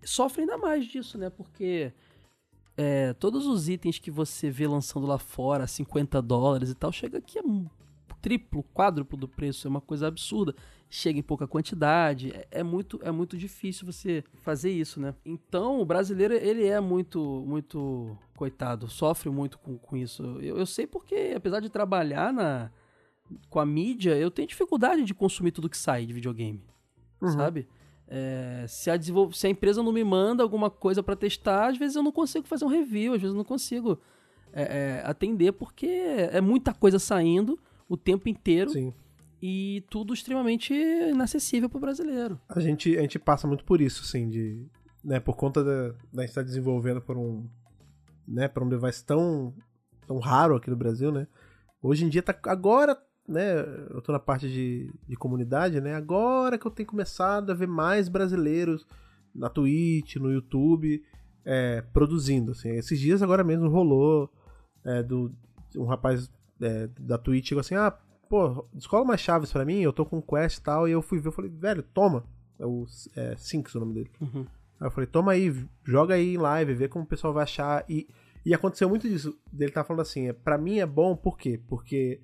sofre 0.02 0.42
ainda 0.42 0.58
mais 0.58 0.86
disso, 0.86 1.18
né? 1.18 1.30
Porque 1.30 1.92
é, 2.78 3.14
todos 3.14 3.46
os 3.48 3.68
itens 3.68 3.98
que 4.00 4.12
você 4.12 4.50
vê 4.50 4.68
lançando 4.68 5.08
lá 5.08 5.18
fora, 5.18 5.66
50 5.68 6.22
dólares 6.22 6.70
e 6.70 6.76
tal, 6.76 6.92
chega 6.92 7.18
aqui 7.18 7.40
a 7.40 7.44
um 7.44 7.68
triplo, 8.22 8.64
quádruplo 8.74 9.18
do 9.18 9.28
preço, 9.28 9.68
é 9.68 9.70
uma 9.70 9.82
coisa 9.82 10.08
absurda. 10.08 10.56
Chega 10.90 11.20
em 11.20 11.24
pouca 11.24 11.46
quantidade, 11.46 12.32
é, 12.32 12.48
é 12.52 12.64
muito, 12.64 13.00
é 13.04 13.12
muito 13.12 13.38
difícil 13.38 13.86
você 13.86 14.24
fazer 14.42 14.72
isso, 14.72 15.02
né? 15.02 15.14
Então, 15.26 15.82
o 15.82 15.86
brasileiro, 15.86 16.34
ele 16.34 16.66
é 16.66 16.80
muito, 16.80 17.44
muito, 17.46 18.18
coitado, 18.38 18.88
sofre 18.88 19.30
muito 19.30 19.60
com, 19.60 19.78
com 19.78 19.98
isso. 19.98 20.24
Eu, 20.40 20.58
eu 20.58 20.66
sei 20.66 20.88
porque, 20.88 21.34
apesar 21.36 21.60
de 21.60 21.70
trabalhar 21.70 22.32
na, 22.32 22.72
com 23.50 23.60
a 23.60 23.66
mídia, 23.66 24.16
eu 24.16 24.32
tenho 24.32 24.48
dificuldade 24.48 25.04
de 25.04 25.14
consumir 25.14 25.52
tudo 25.52 25.70
que 25.70 25.78
sai 25.78 26.06
de 26.06 26.14
videogame, 26.14 26.64
Uhum. 27.22 27.30
sabe? 27.32 27.68
É, 28.10 28.66
se, 28.70 28.90
a 28.90 28.96
desenvol- 28.96 29.34
se 29.34 29.48
a 29.48 29.50
empresa 29.50 29.84
não 29.84 29.92
me 29.92 30.04
manda 30.04 30.42
alguma 30.42 30.70
coisa 30.70 31.04
pra 31.04 31.16
testar, 31.16 31.68
às 31.68 31.78
vezes 31.78 31.96
eu 31.96 32.04
não 32.04 32.12
consigo 32.12 32.48
fazer 32.48 32.64
um 32.64 32.70
review, 32.70 33.14
às 33.14 33.22
vezes 33.22 33.34
eu 33.34 33.38
não 33.38 33.44
consigo 33.44 34.00
é, 34.54 34.64
é, 34.64 35.02
atender 35.06 35.52
porque 35.52 35.86
é 35.86 36.40
muita 36.40 36.74
coisa 36.74 37.00
saindo 37.00 37.60
o 37.90 37.98
tempo 37.98 38.30
inteiro 38.30 38.70
Sim. 38.72 38.94
e 39.42 39.84
tudo 39.90 40.14
extremamente 40.14 40.74
inacessível 40.74 41.70
pro 41.70 41.80
brasileiro. 41.80 42.40
A 42.48 42.60
gente, 42.60 42.98
a 42.98 43.02
gente 43.02 43.20
passa 43.20 43.46
muito 43.48 43.64
por 43.66 43.82
isso, 43.82 44.04
assim, 44.04 44.30
de. 44.30 44.66
Né, 45.04 45.20
por 45.20 45.36
conta 45.36 45.64
da, 45.64 45.90
da 46.12 46.22
gente 46.22 46.30
estar 46.30 46.44
desenvolvendo 46.44 47.02
por 47.02 47.18
um. 47.18 47.46
Né, 48.28 48.48
por 48.48 48.64
um 48.64 48.70
device 48.70 49.06
tão, 49.06 49.54
tão 50.06 50.18
raro 50.20 50.56
aqui 50.56 50.70
no 50.70 50.76
Brasil, 50.76 51.12
né? 51.12 51.28
Hoje 51.82 52.04
em 52.04 52.10
dia 52.10 52.22
tá. 52.24 52.38
Agora, 52.46 52.98
né? 53.28 53.60
Eu 53.90 54.02
tô 54.02 54.12
na 54.12 54.20
parte 54.20 54.48
de, 54.48 54.92
de 55.08 55.16
comunidade, 55.16 55.82
né? 55.82 55.94
Agora 55.96 56.58
que 56.58 56.66
eu 56.66 56.72
tenho 56.72 56.88
começado 56.88 57.52
a 57.52 57.56
ver 57.56 57.68
mais 57.68 58.08
brasileiros 58.08 58.88
na 59.36 59.50
Twitch, 59.50 60.16
no 60.16 60.32
YouTube, 60.32 61.04
é, 61.44 61.82
produzindo. 61.94 62.52
Assim. 62.52 62.70
Esses 62.70 63.00
dias 63.00 63.22
agora 63.22 63.44
mesmo 63.44 63.70
rolou 63.70 64.32
é, 64.84 65.04
do, 65.04 65.32
um 65.76 65.86
rapaz 65.86 66.32
é, 66.62 66.88
da 67.00 67.18
Twitch 67.18 67.50
chegou 67.50 67.60
assim, 67.60 67.76
ah, 67.76 67.92
pô, 68.30 68.68
descola 68.74 69.04
umas 69.04 69.20
chaves 69.20 69.52
pra 69.52 69.66
mim, 69.66 69.82
eu 69.82 69.94
tô 69.94 70.06
com 70.06 70.22
quest 70.22 70.58
e 70.58 70.62
tal, 70.62 70.88
e 70.88 70.92
eu 70.92 71.02
fui 71.02 71.20
ver, 71.20 71.28
eu 71.28 71.34
falei, 71.34 71.52
velho, 71.52 71.84
toma. 71.84 72.24
É 72.60 72.66
o 72.66 72.86
é, 73.16 73.36
Sinks 73.36 73.76
o 73.76 73.80
nome 73.80 73.94
dele. 73.94 74.12
Uhum. 74.20 74.46
Aí 74.80 74.88
eu 74.88 74.92
falei, 74.92 75.08
toma 75.08 75.32
aí, 75.34 75.54
joga 75.84 76.16
aí 76.16 76.34
em 76.34 76.38
live, 76.38 76.74
vê 76.74 76.88
como 76.88 77.06
o 77.06 77.08
pessoal 77.08 77.34
vai 77.34 77.44
achar. 77.44 77.86
E, 77.88 78.08
e 78.46 78.54
aconteceu 78.54 78.90
muito 78.90 79.08
disso. 79.08 79.38
Ele 79.58 79.72
tá 79.72 79.84
falando 79.84 80.02
assim, 80.02 80.28
é, 80.28 80.34
pra 80.34 80.58
mim 80.58 80.80
é 80.80 80.86
bom, 80.86 81.16
por 81.16 81.38
quê? 81.38 81.60
Porque 81.68 82.20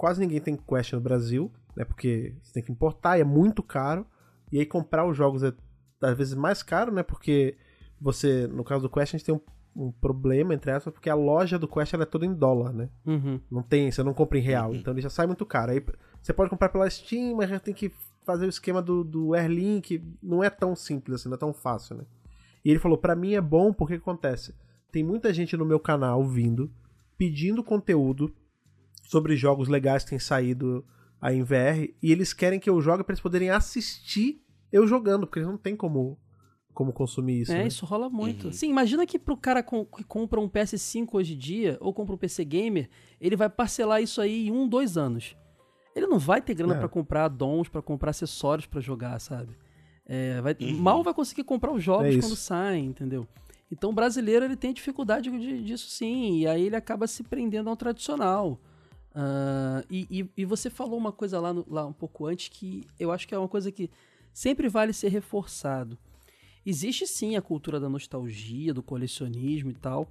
quase 0.00 0.18
ninguém 0.18 0.40
tem 0.40 0.56
Quest 0.56 0.94
no 0.94 1.00
Brasil, 1.00 1.52
né? 1.76 1.84
Porque 1.84 2.34
você 2.42 2.54
tem 2.54 2.62
que 2.62 2.72
importar 2.72 3.18
e 3.18 3.20
é 3.20 3.24
muito 3.24 3.62
caro. 3.62 4.06
E 4.50 4.58
aí 4.58 4.64
comprar 4.64 5.06
os 5.06 5.14
jogos 5.14 5.42
é 5.42 5.52
às 6.00 6.16
vezes 6.16 6.32
mais 6.32 6.62
caro, 6.62 6.90
né? 6.90 7.02
Porque 7.02 7.58
você, 8.00 8.46
no 8.46 8.64
caso 8.64 8.80
do 8.80 8.88
Quest, 8.88 9.14
a 9.14 9.18
gente 9.18 9.26
tem 9.26 9.34
um, 9.34 9.40
um 9.76 9.92
problema, 9.92 10.54
entre 10.54 10.70
aspas, 10.70 10.94
porque 10.94 11.10
a 11.10 11.14
loja 11.14 11.58
do 11.58 11.68
Quest 11.68 11.92
é 11.92 12.04
toda 12.06 12.24
em 12.24 12.32
dólar, 12.32 12.72
né? 12.72 12.88
Uhum. 13.04 13.38
Não 13.50 13.62
tem, 13.62 13.92
você 13.92 14.02
não 14.02 14.14
compra 14.14 14.38
em 14.38 14.40
real, 14.40 14.74
então 14.74 14.94
ele 14.94 15.02
já 15.02 15.10
sai 15.10 15.26
muito 15.26 15.44
caro. 15.44 15.72
Aí 15.72 15.84
você 16.22 16.32
pode 16.32 16.48
comprar 16.48 16.70
pela 16.70 16.88
Steam, 16.88 17.36
mas 17.36 17.50
já 17.50 17.60
tem 17.60 17.74
que 17.74 17.92
fazer 18.24 18.46
o 18.46 18.48
esquema 18.48 18.80
do, 18.80 19.04
do 19.04 19.34
Airlink, 19.34 20.02
não 20.22 20.42
é 20.42 20.48
tão 20.48 20.74
simples 20.74 21.16
assim, 21.16 21.28
não 21.28 21.36
é 21.36 21.38
tão 21.38 21.52
fácil, 21.52 21.96
né? 21.96 22.06
E 22.64 22.70
ele 22.70 22.78
falou, 22.78 22.96
pra 22.96 23.14
mim 23.14 23.34
é 23.34 23.40
bom 23.40 23.70
porque 23.70 23.96
que 23.96 24.00
acontece? 24.00 24.54
Tem 24.90 25.04
muita 25.04 25.30
gente 25.34 25.58
no 25.58 25.66
meu 25.66 25.78
canal 25.78 26.24
vindo, 26.24 26.72
pedindo 27.18 27.62
conteúdo 27.62 28.34
sobre 29.10 29.34
jogos 29.36 29.66
legais 29.66 30.04
que 30.04 30.10
têm 30.10 30.20
saído 30.20 30.84
aí 31.20 31.36
em 31.36 31.42
VR, 31.42 31.92
e 32.00 32.12
eles 32.12 32.32
querem 32.32 32.60
que 32.60 32.70
eu 32.70 32.80
jogue 32.80 33.02
pra 33.02 33.12
eles 33.12 33.20
poderem 33.20 33.50
assistir 33.50 34.40
eu 34.70 34.86
jogando, 34.86 35.26
porque 35.26 35.40
eles 35.40 35.48
não 35.48 35.58
tem 35.58 35.74
como 35.74 36.16
como 36.72 36.92
consumir 36.92 37.40
isso. 37.42 37.50
É, 37.52 37.56
né? 37.58 37.66
isso 37.66 37.84
rola 37.84 38.08
muito. 38.08 38.46
Uhum. 38.46 38.52
Sim, 38.52 38.70
imagina 38.70 39.04
que 39.04 39.18
pro 39.18 39.36
cara 39.36 39.60
com- 39.64 39.84
que 39.84 40.04
compra 40.04 40.40
um 40.40 40.48
PS5 40.48 41.08
hoje 41.18 41.34
em 41.34 41.36
dia, 41.36 41.76
ou 41.80 41.92
compra 41.92 42.14
um 42.14 42.16
PC 42.16 42.44
Gamer, 42.44 42.88
ele 43.20 43.34
vai 43.34 43.50
parcelar 43.50 44.00
isso 44.00 44.20
aí 44.20 44.46
em 44.46 44.52
um, 44.52 44.68
dois 44.68 44.96
anos. 44.96 45.36
Ele 45.94 46.06
não 46.06 46.20
vai 46.20 46.40
ter 46.40 46.54
grana 46.54 46.76
É. 46.76 46.78
pra 46.78 46.88
comprar 46.88 47.24
addons, 47.24 47.68
pra 47.68 47.82
comprar 47.82 48.10
acessórios 48.10 48.66
pra 48.66 48.80
jogar, 48.80 49.18
sabe? 49.18 49.58
É, 50.06 50.40
vai- 50.40 50.56
Uhum. 50.60 50.76
Mal 50.78 51.02
vai 51.02 51.12
conseguir 51.12 51.42
comprar 51.42 51.72
os 51.72 51.82
jogos 51.82 52.14
É 52.14 52.20
quando 52.20 52.36
saem, 52.36 52.86
entendeu? 52.86 53.26
Então 53.70 53.90
o 53.90 53.92
brasileiro 53.92 54.44
ele 54.44 54.56
tem 54.56 54.72
dificuldade 54.72 55.28
de- 55.28 55.62
disso 55.64 55.90
sim, 55.90 56.38
e 56.38 56.46
aí 56.46 56.62
ele 56.66 56.76
acaba 56.76 57.08
se 57.08 57.24
prendendo 57.24 57.68
ao 57.68 57.76
tradicional. 57.76 58.60
Ah, 59.14 59.82
e, 59.90 60.06
e- 60.10 60.30
e 60.36 60.44
você 60.44 60.70
falou 60.70 60.96
uma 60.96 61.12
coisa 61.12 61.40
lá, 61.40 61.52
no- 61.52 61.66
lá 61.68 61.84
um 61.86 61.92
pouco 61.92 62.26
antes 62.26 62.48
que 62.48 62.86
eu 62.98 63.10
acho 63.10 63.26
que 63.26 63.34
é 63.34 63.38
uma 63.38 63.48
coisa 63.48 63.72
que 63.72 63.90
sempre 64.32 64.68
vale 64.68 64.92
ser 64.92 65.08
reforçado. 65.08 65.98
Existe 66.64 67.06
sim 67.06 67.36
a 67.36 67.42
cultura 67.42 67.80
da 67.80 67.88
nostalgia, 67.88 68.72
do 68.72 68.82
colecionismo 68.82 69.70
e 69.70 69.74
tal, 69.74 70.08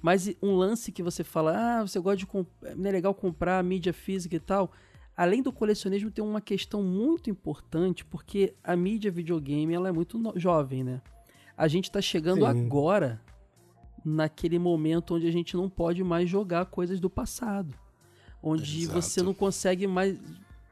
mas 0.00 0.30
um 0.42 0.54
lance 0.54 0.92
que 0.92 1.02
você 1.02 1.24
fala, 1.24 1.80
ah, 1.80 1.86
você 1.86 1.98
gosta 1.98 2.18
de 2.18 2.26
comp- 2.26 2.48
não 2.76 2.88
é 2.88 2.92
legal 2.92 3.14
comprar 3.14 3.62
mídia 3.64 3.92
física 3.92 4.36
e 4.36 4.40
tal. 4.40 4.70
Além 5.16 5.42
do 5.42 5.50
colecionismo, 5.52 6.10
tem 6.10 6.22
uma 6.22 6.42
questão 6.42 6.82
muito 6.82 7.30
importante, 7.30 8.04
porque 8.04 8.54
a 8.62 8.76
mídia 8.76 9.10
videogame 9.10 9.72
ela 9.72 9.88
é 9.88 9.92
muito 9.92 10.20
jovem, 10.36 10.84
né? 10.84 11.00
A 11.56 11.66
gente 11.66 11.90
tá 11.90 12.02
chegando 12.02 12.40
Sim. 12.40 12.46
agora 12.66 13.20
naquele 14.04 14.58
momento 14.58 15.14
onde 15.14 15.26
a 15.26 15.32
gente 15.32 15.56
não 15.56 15.70
pode 15.70 16.04
mais 16.04 16.28
jogar 16.28 16.66
coisas 16.66 17.00
do 17.00 17.08
passado. 17.08 17.74
Onde 18.48 18.82
Exato. 18.82 19.02
você 19.02 19.22
não 19.22 19.34
consegue 19.34 19.86
mais. 19.86 20.16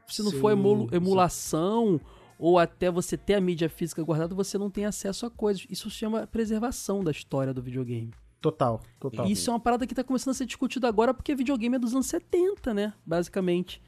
Se 0.07 0.23
não 0.23 0.31
Sim, 0.31 0.39
for 0.39 0.51
emulu- 0.51 0.89
sim. 0.89 0.95
emulação 0.95 1.99
ou 2.39 2.57
até 2.59 2.89
você 2.91 3.17
ter 3.17 3.33
a 3.33 3.41
mídia 3.41 3.67
física 3.69 4.01
guardada, 4.03 4.33
você 4.35 4.57
não 4.57 4.69
tem 4.69 4.85
acesso 4.85 5.25
a 5.25 5.29
coisas. 5.29 5.65
Isso 5.69 5.89
se 5.89 5.97
chama 5.97 6.25
preservação 6.27 7.03
da 7.03 7.11
história 7.11 7.53
do 7.53 7.61
videogame. 7.61 8.11
Total, 8.39 8.79
total. 8.99 9.25
E 9.27 9.31
isso 9.31 9.49
é 9.49 9.53
uma 9.53 9.59
parada 9.59 9.87
que 9.87 9.95
tá 9.95 10.03
começando 10.03 10.31
a 10.31 10.35
ser 10.35 10.45
discutida 10.45 10.87
agora 10.87 11.13
porque 11.13 11.33
videogame 11.35 11.75
é 11.75 11.79
dos 11.79 11.93
anos 11.93 12.05
70, 12.05 12.73
né? 12.73 12.93
Basicamente. 13.05 13.81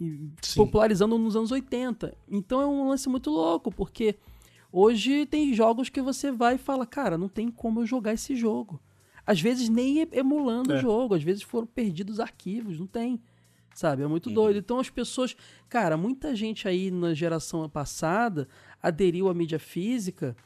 E 0.00 0.28
Sim. 0.42 0.56
popularizando 0.56 1.16
nos 1.16 1.34
anos 1.34 1.50
80. 1.50 2.14
Então 2.28 2.60
é 2.60 2.66
um 2.66 2.88
lance 2.88 3.08
muito 3.08 3.30
louco, 3.30 3.72
porque 3.72 4.16
hoje 4.70 5.24
tem 5.26 5.54
jogos 5.54 5.88
que 5.88 6.02
você 6.02 6.30
vai 6.30 6.56
e 6.56 6.58
fala, 6.58 6.84
cara, 6.84 7.16
não 7.16 7.28
tem 7.28 7.48
como 7.50 7.80
eu 7.80 7.86
jogar 7.86 8.12
esse 8.12 8.36
jogo. 8.36 8.80
Às 9.26 9.40
vezes 9.40 9.68
nem 9.68 10.06
emulando 10.12 10.72
o 10.72 10.76
É. 10.76 10.80
jogo, 10.80 11.14
às 11.14 11.22
vezes 11.22 11.42
foram 11.42 11.66
perdidos 11.66 12.20
arquivos, 12.20 12.78
não 12.78 12.86
tem. 12.86 13.20
Sabe? 13.74 14.02
É 14.02 14.06
muito 14.06 14.30
doido. 14.30 14.58
Então 14.58 14.78
as 14.78 14.88
pessoas. 14.88 15.34
Cara, 15.68 15.96
muita 15.96 16.34
gente 16.36 16.68
aí 16.68 16.90
na 16.90 17.12
geração 17.14 17.68
passada 17.68 18.46
aderiu 18.80 19.28
à 19.28 19.34
mídia 19.34 19.58
física 19.58 20.36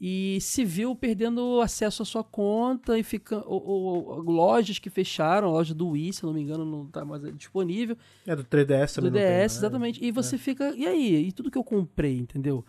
e 0.00 0.38
se 0.42 0.64
viu 0.64 0.94
perdendo 0.94 1.60
acesso 1.62 2.02
à 2.02 2.04
sua 2.04 2.22
conta 2.22 2.98
e 2.98 3.02
fica 3.02 3.42
ou, 3.46 3.62
ou- 3.66 4.20
lojas 4.20 4.78
que 4.78 4.90
fecharam, 4.90 5.48
a 5.48 5.52
loja 5.52 5.74
do 5.74 5.88
Wii, 5.88 6.12
se 6.12 6.22
não 6.24 6.32
me 6.34 6.42
engano, 6.42 6.64
não 6.64 6.86
tá 6.86 7.04
mais 7.04 7.22
disponível. 7.34 7.96
É 8.26 8.36
do 8.36 8.44
3DS 8.44 8.94
também. 8.94 9.10
Do 9.10 9.14
não 9.14 9.20
tem, 9.26 9.30
DS, 9.30 9.54
né? 9.54 9.58
exatamente. 9.58 10.04
E 10.04 10.12
você 10.12 10.36
fica. 10.38 10.72
E 10.76 10.86
aí? 10.86 11.26
E 11.28 11.32
tudo 11.32 11.50
que 11.50 11.58
eu 11.58 11.64
comprei, 11.64 12.18
entendeu? 12.18 12.64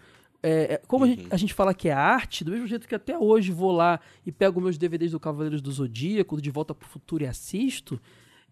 É, 0.48 0.74
é, 0.76 0.82
como 0.88 1.04
a, 1.04 1.08
gente, 1.08 1.28
a 1.30 1.38
gente 1.38 1.54
fala 1.54 1.74
que 1.74 1.89
é 1.89 1.91
arte, 1.91 2.43
do 2.43 2.52
mesmo 2.52 2.66
jeito 2.68 2.88
que 2.88 2.95
até 2.95 3.18
hoje 3.18 3.52
vou 3.52 3.72
lá 3.72 4.00
e 4.26 4.32
pego 4.32 4.62
meus 4.62 4.78
DVDs 4.78 5.12
do 5.12 5.20
Cavaleiros 5.20 5.62
do 5.62 5.72
Zodíaco, 5.72 6.41
de 6.41 6.50
volta 6.50 6.74
pro 6.74 6.88
futuro 6.88 7.24
e 7.24 7.28
assisto. 7.28 8.00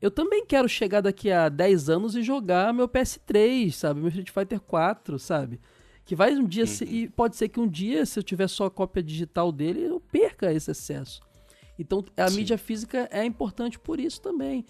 Eu 0.02 0.12
também 0.12 0.46
quero 0.46 0.68
chegar 0.68 1.00
daqui 1.02 1.32
a 1.32 1.48
10 1.48 1.90
anos 1.90 2.16
e 2.16 2.22
jogar 2.22 2.74
meu 2.74 2.88
PS3, 2.88 3.72
sabe? 3.72 4.00
Meu 4.02 4.10
Street 4.10 4.30
Fighter 4.30 4.60
4, 4.60 5.18
sabe? 5.18 5.60
Que 6.04 6.16
vai 6.16 6.36
um 6.36 6.46
dia. 6.46 6.66
ser- 6.68 6.88
e 6.88 7.08
pode 7.10 7.36
ser 7.38 7.48
que 7.50 7.60
um 7.60 7.68
dia, 7.68 8.06
se 8.06 8.20
eu 8.20 8.24
tiver 8.24 8.48
só 8.48 8.66
a 8.66 8.72
cópia 8.72 9.02
digital 9.02 9.52
dele, 9.52 9.84
eu 9.84 10.00
perca 10.00 10.52
esse 10.52 10.70
acesso. 10.70 11.22
Então 11.80 12.04
a 12.18 12.28
Sim. 12.30 12.38
mídia 12.38 12.58
física 12.58 13.08
é 13.12 13.24
importante 13.26 13.80
por 13.80 14.00
isso 14.00 14.22
também. 14.22 14.66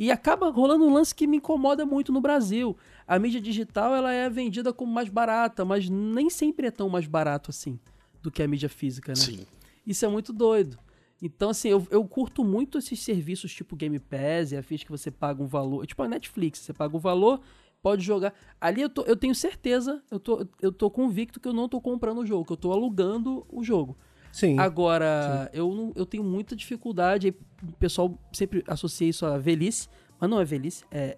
E 0.00 0.10
acaba 0.10 0.48
rolando 0.48 0.82
um 0.86 0.94
lance 0.94 1.14
que 1.14 1.26
me 1.26 1.36
incomoda 1.36 1.84
muito 1.84 2.10
no 2.10 2.22
Brasil. 2.22 2.74
A 3.06 3.18
mídia 3.18 3.38
digital 3.38 3.94
ela 3.94 4.10
é 4.10 4.30
vendida 4.30 4.72
como 4.72 4.90
mais 4.90 5.10
barata, 5.10 5.62
mas 5.62 5.90
nem 5.90 6.30
sempre 6.30 6.68
é 6.68 6.70
tão 6.70 6.88
mais 6.88 7.06
barato 7.06 7.50
assim 7.50 7.78
do 8.22 8.30
que 8.30 8.42
a 8.42 8.48
mídia 8.48 8.70
física, 8.70 9.10
né? 9.12 9.16
Sim. 9.16 9.46
Isso 9.86 10.02
é 10.06 10.08
muito 10.08 10.32
doido. 10.32 10.78
Então, 11.20 11.50
assim, 11.50 11.68
eu, 11.68 11.86
eu 11.90 12.02
curto 12.06 12.42
muito 12.42 12.78
esses 12.78 12.98
serviços 13.00 13.52
tipo 13.52 13.76
Game 13.76 13.98
Pass 13.98 14.52
e 14.52 14.56
afins 14.56 14.82
que 14.82 14.90
você 14.90 15.10
paga 15.10 15.42
um 15.42 15.46
valor. 15.46 15.86
Tipo 15.86 16.02
a 16.02 16.08
Netflix, 16.08 16.60
você 16.60 16.72
paga 16.72 16.96
o 16.96 16.98
valor, 16.98 17.38
pode 17.82 18.02
jogar. 18.02 18.32
Ali 18.58 18.80
eu, 18.80 18.88
tô- 18.88 19.02
eu 19.02 19.14
tenho 19.16 19.34
certeza, 19.34 20.02
eu 20.10 20.18
tô, 20.18 20.46
eu 20.62 20.72
tô 20.72 20.90
convicto 20.90 21.38
que 21.38 21.46
eu 21.46 21.52
não 21.52 21.68
tô 21.68 21.78
comprando 21.78 22.20
o 22.20 22.26
jogo, 22.26 22.46
que 22.46 22.52
eu 22.54 22.56
tô 22.56 22.72
alugando 22.72 23.44
o 23.50 23.62
jogo. 23.62 23.98
Sim. 24.32 24.58
Agora, 24.58 25.50
eu, 25.52 25.72
não, 25.74 25.92
eu 25.96 26.06
tenho 26.06 26.22
muita 26.22 26.54
dificuldade, 26.54 27.34
o 27.62 27.72
pessoal 27.72 28.16
sempre 28.32 28.62
associa 28.66 29.08
isso 29.08 29.26
a 29.26 29.36
velhice, 29.38 29.88
mas 30.20 30.28
não 30.30 30.40
é 30.40 30.44
velhice, 30.44 30.84
é, 30.90 31.16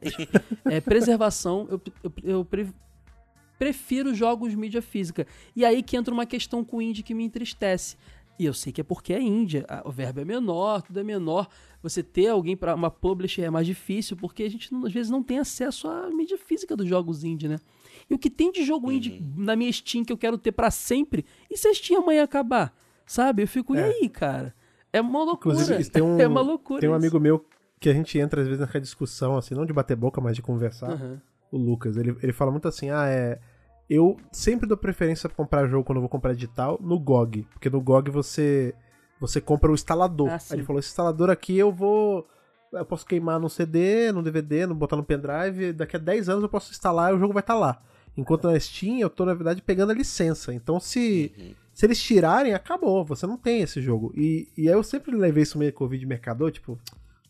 é 0.65 0.81
preservação. 0.81 1.67
Eu, 1.71 1.81
eu, 2.03 2.13
eu 2.23 2.45
pre- 2.45 2.73
prefiro 3.59 4.15
jogos 4.15 4.55
mídia 4.55 4.83
física. 4.83 5.27
E 5.55 5.65
aí 5.65 5.83
que 5.83 5.97
entra 5.97 6.13
uma 6.13 6.27
questão 6.27 6.65
com 6.65 6.79
o 6.79 6.83
indie 6.83 7.03
que 7.03 7.15
me 7.15 7.25
entristece. 7.25 7.97
E 8.39 8.47
eu 8.47 8.55
sei 8.55 8.73
que 8.73 8.81
é 8.81 8.85
porque 8.85 9.13
é 9.13 9.21
Índia, 9.21 9.65
o 9.85 9.93
verbo 9.93 10.21
é 10.21 10.25
menor, 10.25 10.83
tudo 10.83 10.99
é 10.99 11.03
menor. 11.05 11.49
Você 11.83 12.03
ter 12.03 12.29
alguém 12.29 12.57
para 12.57 12.75
uma 12.75 12.91
publisher 12.91 13.43
é 13.43 13.51
mais 13.51 13.67
difícil, 13.67 14.17
porque 14.17 14.43
a 14.43 14.51
gente 14.51 14.73
não- 14.73 14.87
às 14.87 14.93
vezes 14.93 15.11
não 15.11 15.23
tem 15.23 15.39
acesso 15.39 15.87
à 15.87 16.09
mídia 16.11 16.39
física 16.39 16.75
dos 16.75 16.89
jogos 16.89 17.23
indie, 17.25 17.47
né? 17.47 17.61
E 18.09 18.15
o 18.15 18.19
que 18.19 18.31
tem 18.31 18.51
de 18.51 18.65
jogo 18.65 18.91
indie 18.91 19.23
na 19.37 19.55
minha 19.55 19.71
Steam 19.71 20.03
que 20.05 20.13
eu 20.13 20.17
quero 20.17 20.39
ter 20.39 20.51
pra 20.51 20.71
sempre, 20.71 21.25
e 21.51 21.57
se 21.59 21.69
a 21.69 21.75
Steam 21.75 22.01
amanhã 22.03 22.25
acabar? 22.25 22.75
Sabe? 23.13 23.43
Eu 23.43 23.47
fico, 23.49 23.75
e 23.77 23.79
É. 23.79 23.85
aí, 23.85 24.09
cara? 24.09 24.55
É 24.91 24.99
uma 24.99 25.23
loucura. 25.23 25.55
Inclusive, 25.55 25.91
tem 25.91 26.01
um, 26.03 26.19
é 26.19 26.27
uma 26.27 26.41
loucura. 26.41 26.81
tem 26.81 26.89
um 26.89 26.97
isso. 26.97 27.05
amigo 27.05 27.21
meu 27.21 27.45
que 27.79 27.91
a 27.91 27.93
gente 27.93 28.19
entra 28.19 28.41
às 28.41 28.47
vezes 28.47 28.61
naquela 28.61 28.81
discussão, 28.81 29.37
assim, 29.37 29.55
não 29.55 29.67
de 29.67 29.73
bater 29.73 29.95
boca, 29.95 30.19
mas 30.19 30.35
de 30.35 30.41
conversar. 30.41 30.93
Aham. 30.93 31.21
O 31.51 31.59
Lucas, 31.59 31.99
ele, 31.99 32.17
ele 32.23 32.33
fala 32.33 32.51
muito 32.51 32.67
assim, 32.67 32.89
ah, 32.89 33.07
é... 33.07 33.39
Eu 33.91 34.17
sempre 34.33 34.67
dou 34.67 34.79
preferência 34.79 35.29
pra 35.29 35.37
comprar 35.37 35.67
jogo 35.67 35.85
quando 35.85 35.97
eu 35.99 36.01
vou 36.03 36.09
comprar 36.09 36.33
digital 36.33 36.79
no 36.81 36.99
GOG. 36.99 37.47
Porque 37.53 37.69
no 37.69 37.83
GOG 37.83 38.11
você, 38.11 38.75
você 39.21 39.43
compra 39.43 39.71
o 39.71 39.75
instalador. 39.75 40.31
Ah, 40.31 40.39
ele 40.51 40.63
falou, 40.63 40.81
esse 40.81 40.89
instalador 40.89 41.29
aqui 41.29 41.59
eu 41.59 41.71
vou... 41.71 42.27
Eu 42.73 42.87
posso 42.87 43.05
queimar 43.05 43.39
no 43.39 43.51
CD, 43.51 44.11
no 44.11 44.23
DVD, 44.23 44.65
no, 44.65 44.75
botar 44.75 44.97
no 44.97 45.05
pendrive. 45.05 45.75
Daqui 45.75 45.97
a 45.97 45.99
10 45.99 46.31
anos 46.31 46.43
eu 46.43 46.49
posso 46.49 46.71
instalar 46.71 47.13
e 47.13 47.17
o 47.17 47.19
jogo 47.19 47.35
vai 47.35 47.43
estar 47.43 47.55
lá. 47.55 47.79
Enquanto 48.17 48.51
na 48.51 48.59
Steam 48.59 48.99
eu 49.01 49.11
tô, 49.11 49.27
na 49.27 49.35
verdade, 49.35 49.61
pegando 49.61 49.91
a 49.93 49.95
licença. 49.95 50.55
Então 50.55 50.81
se... 50.81 51.55
Se 51.75 51.87
eles 51.87 52.01
tirarem, 52.03 52.55
acabou. 52.55 53.05
Você 53.05 53.27
não 53.27 53.37
tem 53.37 53.63
esse 53.63 53.81
jogo. 53.81 54.13
E, 54.17 54.49
e 54.57 54.69
aí 54.69 54.75
eu 54.75 54.83
sempre 54.83 55.15
levei 55.17 55.43
isso 55.43 55.59
meio 55.59 55.73
Covid 55.73 56.05
mercador, 56.07 56.51
tipo, 56.51 56.73
o 56.73 56.79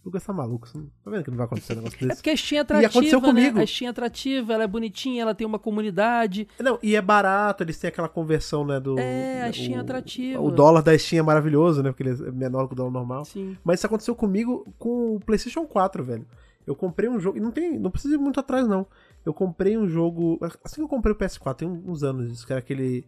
Lucas 0.07 0.25
tá 0.25 0.33
maluco. 0.33 0.67
Você 0.69 0.77
não, 0.79 0.87
tá 1.05 1.11
vendo 1.11 1.23
que 1.25 1.31
não 1.31 1.37
vai 1.37 1.47
acontecer 1.47 1.75
um 1.75 1.77
negócio 1.83 1.97
É 2.05 2.07
desse? 2.09 2.17
porque 2.17 2.31
a 2.31 2.37
Steam 2.37 2.57
é 2.57 2.59
E 2.59 2.63
atrativa, 2.63 2.89
aconteceu 2.91 3.21
né? 3.21 3.27
comigo. 3.29 3.61
A 3.61 3.67
Steam 3.67 3.87
é 3.87 3.91
atrativa, 3.91 4.53
ela 4.55 4.65
é 4.65 4.67
bonitinha, 4.67 5.23
ela 5.23 5.35
tem 5.35 5.47
uma 5.47 5.59
comunidade. 5.61 6.49
Não, 6.59 6.79
e 6.83 6.97
é 6.97 7.01
barato, 7.01 7.63
eles 7.63 7.79
têm 7.79 7.87
aquela 7.89 8.09
conversão, 8.09 8.67
né, 8.67 8.81
do... 8.81 8.99
É, 8.99 9.45
a 9.47 9.51
o- 9.51 9.55
Steam 9.55 9.77
é 9.79 9.81
atrativa. 9.81 10.41
O 10.41 10.51
dólar 10.51 10.83
da 10.83 10.99
Steam 10.99 11.21
é 11.21 11.23
maravilhoso, 11.23 11.83
né, 11.83 11.91
porque 11.93 12.03
ele 12.03 12.29
é 12.29 12.33
menor 12.33 12.67
que 12.67 12.73
o 12.73 12.77
dólar 12.77 12.91
normal. 12.91 13.25
Sim. 13.25 13.57
Mas 13.63 13.79
isso 13.79 13.87
aconteceu 13.87 14.15
comigo 14.17 14.67
com 14.79 15.15
o 15.17 15.21
PlayStation 15.21 15.65
4, 15.67 16.03
velho. 16.03 16.27
Eu 16.67 16.77
comprei 16.77 17.09
um 17.09 17.19
jogo, 17.19 17.37
e 17.39 17.41
não 17.41 17.51
tem, 17.51 17.77
não 17.79 17.91
precisa 17.91 18.15
ir 18.15 18.19
muito 18.19 18.39
atrás, 18.39 18.67
não. 18.69 18.87
Eu 19.25 19.33
comprei 19.35 19.77
um 19.77 19.89
jogo, 19.89 20.39
assim 20.65 20.77
que 20.77 20.83
eu 20.83 20.89
comprei 20.89 21.13
o 21.13 21.17
PS4, 21.19 21.55
tem 21.57 21.69
uns 21.69 22.03
anos 22.05 22.31
isso, 22.33 22.47
que 22.47 22.53
era 22.53 22.61
aquele 22.61 23.05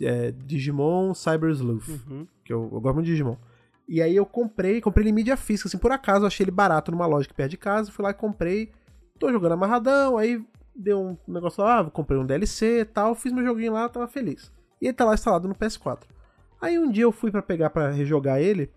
é, 0.00 0.30
Digimon 0.32 1.14
Cyber 1.14 1.50
Sleuth, 1.50 1.88
Uhum. 1.88 2.26
que 2.44 2.52
eu, 2.52 2.68
eu 2.72 2.80
gosto 2.80 2.94
muito 2.94 3.06
de 3.06 3.12
Digimon. 3.12 3.36
E 3.88 4.02
aí 4.02 4.16
eu 4.16 4.26
comprei, 4.26 4.80
comprei 4.80 5.02
ele 5.04 5.10
em 5.10 5.14
mídia 5.14 5.36
física, 5.36 5.68
assim, 5.68 5.78
por 5.78 5.92
acaso 5.92 6.22
eu 6.24 6.26
achei 6.26 6.42
ele 6.44 6.50
barato 6.50 6.90
numa 6.90 7.06
loja 7.06 7.28
que 7.28 7.34
perto 7.34 7.50
de 7.52 7.56
casa, 7.56 7.92
fui 7.92 8.02
lá 8.04 8.10
e 8.10 8.14
comprei, 8.14 8.72
tô 9.18 9.30
jogando 9.32 9.52
amarradão, 9.52 10.18
aí 10.18 10.44
deu 10.74 11.00
um 11.00 11.16
negócio 11.32 11.62
lá, 11.62 11.80
ah, 11.80 11.84
comprei 11.90 12.18
um 12.18 12.26
DLC 12.26 12.80
e 12.80 12.84
tal, 12.84 13.14
fiz 13.14 13.32
meu 13.32 13.44
joguinho 13.44 13.72
lá, 13.72 13.88
tava 13.88 14.08
feliz. 14.08 14.50
E 14.82 14.86
ele 14.86 14.92
tá 14.92 15.04
lá 15.04 15.14
instalado 15.14 15.46
no 15.48 15.54
PS4. 15.54 16.02
Aí 16.60 16.78
um 16.78 16.90
dia 16.90 17.04
eu 17.04 17.12
fui 17.12 17.30
pra 17.30 17.40
pegar 17.42 17.70
pra 17.70 17.90
rejogar 17.90 18.40
ele, 18.40 18.70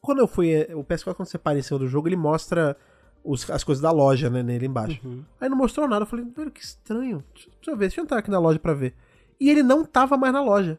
quando 0.00 0.20
eu 0.20 0.26
fui, 0.26 0.50
é, 0.52 0.74
o 0.74 0.82
PS4 0.82 1.14
quando 1.14 1.28
você 1.28 1.36
para 1.38 1.58
em 1.58 1.62
cima 1.62 1.78
do 1.78 1.86
jogo, 1.86 2.08
ele 2.08 2.16
mostra 2.16 2.74
os- 3.22 3.48
as 3.50 3.62
coisas 3.62 3.82
da 3.82 3.90
loja, 3.90 4.30
né, 4.30 4.42
nele 4.42 4.66
embaixo. 4.66 4.98
Uhum. 5.04 5.22
Aí 5.38 5.48
não 5.50 5.56
mostrou 5.58 5.86
nada, 5.86 6.04
eu 6.04 6.06
falei, 6.06 6.24
velho, 6.34 6.50
que 6.50 6.62
estranho, 6.64 7.22
deixa, 7.34 7.50
deixa 7.50 7.70
eu 7.70 7.76
ver, 7.76 7.88
deixa 7.88 8.00
eu 8.00 8.04
entrar 8.04 8.18
aqui 8.18 8.30
na 8.30 8.38
loja 8.38 8.58
pra 8.58 8.72
ver. 8.72 8.94
E 9.40 9.48
ele 9.50 9.62
não 9.62 9.84
tava 9.84 10.16
mais 10.16 10.32
na 10.32 10.42
loja. 10.42 10.78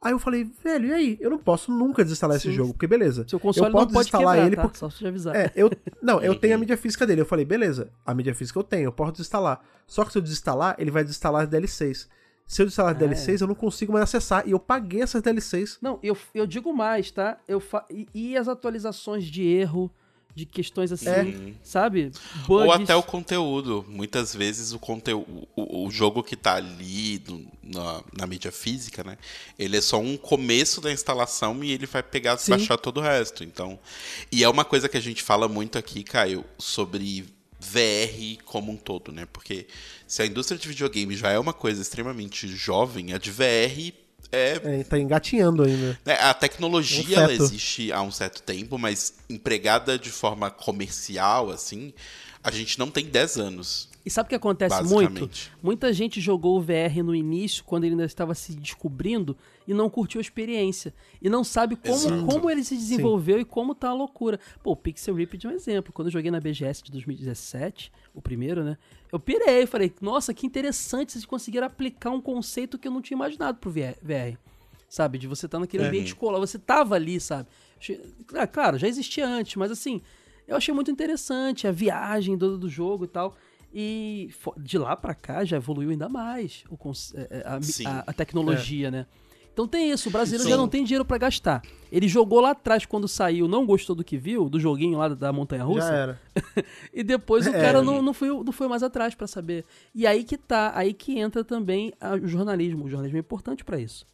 Aí 0.00 0.12
eu 0.12 0.18
falei, 0.18 0.44
velho, 0.62 0.88
e 0.88 0.92
aí? 0.92 1.18
Eu 1.20 1.30
não 1.30 1.38
posso 1.38 1.72
nunca 1.72 2.04
desinstalar 2.04 2.36
esse 2.36 2.48
Sim. 2.48 2.54
jogo, 2.54 2.72
porque 2.74 2.86
beleza. 2.86 3.26
Seu 3.26 3.40
console 3.40 3.66
eu 3.68 3.72
posso 3.72 3.86
não 3.86 3.92
pode 3.92 3.98
desinstalar 4.10 4.34
quebrar, 4.34 4.46
ele 4.46 4.56
tá? 4.56 4.62
porque 4.62 4.78
Só 4.78 4.88
te 4.88 5.06
avisar. 5.06 5.34
é, 5.34 5.52
eu. 5.56 5.70
Não, 6.00 6.20
eu 6.20 6.34
tenho 6.38 6.54
a 6.54 6.58
mídia 6.58 6.76
física 6.76 7.06
dele. 7.06 7.22
Eu 7.22 7.26
falei, 7.26 7.44
beleza, 7.44 7.90
a 8.04 8.14
mídia 8.14 8.34
física 8.34 8.58
eu 8.58 8.62
tenho, 8.62 8.84
eu 8.84 8.92
posso 8.92 9.12
desinstalar. 9.12 9.60
Só 9.86 10.04
que 10.04 10.12
se 10.12 10.18
eu 10.18 10.22
desinstalar, 10.22 10.76
ele 10.78 10.90
vai 10.90 11.02
desinstalar 11.02 11.42
as 11.42 11.48
DLCs. 11.48 12.08
Se 12.46 12.62
eu 12.62 12.66
desinstalar 12.66 12.92
as 12.94 12.96
Ah, 12.96 13.04
DLCs, 13.06 13.40
eu 13.40 13.48
não 13.48 13.54
consigo 13.56 13.92
mais 13.92 14.04
acessar. 14.04 14.46
E 14.46 14.52
eu 14.52 14.60
paguei 14.60 15.02
essas 15.02 15.20
DLCs. 15.22 15.78
Não, 15.82 15.98
eu, 16.02 16.16
eu 16.32 16.46
digo 16.46 16.72
mais, 16.72 17.10
tá? 17.10 17.38
Eu 17.48 17.58
fa... 17.58 17.84
e, 17.90 18.06
e 18.14 18.36
as 18.36 18.46
atualizações 18.46 19.24
de 19.24 19.42
erro 19.44 19.90
de 20.36 20.44
questões 20.44 20.92
assim, 20.92 21.08
É. 21.08 21.52
sabe? 21.64 22.12
Bugs. 22.46 22.66
Ou 22.66 22.70
até 22.70 22.94
o 22.94 23.02
conteúdo. 23.02 23.86
Muitas 23.88 24.34
vezes 24.34 24.72
o 24.72 24.78
conteúdo, 24.78 25.48
o, 25.56 25.86
o 25.86 25.90
jogo 25.90 26.22
que 26.22 26.36
tá 26.36 26.56
ali 26.56 27.22
no- 27.26 27.46
na, 27.62 28.04
na 28.18 28.26
mídia 28.26 28.52
física, 28.52 29.02
né? 29.02 29.16
Ele 29.58 29.78
é 29.78 29.80
só 29.80 29.98
um 29.98 30.14
começo 30.18 30.78
da 30.82 30.92
instalação 30.92 31.64
e 31.64 31.72
ele 31.72 31.86
vai 31.86 32.02
pegar 32.02 32.36
Sim. 32.36 32.50
baixar 32.50 32.76
todo 32.76 32.98
o 32.98 33.00
resto. 33.02 33.42
Então, 33.42 33.78
e 34.30 34.44
é 34.44 34.48
uma 34.48 34.64
coisa 34.64 34.90
que 34.90 34.96
a 34.98 35.00
gente 35.00 35.22
fala 35.22 35.48
muito 35.48 35.78
aqui, 35.78 36.04
Caio, 36.04 36.44
sobre 36.58 37.24
VR 37.58 38.42
como 38.44 38.70
um 38.72 38.76
todo, 38.76 39.10
né? 39.12 39.26
Porque 39.32 39.66
se 40.06 40.20
a 40.20 40.26
indústria 40.26 40.58
de 40.58 40.68
videogame 40.68 41.16
já 41.16 41.30
é 41.30 41.38
uma 41.38 41.54
coisa 41.54 41.80
extremamente 41.80 42.46
jovem, 42.46 43.14
a 43.14 43.18
de 43.18 43.30
VR 43.30 43.92
é 44.36 44.80
É, 44.80 44.84
tá 44.84 44.98
engatinhando 44.98 45.62
ainda. 45.62 45.98
é, 46.06 46.14
A 46.14 46.34
tecnologia 46.34 47.18
Um 47.18 47.22
ela 47.22 47.32
existe 47.32 47.92
há 47.92 48.02
um 48.02 48.10
certo 48.10 48.42
tempo, 48.42 48.78
mas 48.78 49.14
empregada 49.28 49.98
de 49.98 50.10
forma 50.10 50.50
comercial, 50.50 51.50
assim, 51.50 51.92
a 52.42 52.50
gente 52.50 52.78
não 52.78 52.90
tem 52.90 53.06
10 53.06 53.36
anos. 53.38 53.88
E 54.06 54.10
sabe 54.10 54.28
o 54.28 54.30
que 54.30 54.36
acontece 54.36 54.84
muito? 54.84 55.28
Muita 55.60 55.92
gente 55.92 56.20
jogou 56.20 56.56
o 56.56 56.60
VR 56.60 57.02
no 57.04 57.12
início, 57.12 57.64
quando 57.64 57.82
ele 57.82 57.94
ainda 57.94 58.04
estava 58.04 58.36
se 58.36 58.54
descobrindo, 58.54 59.36
e 59.66 59.74
não 59.74 59.90
curtiu 59.90 60.20
a 60.20 60.22
experiência. 60.22 60.94
E 61.20 61.28
não 61.28 61.42
sabe 61.42 61.74
como, 61.74 61.92
Exato. 61.92 62.24
como 62.24 62.48
ele 62.48 62.62
se 62.62 62.76
desenvolveu 62.76 63.40
e 63.40 63.44
como 63.44 63.74
tá 63.74 63.88
a 63.88 63.92
loucura. 63.92 64.38
Pô, 64.62 64.70
o 64.70 64.76
Pixel 64.76 65.16
Ripped 65.16 65.44
é 65.44 65.50
um 65.50 65.52
exemplo. 65.52 65.92
Quando 65.92 66.06
eu 66.06 66.12
joguei 66.12 66.30
na 66.30 66.38
BGS 66.38 66.84
de 66.84 66.92
2017, 66.92 67.90
o 68.14 68.22
primeiro, 68.22 68.62
né? 68.62 68.78
Eu 69.12 69.18
pirei, 69.18 69.64
eu 69.64 69.66
falei, 69.66 69.92
nossa, 70.00 70.32
que 70.32 70.46
interessante 70.46 71.10
vocês 71.10 71.24
conseguiram 71.24 71.66
aplicar 71.66 72.10
um 72.10 72.20
conceito 72.20 72.78
que 72.78 72.86
eu 72.86 72.92
não 72.92 73.02
tinha 73.02 73.16
imaginado 73.16 73.58
pro 73.58 73.70
VR. 73.72 74.38
Sabe? 74.88 75.18
De 75.18 75.26
você 75.26 75.46
estar 75.46 75.58
naquele 75.58 75.82
É. 75.82 75.88
ambiente 75.88 76.06
escolar, 76.08 76.38
você 76.38 76.60
tava 76.60 76.94
ali, 76.94 77.18
sabe? 77.18 77.48
Ah, 78.34 78.46
Claro, 78.46 78.78
já 78.78 78.86
existia 78.86 79.26
antes, 79.26 79.56
mas 79.56 79.72
assim, 79.72 80.00
eu 80.46 80.56
achei 80.56 80.72
muito 80.72 80.92
interessante 80.92 81.66
a 81.66 81.72
viagem 81.72 82.36
do, 82.36 82.56
do 82.56 82.68
jogo 82.68 83.04
e 83.04 83.08
tal. 83.08 83.34
E 83.72 84.30
de 84.58 84.78
lá 84.78 84.96
pra 84.96 85.14
cá 85.14 85.44
já 85.44 85.56
evoluiu 85.56 85.90
ainda 85.90 86.08
mais 86.08 86.64
o 86.70 86.76
é, 87.14 87.38
é, 87.38 87.42
a, 87.46 87.56
a- 87.90 88.04
a 88.06 88.12
tecnologia, 88.12 88.90
né? 88.90 89.06
Então 89.52 89.66
tem 89.66 89.90
isso, 89.90 90.10
o 90.10 90.12
brasileiro 90.12 90.44
Sim. 90.44 90.50
já 90.50 90.56
não 90.56 90.68
tem 90.68 90.84
dinheiro 90.84 91.04
pra 91.04 91.16
gastar. 91.16 91.62
Ele 91.90 92.06
jogou 92.08 92.40
lá 92.40 92.50
atrás 92.50 92.84
quando 92.84 93.08
saiu, 93.08 93.48
não 93.48 93.64
gostou 93.64 93.96
do 93.96 94.04
que 94.04 94.18
viu, 94.18 94.50
do 94.50 94.60
joguinho 94.60 94.98
lá 94.98 95.08
da- 95.08 95.14
da 95.14 95.32
montanha 95.32 95.60
Já 95.62 95.66
russa, 95.66 95.92
era. 95.94 96.20
e 96.92 97.02
depois 97.02 97.46
o 97.46 97.50
É. 97.50 97.52
cara 97.60 97.82
não, 97.82 98.02
não, 98.02 98.12
foi, 98.12 98.28
não 98.28 98.52
foi 98.52 98.68
mais 98.68 98.82
atrás 98.82 99.14
pra 99.14 99.26
saber. 99.26 99.64
E 99.94 100.06
aí 100.06 100.24
que 100.24 100.36
tá, 100.36 100.72
aí 100.74 100.92
que 100.92 101.18
entra 101.18 101.42
também 101.42 101.92
a- 101.98 102.14
o 102.16 102.26
jornalismo. 102.28 102.84
O 102.84 102.88
jornalismo 102.90 103.16
é 103.16 103.20
importante 103.20 103.64
pra 103.64 103.78
isso. 103.78 104.04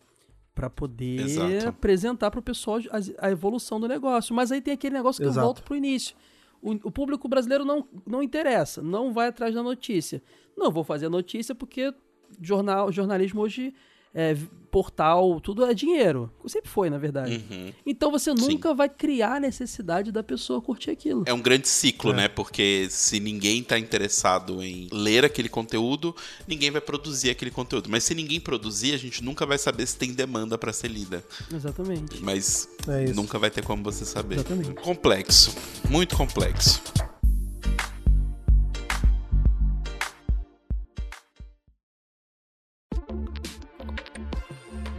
Pra 0.55 0.71
poder 0.71 1.21
Exato. 1.23 1.69
apresentar 1.71 2.31
pro 2.31 2.41
pessoal 2.43 2.79
as- 2.93 3.11
a, 3.19 3.29
evolução 3.31 3.81
do 3.81 3.89
negócio. 3.89 4.33
Mas 4.35 4.53
aí 4.53 4.61
tem 4.61 4.75
aquele 4.75 4.95
negócio 4.95 5.21
que 5.21 5.27
eu 5.27 5.31
Exato. 5.33 5.45
volto 5.45 5.63
pro 5.65 5.75
início. 5.75 6.15
O, 6.63 6.71
o 6.71 6.91
público 6.93 7.29
brasileiro 7.29 7.65
não, 7.65 7.87
não 8.07 8.23
interessa, 8.23 8.81
não 8.81 9.13
vai 9.13 9.29
atrás 9.29 9.55
da 9.55 9.63
notícia. 9.63 10.23
Não 10.57 10.71
vou 10.71 10.85
fazer 10.85 11.09
notícia 11.09 11.55
porque 11.55 11.93
jornal, 12.41 12.91
jornalismo 12.93 13.41
hoje, 13.41 13.75
é, 14.15 14.37
portal, 14.71 15.39
tudo 15.39 15.67
é 15.67 15.75
dinheiro. 15.75 16.31
Sempre 16.47 16.71
foi, 16.71 16.89
na 16.89 16.97
verdade. 16.97 17.45
Uhum. 17.51 17.73
Então 17.85 18.11
você 18.11 18.33
nunca 18.33 18.73
vai 18.73 18.89
criar 18.89 19.35
a 19.37 19.41
necessidade 19.41 20.11
da 20.11 20.23
pessoa 20.23 20.63
curtir 20.63 20.91
aquilo. 20.91 21.25
É 21.27 21.33
um 21.35 21.43
grande 21.43 21.69
ciclo, 21.69 22.11
É. 22.13 22.17
né? 22.17 22.29
Porque 22.29 22.87
se 22.89 23.21
ninguém 23.21 23.63
tá 23.63 23.79
interessado 23.79 24.63
em 24.63 24.89
ler 24.91 25.27
aquele 25.27 25.51
conteúdo, 25.51 26.17
ninguém 26.49 26.71
vai 26.71 26.81
produzir 26.81 27.29
aquele 27.29 27.51
conteúdo. 27.51 27.91
Mas 27.91 28.03
se 28.05 28.15
ninguém 28.15 28.41
produzir, 28.41 28.95
a 28.95 28.99
gente 28.99 29.23
nunca 29.23 29.45
vai 29.45 29.59
saber 29.59 29.87
se 29.87 29.97
tem 29.97 30.15
demanda 30.15 30.57
pra 30.57 30.73
ser 30.73 30.89
lida. 30.89 31.23
Exatamente. 31.55 32.23
Mas 32.23 32.67
É 32.89 33.13
nunca 33.13 33.39
vai 33.39 33.51
ter 33.51 33.63
como 33.63 33.83
você 33.83 34.07
saber. 34.07 34.37
Exatamente. 34.37 34.73
Complexo. 34.81 35.55
Muito 35.91 36.17
complexo. 36.17 36.83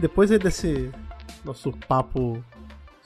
Depois 0.04 0.28
desse 0.28 0.92
nosso 1.42 1.72
papo 1.88 2.44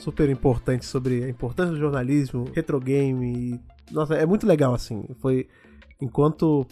super 0.00 0.28
importante 0.28 0.84
sobre 0.84 1.22
a 1.22 1.28
importância 1.28 1.72
do 1.72 1.78
jornalismo, 1.78 2.50
retrogame, 2.52 3.60
nossa, 3.92 4.16
é 4.16 4.26
muito 4.26 4.44
legal 4.44 4.74
assim. 4.74 5.06
Foi 5.20 5.48
enquanto 6.02 6.66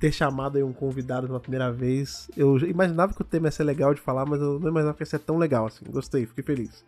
ter 0.00 0.10
chamado 0.10 0.58
um 0.66 0.72
convidado 0.72 1.28
pela 1.28 1.38
primeira 1.38 1.70
vez, 1.70 2.28
eu 2.36 2.58
imaginava 2.66 3.14
que 3.14 3.22
o 3.22 3.24
tema 3.24 3.46
ia 3.46 3.52
ser 3.52 3.62
legal 3.62 3.94
de 3.94 4.00
falar, 4.00 4.26
mas 4.26 4.40
eu 4.40 4.58
não 4.58 4.68
imaginava 4.68 4.96
que 4.96 5.02
ia 5.02 5.06
ser 5.06 5.20
tão 5.20 5.38
legal 5.38 5.66
assim. 5.66 5.84
Gostei, 5.88 6.26
fiquei 6.26 6.42
feliz. 6.42 6.84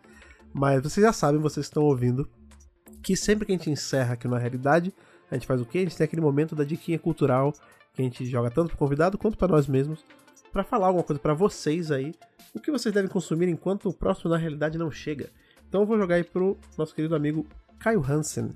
Mas 0.53 0.83
vocês 0.83 1.01
já 1.01 1.13
sabem, 1.13 1.39
vocês 1.39 1.67
estão 1.67 1.83
ouvindo, 1.83 2.27
que 3.01 3.15
sempre 3.15 3.45
que 3.45 3.53
a 3.53 3.55
gente 3.55 3.71
encerra 3.71 4.15
aqui 4.15 4.27
na 4.27 4.37
realidade, 4.37 4.93
a 5.31 5.35
gente 5.35 5.47
faz 5.47 5.61
o 5.61 5.65
quê? 5.65 5.77
A 5.77 5.81
gente 5.83 5.95
tem 5.95 6.03
aquele 6.03 6.21
momento 6.21 6.57
da 6.57 6.65
diquinha 6.65 6.99
cultural 6.99 7.53
que 7.93 8.01
a 8.01 8.03
gente 8.03 8.25
joga 8.25 8.51
tanto 8.51 8.67
pro 8.67 8.77
convidado 8.77 9.17
quanto 9.17 9.37
para 9.37 9.47
nós 9.47 9.65
mesmos, 9.65 10.03
para 10.51 10.63
falar 10.63 10.87
alguma 10.87 11.03
coisa 11.03 11.19
para 11.19 11.33
vocês 11.33 11.91
aí, 11.91 12.13
o 12.53 12.59
que 12.59 12.71
vocês 12.71 12.93
devem 12.93 13.09
consumir 13.09 13.47
enquanto 13.47 13.89
o 13.89 13.93
próximo 13.93 14.29
na 14.29 14.37
realidade 14.37 14.77
não 14.77 14.91
chega. 14.91 15.29
Então 15.67 15.81
eu 15.81 15.87
vou 15.87 15.97
jogar 15.97 16.15
aí 16.15 16.23
pro 16.23 16.57
nosso 16.77 16.93
querido 16.93 17.15
amigo 17.15 17.45
Caio 17.79 18.03
Hansen. 18.03 18.53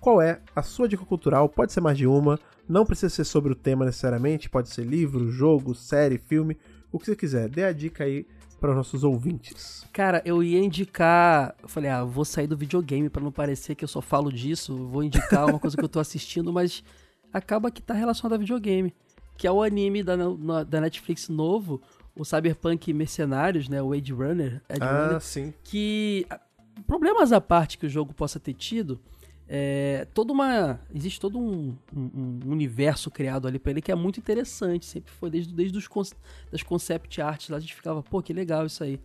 Qual 0.00 0.20
é 0.20 0.40
a 0.54 0.62
sua 0.62 0.88
dica 0.88 1.04
cultural? 1.04 1.48
Pode 1.48 1.72
ser 1.72 1.80
mais 1.80 1.96
de 1.96 2.06
uma, 2.06 2.38
não 2.68 2.86
precisa 2.86 3.08
ser 3.08 3.24
sobre 3.24 3.52
o 3.52 3.56
tema 3.56 3.84
necessariamente, 3.84 4.48
pode 4.48 4.68
ser 4.68 4.84
livro, 4.84 5.30
jogo, 5.30 5.74
série, 5.74 6.18
filme, 6.18 6.56
o 6.92 6.98
que 6.98 7.06
você 7.06 7.16
quiser. 7.16 7.48
Dê 7.48 7.64
a 7.64 7.72
dica 7.72 8.04
aí 8.04 8.26
para 8.60 8.70
os 8.70 8.76
nossos 8.76 9.02
ouvintes. 9.02 9.86
Cara, 9.92 10.22
eu 10.24 10.42
ia 10.42 10.62
indicar. 10.62 11.54
Eu 11.62 11.68
falei, 11.68 11.90
ah, 11.90 12.04
vou 12.04 12.24
sair 12.24 12.46
do 12.46 12.56
videogame 12.56 13.08
pra 13.08 13.22
não 13.22 13.32
parecer 13.32 13.74
que 13.74 13.82
eu 13.82 13.88
só 13.88 14.00
falo 14.00 14.30
disso. 14.30 14.76
Vou 14.88 15.02
indicar 15.02 15.46
uma 15.46 15.58
coisa 15.58 15.76
que 15.76 15.84
eu 15.84 15.88
tô 15.88 15.98
assistindo, 16.00 16.52
mas 16.52 16.84
acaba 17.32 17.70
que 17.70 17.82
tá 17.82 17.94
relacionado 17.94 18.34
a 18.34 18.38
videogame. 18.38 18.94
Que 19.40 19.46
é 19.46 19.50
o 19.50 19.62
anime 19.62 20.02
da, 20.02 20.18
na- 20.18 20.62
da 20.64 20.82
Netflix 20.82 21.30
novo, 21.30 21.80
o 22.14 22.26
Cyberpunk 22.26 22.92
Mercenários, 22.92 23.70
né? 23.70 23.80
O 23.80 23.94
Age 23.94 24.12
Runner. 24.12 24.60
Age 24.68 24.80
Runner 24.80 25.16
Ah, 25.16 25.20
sim. 25.20 25.54
que 25.64 26.26
ah, 26.28 26.38
problemas 26.86 27.32
à 27.32 27.40
parte 27.40 27.78
que 27.78 27.86
o 27.86 27.88
jogo 27.88 28.12
possa 28.12 28.38
ter 28.38 28.52
tido, 28.52 29.00
é, 29.48 30.06
toda 30.12 30.30
uma 30.30 30.78
existe 30.94 31.18
todo 31.18 31.38
um, 31.38 31.74
um- 31.96 32.40
um 32.44 32.50
universo 32.52 33.10
criado 33.10 33.48
ali 33.48 33.58
pra 33.58 33.70
ele 33.72 33.80
que 33.80 33.90
é 33.90 33.94
muito 33.94 34.20
interessante, 34.20 34.84
sempre 34.84 35.10
foi 35.10 35.30
desde 35.30 35.54
desde 35.54 35.78
os 35.78 35.88
das 36.52 36.62
concept 36.62 37.20
arts 37.22 37.48
lá 37.48 37.56
a 37.56 37.60
gente 37.60 37.74
ficava, 37.74 38.02
pô, 38.02 38.20
que 38.22 38.34
legal 38.34 38.66
isso 38.66 38.84
aí. 38.84 39.00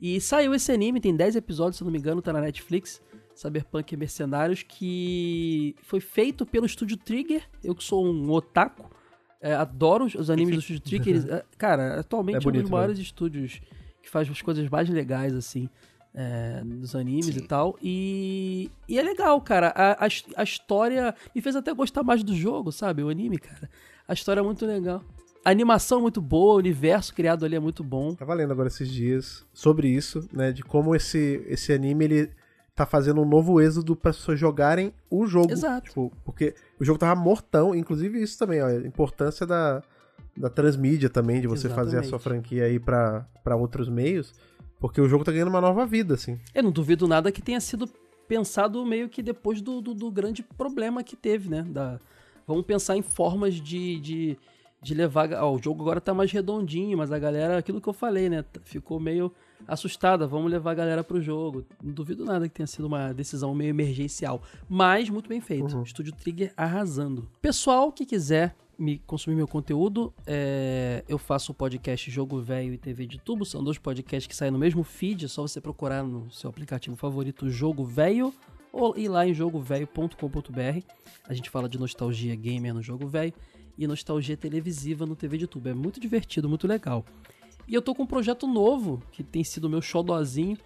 E 0.00 0.20
saiu 0.20 0.52
esse 0.52 0.72
anime, 0.72 0.98
tem 1.00 1.14
10 1.14 1.36
episódios, 1.36 1.76
se 1.76 1.82
eu 1.82 1.84
não 1.84 1.92
me 1.92 1.98
engano, 1.98 2.20
tá 2.20 2.32
na 2.32 2.40
Netflix, 2.40 3.00
Cyberpunk 3.36 3.96
Mercenários, 3.96 4.64
que 4.64 5.76
foi 5.82 6.00
feito 6.00 6.44
pelo 6.44 6.66
estúdio 6.66 6.96
Trigger, 6.96 7.42
eu 7.62 7.72
que 7.74 7.84
sou 7.84 8.04
um 8.04 8.30
otaku, 8.32 8.90
é, 9.40 9.54
adoro 9.54 10.04
os, 10.04 10.14
os 10.14 10.30
animes 10.30 10.54
do 10.54 10.60
estúdio 10.60 10.80
Trigger, 10.82 11.08
eles- 11.08 11.24
é, 11.30 11.44
cara, 11.56 12.00
atualmente 12.00 12.34
É 12.34 12.38
é, 12.38 12.40
um 12.40 12.44
bonito 12.44 12.62
dos 12.62 12.70
maiores 12.70 12.98
estúdios 12.98 13.60
que 14.02 14.08
faz 14.10 14.28
as 14.30 14.40
coisas 14.42 14.68
mais 14.68 14.88
legais, 14.88 15.34
assim, 15.34 15.68
é, 16.14 16.62
dos 16.64 16.94
animes 16.94 17.26
Sim. 17.26 17.38
e 17.38 17.46
tal. 17.46 17.78
E, 17.82 18.70
e 18.88 18.98
é 18.98 19.02
legal, 19.02 19.40
cara. 19.40 19.68
A, 19.74 20.06
a, 20.06 20.08
a 20.36 20.42
história 20.42 21.14
me 21.34 21.40
fez 21.40 21.54
até 21.56 21.72
gostar 21.72 22.02
mais 22.02 22.22
do 22.22 22.34
jogo, 22.34 22.72
sabe? 22.72 23.02
O 23.02 23.08
anime, 23.08 23.38
cara. 23.38 23.68
A 24.08 24.12
história 24.12 24.40
é 24.40 24.42
muito 24.42 24.64
legal. 24.66 25.02
A 25.44 25.50
animação 25.50 25.98
é 25.98 26.02
muito 26.02 26.20
boa, 26.20 26.54
o 26.54 26.58
universo 26.58 27.14
criado 27.14 27.44
ali 27.46 27.56
é 27.56 27.60
muito 27.60 27.82
bom. 27.82 28.14
Tava 28.14 28.34
lendo 28.34 28.52
agora 28.52 28.68
esses 28.68 28.90
dias 28.90 29.46
sobre 29.54 29.88
isso, 29.88 30.28
né? 30.32 30.52
De 30.52 30.62
como 30.62 30.94
esse, 30.94 31.42
esse 31.48 31.72
anime 31.72 32.04
ele 32.04 32.30
tá 32.80 32.86
fazendo 32.86 33.20
um 33.20 33.26
novo 33.26 33.60
êxodo 33.60 33.94
para 33.94 34.10
as 34.10 34.16
pessoas 34.16 34.40
jogarem 34.40 34.94
o 35.10 35.26
jogo. 35.26 35.52
Exato. 35.52 35.88
Tipo, 35.88 36.12
porque 36.24 36.54
o 36.78 36.84
jogo 36.84 36.98
tava 36.98 37.18
mortão, 37.20 37.74
inclusive 37.74 38.22
isso 38.22 38.38
também, 38.38 38.62
ó, 38.62 38.68
a 38.68 38.76
importância 38.86 39.46
da, 39.46 39.82
da 40.34 40.48
transmídia 40.48 41.10
também, 41.10 41.42
de 41.42 41.46
você 41.46 41.68
fazer 41.68 41.98
a 41.98 42.02
sua 42.02 42.16
Exatamente. 42.16 42.48
franquia 42.48 42.64
aí 42.64 42.80
pra 42.80 43.26
outros 43.54 43.88
meios, 43.90 44.32
porque 44.78 44.98
o 44.98 45.06
jogo 45.06 45.24
tá 45.24 45.30
ganhando 45.30 45.48
uma 45.48 45.60
nova 45.60 45.84
vida, 45.84 46.14
assim. 46.14 46.40
Eu 46.54 46.62
não 46.62 46.70
duvido 46.70 47.06
nada 47.06 47.30
que 47.30 47.42
tenha 47.42 47.60
sido 47.60 47.86
pensado 48.26 48.84
meio 48.86 49.10
que 49.10 49.22
depois 49.22 49.60
do, 49.60 49.82
do, 49.82 49.92
do 49.92 50.10
grande 50.10 50.42
problema 50.42 51.04
que 51.04 51.16
teve, 51.16 51.50
né? 51.50 51.62
Da, 51.68 52.00
vamos 52.46 52.64
pensar 52.64 52.96
em 52.96 53.02
formas 53.02 53.54
de, 53.56 54.00
de, 54.00 54.38
de 54.80 54.94
levar. 54.94 55.30
Ó, 55.34 55.54
o 55.54 55.62
jogo 55.62 55.82
agora 55.82 56.00
tá 56.00 56.14
mais 56.14 56.32
redondinho, 56.32 56.96
mas 56.96 57.12
a 57.12 57.18
galera, 57.18 57.58
aquilo 57.58 57.78
que 57.78 57.88
eu 57.88 57.92
falei, 57.92 58.30
né? 58.30 58.42
Ficou 58.64 58.98
meio 58.98 59.30
assustada. 59.66 60.26
Vamos 60.26 60.50
levar 60.50 60.72
a 60.72 60.74
galera 60.74 61.04
pro 61.04 61.20
jogo. 61.20 61.64
Não 61.82 61.92
duvido 61.92 62.24
nada 62.24 62.48
que 62.48 62.54
tenha 62.54 62.66
sido 62.66 62.86
uma 62.86 63.12
decisão 63.12 63.54
meio 63.54 63.70
emergencial. 63.70 64.42
Mas 64.68 65.08
muito 65.08 65.28
bem 65.28 65.40
feito. 65.40 65.76
Uhum. 65.76 65.82
Estúdio 65.82 66.12
Trigger 66.12 66.52
arrasando. 66.56 67.28
Pessoal 67.40 67.92
que 67.92 68.04
quiser 68.04 68.54
me 68.78 68.98
consumir 69.06 69.36
meu 69.36 69.46
conteúdo, 69.46 70.12
é, 70.26 71.04
eu 71.06 71.18
faço 71.18 71.52
o 71.52 71.54
podcast 71.54 72.10
Jogo 72.10 72.40
Velho 72.40 72.72
e 72.72 72.78
TV 72.78 73.06
de 73.06 73.18
Tubo. 73.18 73.44
São 73.44 73.62
dois 73.62 73.76
podcasts 73.76 74.26
que 74.26 74.34
saem 74.34 74.50
no 74.50 74.58
mesmo 74.58 74.82
feed. 74.82 75.26
É 75.26 75.28
só 75.28 75.42
você 75.42 75.60
procurar 75.60 76.02
no 76.02 76.30
seu 76.30 76.48
aplicativo 76.48 76.96
favorito 76.96 77.50
Jogo 77.50 77.84
Velho 77.84 78.32
ou 78.72 78.96
ir 78.96 79.08
lá 79.08 79.26
em 79.26 79.34
jogovelho.com.br. 79.34 80.84
A 81.28 81.34
gente 81.34 81.50
fala 81.50 81.68
de 81.68 81.78
nostalgia 81.78 82.34
gamer 82.34 82.72
no 82.72 82.82
Jogo 82.82 83.06
Velho 83.06 83.34
e 83.76 83.86
nostalgia 83.86 84.36
televisiva 84.36 85.06
no 85.06 85.14
TV 85.14 85.38
de 85.38 85.46
Tubo. 85.46 85.68
É 85.68 85.74
muito 85.74 86.00
divertido, 86.00 86.48
muito 86.48 86.66
legal. 86.66 87.04
E 87.70 87.74
eu 87.74 87.80
tô 87.80 87.94
com 87.94 88.02
um 88.02 88.06
projeto 88.06 88.48
novo, 88.48 89.00
que 89.12 89.22
tem 89.22 89.44
sido 89.44 89.70
meu 89.70 89.80
xodozinho, 89.80 90.58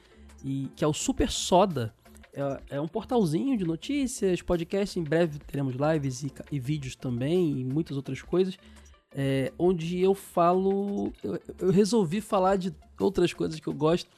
e 0.42 0.70
que 0.74 0.82
é 0.82 0.86
o 0.86 0.94
Super 0.94 1.30
Soda. 1.30 1.94
é, 2.32 2.76
é 2.76 2.80
um 2.80 2.88
portalzinho 2.88 3.58
de 3.58 3.64
notícias, 3.66 4.40
podcast. 4.40 4.98
Em 4.98 5.04
breve 5.04 5.38
teremos 5.38 5.74
lives 5.74 6.22
e, 6.22 6.32
e 6.50 6.58
vídeos 6.58 6.96
também 6.96 7.60
e 7.60 7.62
muitas 7.62 7.98
outras 7.98 8.22
coisas. 8.22 8.56
É, 9.14 9.52
onde 9.58 10.00
eu 10.00 10.14
falo. 10.14 11.12
Eu, 11.22 11.38
eu, 11.58 11.70
resolvi 11.70 12.22
falar 12.22 12.56
de 12.56 12.74
outras 12.98 13.34
coisas 13.34 13.60
que 13.60 13.66
eu 13.66 13.74
gosto. 13.74 14.08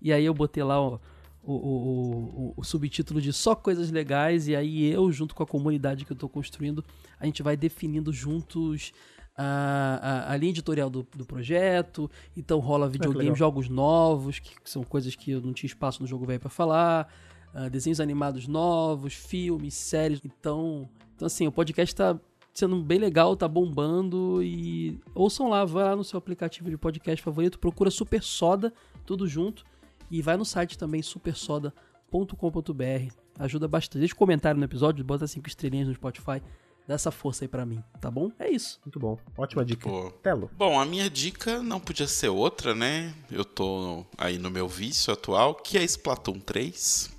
E 0.00 0.12
aí 0.12 0.24
eu 0.24 0.32
botei 0.32 0.62
lá 0.62 0.80
o, 0.80 1.00
o, 1.42 1.52
o, 1.52 2.54
o, 2.56 2.62
subtítulo 2.62 3.20
de 3.20 3.32
só 3.32 3.56
coisas 3.56 3.90
legais. 3.90 4.46
E 4.46 4.54
aí 4.54 4.86
eu, 4.86 5.10
junto 5.10 5.34
com 5.34 5.42
a 5.42 5.46
comunidade 5.46 6.04
que 6.04 6.12
eu 6.12 6.14
estou 6.14 6.28
construindo, 6.28 6.84
a 7.18 7.26
gente 7.26 7.42
vai 7.42 7.56
definindo 7.56 8.12
juntos 8.12 8.92
a, 9.36 10.24
a, 10.28 10.32
a 10.32 10.36
linha 10.36 10.50
editorial 10.50 10.88
do, 10.88 11.06
do, 11.14 11.26
projeto. 11.26 12.10
Então 12.36 12.58
rola 12.58 12.88
videogame, 12.88 13.30
ah, 13.30 13.34
jogos 13.34 13.68
novos, 13.68 14.38
que, 14.38 14.60
que, 14.60 14.70
são 14.70 14.82
coisas 14.82 15.14
que 15.14 15.32
eu 15.32 15.40
não 15.40 15.52
tinha 15.52 15.68
espaço 15.68 16.00
no 16.00 16.08
jogo 16.08 16.24
velho 16.24 16.40
para 16.40 16.50
falar. 16.50 17.12
Uh, 17.54 17.70
desenhos 17.70 18.00
animados 18.00 18.48
novos, 18.48 19.14
filmes, 19.14 19.74
séries. 19.74 20.20
Então, 20.24 20.88
então 21.14 21.26
assim, 21.26 21.46
o 21.46 21.52
podcast 21.52 21.92
está 21.92 22.18
sendo 22.52 22.82
bem 22.82 22.98
legal, 22.98 23.36
tá 23.36 23.46
bombando 23.46 24.42
e 24.42 24.98
ouçam 25.14 25.48
lá, 25.48 25.64
vai 25.64 25.84
lá 25.84 25.94
no 25.94 26.02
seu 26.02 26.18
aplicativo 26.18 26.70
de 26.70 26.78
podcast 26.78 27.22
favorito, 27.22 27.58
procura 27.58 27.90
Super 27.90 28.22
Soda, 28.22 28.72
tudo 29.04 29.26
junto 29.26 29.62
e 30.10 30.22
vai 30.22 30.36
no 30.36 30.44
site 30.44 30.78
também 30.78 31.02
supersoda.com.br. 31.02 33.14
Ajuda 33.38 33.68
bastante. 33.68 33.98
Deixa 33.98 34.14
um 34.14 34.18
comentário 34.18 34.58
no 34.58 34.64
episódio, 34.64 35.04
bota 35.04 35.26
cinco 35.26 35.48
estrelinhas 35.48 35.88
no 35.88 35.94
Spotify. 35.94 36.40
Dá 36.86 36.94
essa 36.94 37.10
força 37.10 37.44
aí 37.44 37.48
para 37.48 37.66
mim, 37.66 37.82
tá 38.00 38.08
bom? 38.08 38.30
É 38.38 38.48
isso. 38.48 38.78
Muito 38.84 39.00
bom. 39.00 39.18
Ótima 39.36 39.64
dica. 39.64 39.88
Pô. 39.88 40.10
Telo. 40.22 40.48
Bom, 40.56 40.78
a 40.78 40.84
minha 40.84 41.10
dica 41.10 41.60
não 41.60 41.80
podia 41.80 42.06
ser 42.06 42.28
outra, 42.28 42.76
né? 42.76 43.12
Eu 43.28 43.44
tô 43.44 44.06
aí 44.16 44.38
no 44.38 44.50
meu 44.50 44.68
vício 44.68 45.12
atual, 45.12 45.56
que 45.56 45.76
é 45.76 45.82
Splatoon 45.82 46.38
3. 46.38 47.10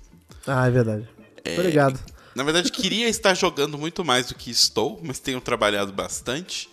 Ah, 0.46 0.66
é 0.66 0.70
verdade. 0.70 1.08
É... 1.44 1.52
Obrigado. 1.58 2.00
Na 2.34 2.42
verdade, 2.44 2.72
queria 2.72 3.08
estar 3.10 3.34
jogando 3.34 3.76
muito 3.76 4.02
mais 4.02 4.28
do 4.28 4.34
que 4.34 4.50
estou, 4.50 4.98
mas 5.02 5.18
tenho 5.18 5.40
trabalhado 5.40 5.92
bastante. 5.92 6.70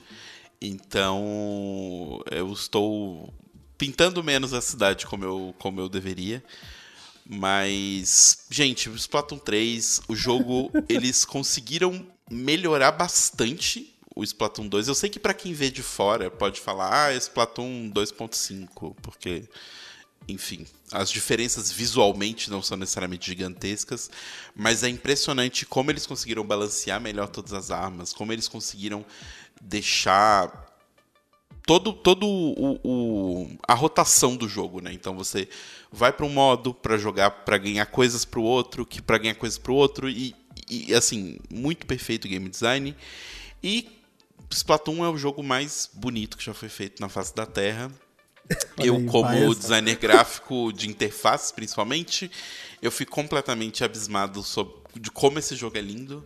Então, 0.62 2.24
eu 2.32 2.54
estou 2.54 3.34
pintando 3.78 4.24
menos 4.24 4.54
a 4.54 4.62
cidade 4.62 5.06
como 5.06 5.26
eu, 5.26 5.56
como 5.60 5.82
eu 5.82 5.90
deveria. 5.90 6.42
Mas, 7.28 8.46
gente, 8.50 8.90
o 8.90 8.96
Splatoon 8.96 9.40
3, 9.40 10.02
o 10.08 10.16
jogo, 10.16 10.72
eles 10.88 11.26
conseguiram 11.26 12.06
melhorar 12.30 12.92
bastante 12.92 13.94
o 14.16 14.24
Splatoon 14.24 14.68
2. 14.68 14.88
Eu 14.88 14.96
sei 14.96 15.10
que 15.10 15.20
para 15.20 15.34
quem 15.34 15.54
vê 15.54 15.70
de 15.70 15.84
fora 15.84 16.32
pode 16.32 16.60
falar, 16.62 17.08
ah, 17.08 17.16
Splatoon 17.16 17.92
2.5, 17.94 18.96
porque 19.02 19.44
enfim, 20.28 20.66
as 20.92 21.12
diferenças 21.12 21.72
visualmente 21.72 22.50
não 22.50 22.62
são 22.62 22.78
necessariamente 22.78 23.28
gigantescas, 23.28 24.10
mas 24.56 24.84
é 24.84 24.90
impressionante 24.90 25.66
como 25.66 25.92
eles 25.92 26.08
conseguiram 26.08 26.44
balancear 26.44 27.00
melhor 27.00 27.28
todas 27.28 27.54
as 27.54 27.70
armas, 27.70 28.12
como 28.12 28.34
eles 28.34 28.48
conseguiram 28.48 29.06
deixar 29.62 30.74
todo 31.66 31.94
todo 31.94 32.28
o, 32.28 32.80
o 32.84 33.58
a 33.68 33.74
rotação 33.74 34.36
do 34.36 34.48
jogo, 34.48 34.82
né? 34.82 34.92
Então 34.94 35.16
você 35.16 35.48
vai 35.92 36.12
para 36.12 36.26
um 36.26 36.30
modo 36.30 36.74
para 36.74 36.98
jogar 36.98 37.30
para 37.30 37.58
ganhar 37.58 37.86
coisas 37.86 38.26
para 38.26 38.40
o 38.40 38.44
outro, 38.44 38.86
que 38.86 39.02
para 39.02 39.18
ganhar 39.18 39.36
coisas 39.36 39.58
para 39.58 39.72
o 39.72 39.76
outro 39.76 40.10
e, 40.10 40.36
e 40.70 40.94
assim 40.94 41.38
muito 41.50 41.86
perfeito 41.86 42.26
o 42.26 42.28
game 42.28 42.50
design 42.50 42.96
e 43.64 43.88
Splatoon 44.50 45.04
é 45.04 45.10
o 45.10 45.18
jogo 45.18 45.44
mais 45.44 45.90
bonito 45.94 46.38
que 46.38 46.44
já 46.44 46.54
foi 46.54 46.70
feito 46.70 47.02
na 47.02 47.10
face 47.10 47.36
da 47.36 47.46
Terra 47.46 47.92
eu, 48.78 49.04
como 49.06 49.56
designer 49.56 49.98
gráfico 49.98 50.72
de 50.72 50.90
interface, 50.90 51.54
principalmente, 51.54 52.30
eu 52.82 52.92
fui 52.92 53.06
completamente 53.06 53.84
abismado 53.84 54.44
sobre, 54.44 54.74
de 54.96 55.10
como 55.12 55.40
esse 55.40 55.56
jogo 55.56 55.78
é 55.78 55.82
lindo. 55.82 56.24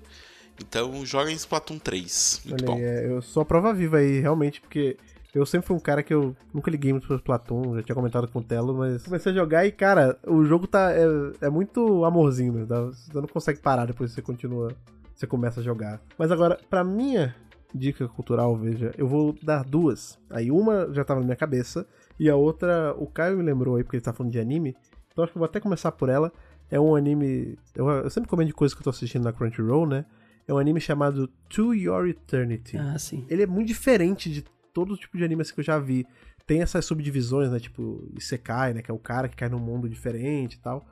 Então, 0.62 1.06
joga 1.06 1.32
em 1.32 1.36
Splatoon 1.36 1.80
3. 1.80 2.42
Muito 2.46 2.70
Olha, 2.70 2.74
bom. 2.74 2.80
É, 2.80 3.06
eu 3.06 3.22
sou 3.22 3.42
a 3.42 3.46
prova 3.46 3.74
viva 3.74 3.98
aí, 3.98 4.20
realmente, 4.20 4.60
porque 4.60 4.98
eu 5.34 5.46
sempre 5.46 5.68
fui 5.68 5.76
um 5.76 5.80
cara 5.80 6.02
que 6.02 6.14
eu 6.14 6.36
nunca 6.54 6.72
liguei 6.72 6.92
muito 6.92 7.08
pro 7.08 7.16
Splatoon, 7.16 7.76
já 7.76 7.84
tinha 7.84 7.96
comentado 7.96 8.28
com 8.28 8.40
o 8.40 8.44
Telo, 8.44 8.74
mas 8.74 9.04
comecei 9.04 9.32
a 9.32 9.36
jogar 9.36 9.66
e, 9.66 9.72
cara, 9.72 10.18
o 10.26 10.44
jogo 10.44 10.66
tá. 10.66 10.92
É, 10.92 11.06
é 11.42 11.50
muito 11.50 12.04
amorzinho, 12.04 12.54
né? 12.54 12.66
Você 12.66 13.14
não 13.14 13.28
consegue 13.28 13.60
parar 13.60 13.86
depois 13.86 14.12
que 14.12 14.16
você 14.16 14.22
continua. 14.22 14.76
Você 15.14 15.28
começa 15.28 15.60
a 15.60 15.64
jogar. 15.64 16.02
Mas 16.18 16.32
agora, 16.32 16.58
pra 16.70 16.84
minha 16.84 17.36
dica 17.76 18.08
cultural, 18.08 18.56
veja, 18.56 18.92
eu 18.98 19.08
vou 19.08 19.36
dar 19.44 19.64
duas. 19.64 20.18
Aí 20.30 20.50
uma 20.50 20.92
já 20.94 21.04
tava 21.04 21.20
na 21.20 21.26
minha 21.26 21.36
cabeça, 21.36 21.86
e 22.20 22.30
a 22.30 22.36
outra, 22.36 22.96
o 22.98 23.06
Caio 23.06 23.38
me 23.38 23.44
lembrou 23.44 23.76
aí, 23.76 23.84
porque 23.84 23.98
ele 23.98 24.04
tá 24.04 24.14
falando 24.14 24.32
de 24.32 24.40
anime. 24.40 24.76
Então 25.12 25.24
acho 25.24 25.34
que 25.34 25.38
eu 25.38 25.42
vou 25.42 25.46
até 25.46 25.60
começar 25.60 25.92
por 25.92 26.10
ela. 26.10 26.32
É 26.72 26.80
um 26.80 26.96
anime. 26.96 27.58
Eu, 27.76 27.88
eu 27.90 28.10
sempre 28.10 28.30
comento 28.30 28.48
de 28.48 28.54
coisas 28.54 28.74
que 28.74 28.82
eu 28.82 28.84
tô 28.84 28.90
assistindo 28.90 29.24
na 29.24 29.34
Crunchyroll, 29.34 29.86
né? 29.86 30.06
É 30.48 30.54
um 30.54 30.58
anime 30.58 30.80
chamado 30.80 31.28
To 31.50 31.74
Your 31.74 32.08
Eternity. 32.08 32.78
Ah, 32.78 32.98
sim. 32.98 33.26
Ele 33.30 33.44
é 33.44 33.48
muito 33.48 33.68
diferente 33.68 34.32
de 34.32 34.44
todo 34.74 34.98
tipo 34.98 35.18
de 35.18 35.24
anime 35.24 35.42
assim 35.42 35.54
que 35.54 35.60
eu 35.60 35.64
já 35.66 35.80
vi. 35.80 36.06
Tem 36.46 36.62
essas 36.62 36.86
subdivisões, 36.86 37.52
né? 37.52 37.60
Tipo, 37.60 38.08
Isekai, 38.18 38.74
né? 38.74 38.82
Que 38.82 38.90
é 38.90 38.94
o 38.94 39.00
cara 39.00 39.28
que 39.28 39.36
cai 39.36 39.50
num 39.50 39.60
mundo 39.60 39.88
diferente 39.90 40.54
e 40.54 40.60
tal. 40.60 40.86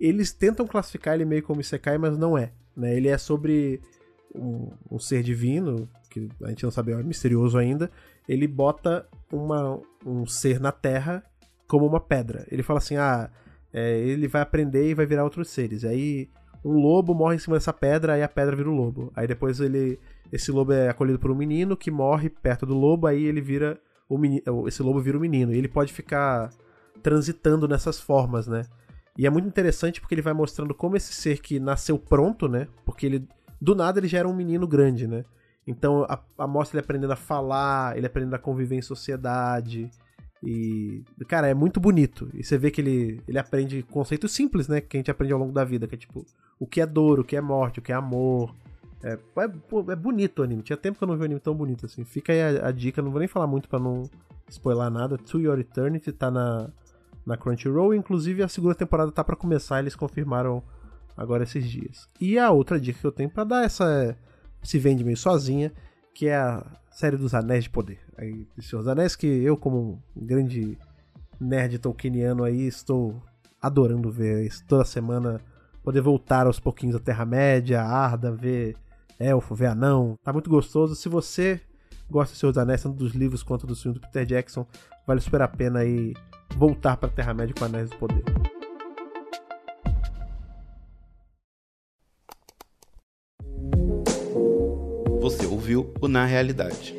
Eles 0.00 0.32
tentam 0.32 0.66
classificar 0.66 1.14
ele 1.14 1.24
meio 1.24 1.42
como 1.42 1.60
Isekai, 1.60 1.98
mas 1.98 2.16
não 2.16 2.38
é. 2.38 2.52
Né? 2.76 2.96
Ele 2.96 3.08
é 3.08 3.18
sobre 3.18 3.80
um, 4.34 4.72
um 4.90 4.98
ser 4.98 5.22
divino, 5.22 5.88
que 6.08 6.28
a 6.42 6.48
gente 6.48 6.64
não 6.64 6.70
sabe, 6.70 6.92
é 6.92 7.02
misterioso 7.02 7.58
ainda. 7.58 7.90
Ele 8.28 8.46
bota 8.46 9.06
uma, 9.32 9.80
um 10.04 10.26
ser 10.26 10.60
na 10.60 10.72
Terra 10.72 11.24
como 11.66 11.86
uma 11.86 12.00
pedra. 12.00 12.46
Ele 12.50 12.62
fala 12.62 12.78
assim: 12.78 12.96
ah, 12.96 13.30
é, 13.72 13.98
ele 13.98 14.28
vai 14.28 14.42
aprender 14.42 14.90
e 14.90 14.94
vai 14.94 15.06
virar 15.06 15.24
outros 15.24 15.48
seres. 15.50 15.84
Aí 15.84 16.28
um 16.64 16.78
lobo 16.78 17.14
morre 17.14 17.36
em 17.36 17.38
cima 17.38 17.56
dessa 17.56 17.72
pedra, 17.72 18.14
aí 18.14 18.22
a 18.22 18.28
pedra 18.28 18.54
vira 18.54 18.68
o 18.68 18.74
lobo. 18.74 19.10
Aí 19.14 19.26
depois 19.26 19.60
ele. 19.60 19.98
Esse 20.32 20.52
lobo 20.52 20.72
é 20.72 20.88
acolhido 20.88 21.18
por 21.18 21.30
um 21.30 21.34
menino 21.34 21.76
que 21.76 21.90
morre 21.90 22.28
perto 22.28 22.64
do 22.64 22.74
lobo, 22.74 23.06
aí 23.06 23.24
ele 23.24 23.40
vira. 23.40 23.80
O 24.08 24.18
menino, 24.18 24.68
esse 24.68 24.82
lobo 24.82 25.00
vira 25.00 25.16
o 25.16 25.20
menino. 25.20 25.52
E 25.52 25.58
ele 25.58 25.68
pode 25.68 25.92
ficar 25.92 26.50
transitando 27.02 27.66
nessas 27.66 28.00
formas, 28.00 28.46
né? 28.46 28.62
E 29.16 29.26
é 29.26 29.30
muito 29.30 29.48
interessante 29.48 30.00
porque 30.00 30.14
ele 30.14 30.22
vai 30.22 30.32
mostrando 30.32 30.74
como 30.74 30.96
esse 30.96 31.12
ser 31.12 31.40
que 31.40 31.58
nasceu 31.58 31.98
pronto, 31.98 32.48
né? 32.48 32.68
Porque 32.84 33.06
ele. 33.06 33.28
Do 33.60 33.74
nada 33.74 33.98
ele 34.00 34.08
já 34.08 34.18
era 34.18 34.28
um 34.28 34.34
menino 34.34 34.66
grande, 34.66 35.06
né? 35.06 35.24
Então 35.66 36.04
a, 36.08 36.18
a 36.38 36.46
mostra 36.46 36.78
ele 36.78 36.84
aprendendo 36.84 37.12
a 37.12 37.16
falar, 37.16 37.96
ele 37.96 38.06
aprendendo 38.06 38.34
a 38.34 38.38
conviver 38.38 38.76
em 38.76 38.82
sociedade. 38.82 39.90
E, 40.42 41.04
cara, 41.28 41.48
é 41.48 41.54
muito 41.54 41.78
bonito. 41.78 42.28
E 42.32 42.42
você 42.42 42.56
vê 42.56 42.70
que 42.70 42.80
ele, 42.80 43.20
ele 43.28 43.38
aprende 43.38 43.82
conceitos 43.82 44.32
simples, 44.32 44.68
né? 44.68 44.80
Que 44.80 44.96
a 44.96 44.98
gente 44.98 45.10
aprende 45.10 45.32
ao 45.32 45.38
longo 45.38 45.52
da 45.52 45.64
vida, 45.64 45.86
que 45.86 45.94
é 45.94 45.98
tipo, 45.98 46.24
o 46.58 46.66
que 46.66 46.80
é 46.80 46.86
dor, 46.86 47.20
o 47.20 47.24
que 47.24 47.36
é 47.36 47.40
morte, 47.40 47.78
o 47.78 47.82
que 47.82 47.92
é 47.92 47.94
amor. 47.94 48.54
É, 49.02 49.12
é, 49.12 49.92
é 49.92 49.96
bonito 49.96 50.40
o 50.40 50.42
anime. 50.42 50.62
Tinha 50.62 50.76
tempo 50.76 50.98
que 50.98 51.04
eu 51.04 51.08
não 51.08 51.16
vi 51.16 51.22
um 51.22 51.24
anime 51.26 51.40
tão 51.40 51.54
bonito 51.54 51.86
assim. 51.86 52.04
Fica 52.04 52.32
aí 52.32 52.58
a, 52.58 52.68
a 52.68 52.72
dica, 52.72 53.02
não 53.02 53.10
vou 53.10 53.18
nem 53.18 53.28
falar 53.28 53.46
muito 53.46 53.68
para 53.68 53.78
não 53.78 54.08
spoiler 54.48 54.90
nada. 54.90 55.18
To 55.18 55.40
Your 55.40 55.58
Eternity 55.58 56.10
tá 56.12 56.30
na, 56.30 56.70
na 57.24 57.36
Crunchyroll. 57.36 57.94
Inclusive 57.94 58.42
a 58.42 58.48
segunda 58.48 58.74
temporada 58.74 59.12
tá 59.12 59.22
para 59.22 59.36
começar, 59.36 59.80
eles 59.80 59.94
confirmaram 59.94 60.62
agora 61.16 61.42
esses 61.42 61.68
dias. 61.68 62.08
E 62.18 62.38
a 62.38 62.50
outra 62.50 62.80
dica 62.80 62.98
que 62.98 63.06
eu 63.06 63.12
tenho 63.12 63.28
para 63.28 63.44
dar 63.44 63.64
essa 63.64 64.16
se 64.62 64.78
vende 64.78 65.04
meio 65.04 65.16
sozinha, 65.16 65.72
que 66.14 66.26
é 66.26 66.36
a 66.36 66.64
série 66.90 67.16
dos 67.16 67.34
Anéis 67.34 67.64
de 67.64 67.70
Poder. 67.70 67.98
Aí, 68.16 68.46
Senhor 68.60 68.82
dos 68.82 68.88
Anéis, 68.88 69.16
que 69.16 69.26
eu, 69.26 69.56
como 69.56 70.02
um 70.16 70.26
grande 70.26 70.76
nerd 71.40 71.78
tolkieniano 71.78 72.44
aí, 72.44 72.66
estou 72.66 73.22
adorando 73.60 74.10
ver 74.10 74.46
isso 74.46 74.64
toda 74.66 74.84
semana, 74.84 75.40
poder 75.82 76.00
voltar 76.00 76.46
aos 76.46 76.60
pouquinhos 76.60 76.96
à 76.96 76.98
Terra-média, 76.98 77.82
Arda, 77.82 78.32
ver 78.32 78.76
elfo, 79.18 79.54
ver 79.54 79.66
anão. 79.66 80.18
Tá 80.22 80.32
muito 80.32 80.50
gostoso. 80.50 80.94
Se 80.94 81.08
você 81.08 81.60
gosta 82.10 82.34
de 82.34 82.40
Senhor 82.40 82.52
dos 82.52 82.58
Anéis, 82.58 82.82
tanto 82.82 82.96
dos 82.96 83.12
livros 83.12 83.42
quanto 83.42 83.66
do 83.66 83.76
filme 83.76 83.98
do 83.98 84.00
Peter 84.00 84.26
Jackson, 84.26 84.66
vale 85.06 85.20
super 85.20 85.42
a 85.42 85.48
pena 85.48 85.80
aí 85.80 86.14
voltar 86.56 86.96
para 86.96 87.08
a 87.08 87.12
Terra-média 87.12 87.54
com 87.56 87.64
Anéis 87.64 87.90
do 87.90 87.96
Poder. 87.96 88.24
Você 95.20 95.44
ouviu 95.44 95.92
o 96.00 96.08
Na 96.08 96.24
Realidade. 96.24 96.96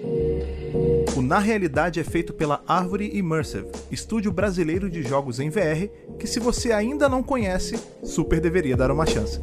O 1.18 1.22
Na 1.24 1.40
Realidade 1.40 2.00
é 2.00 2.04
feito 2.04 2.34
pela 2.34 2.64
Árvore 2.68 3.18
Immersive, 3.18 3.66
estúdio 3.90 4.32
brasileiro 4.32 4.90
de 4.92 5.02
jogos 5.02 5.40
em 5.40 5.50
VR, 5.50 5.90
que 6.20 6.28
se 6.28 6.40
você 6.40 6.72
ainda 6.72 7.10
não 7.10 7.24
conhece, 7.24 7.80
super 8.04 8.40
deveria 8.40 8.78
dar 8.78 8.92
uma 8.92 9.08
chance. 9.08 9.40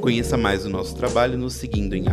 Conheça 0.00 0.36
mais 0.36 0.66
o 0.66 0.68
nosso 0.68 0.96
trabalho 0.96 1.38
nos 1.38 1.54
seguindo 1.54 1.94
em 1.94 2.06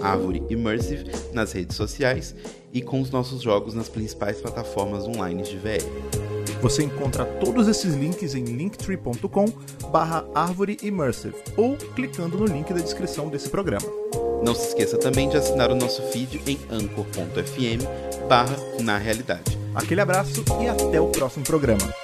Árvore 0.00 0.44
Immersive 0.48 1.10
nas 1.32 1.50
redes 1.50 1.76
sociais 1.76 2.32
e 2.72 2.80
com 2.80 3.00
os 3.00 3.10
nossos 3.10 3.42
jogos 3.42 3.74
nas 3.74 3.88
principais 3.88 4.40
plataformas 4.40 5.08
online 5.08 5.42
de 5.42 5.58
VR. 5.58 5.84
Você 6.62 6.84
encontra 6.84 7.24
todos 7.24 7.66
esses 7.66 7.94
links 7.94 8.34
em 8.34 8.44
linktree.com 8.44 9.46
barra 9.90 10.24
ou 11.56 11.76
clicando 11.96 12.38
no 12.38 12.46
link 12.46 12.72
da 12.72 12.80
descrição 12.80 13.28
desse 13.28 13.50
programa. 13.50 13.86
Não 14.44 14.54
se 14.54 14.68
esqueça 14.68 14.98
também 14.98 15.26
de 15.28 15.38
assinar 15.38 15.70
o 15.70 15.74
nosso 15.74 16.02
feed 16.02 16.42
em 16.46 16.58
anchor.fm 16.70 18.28
barra 18.28 18.56
na 18.82 18.98
realidade. 18.98 19.58
Aquele 19.74 20.02
abraço 20.02 20.44
e 20.60 20.68
até 20.68 21.00
o 21.00 21.08
próximo 21.08 21.44
programa. 21.44 22.03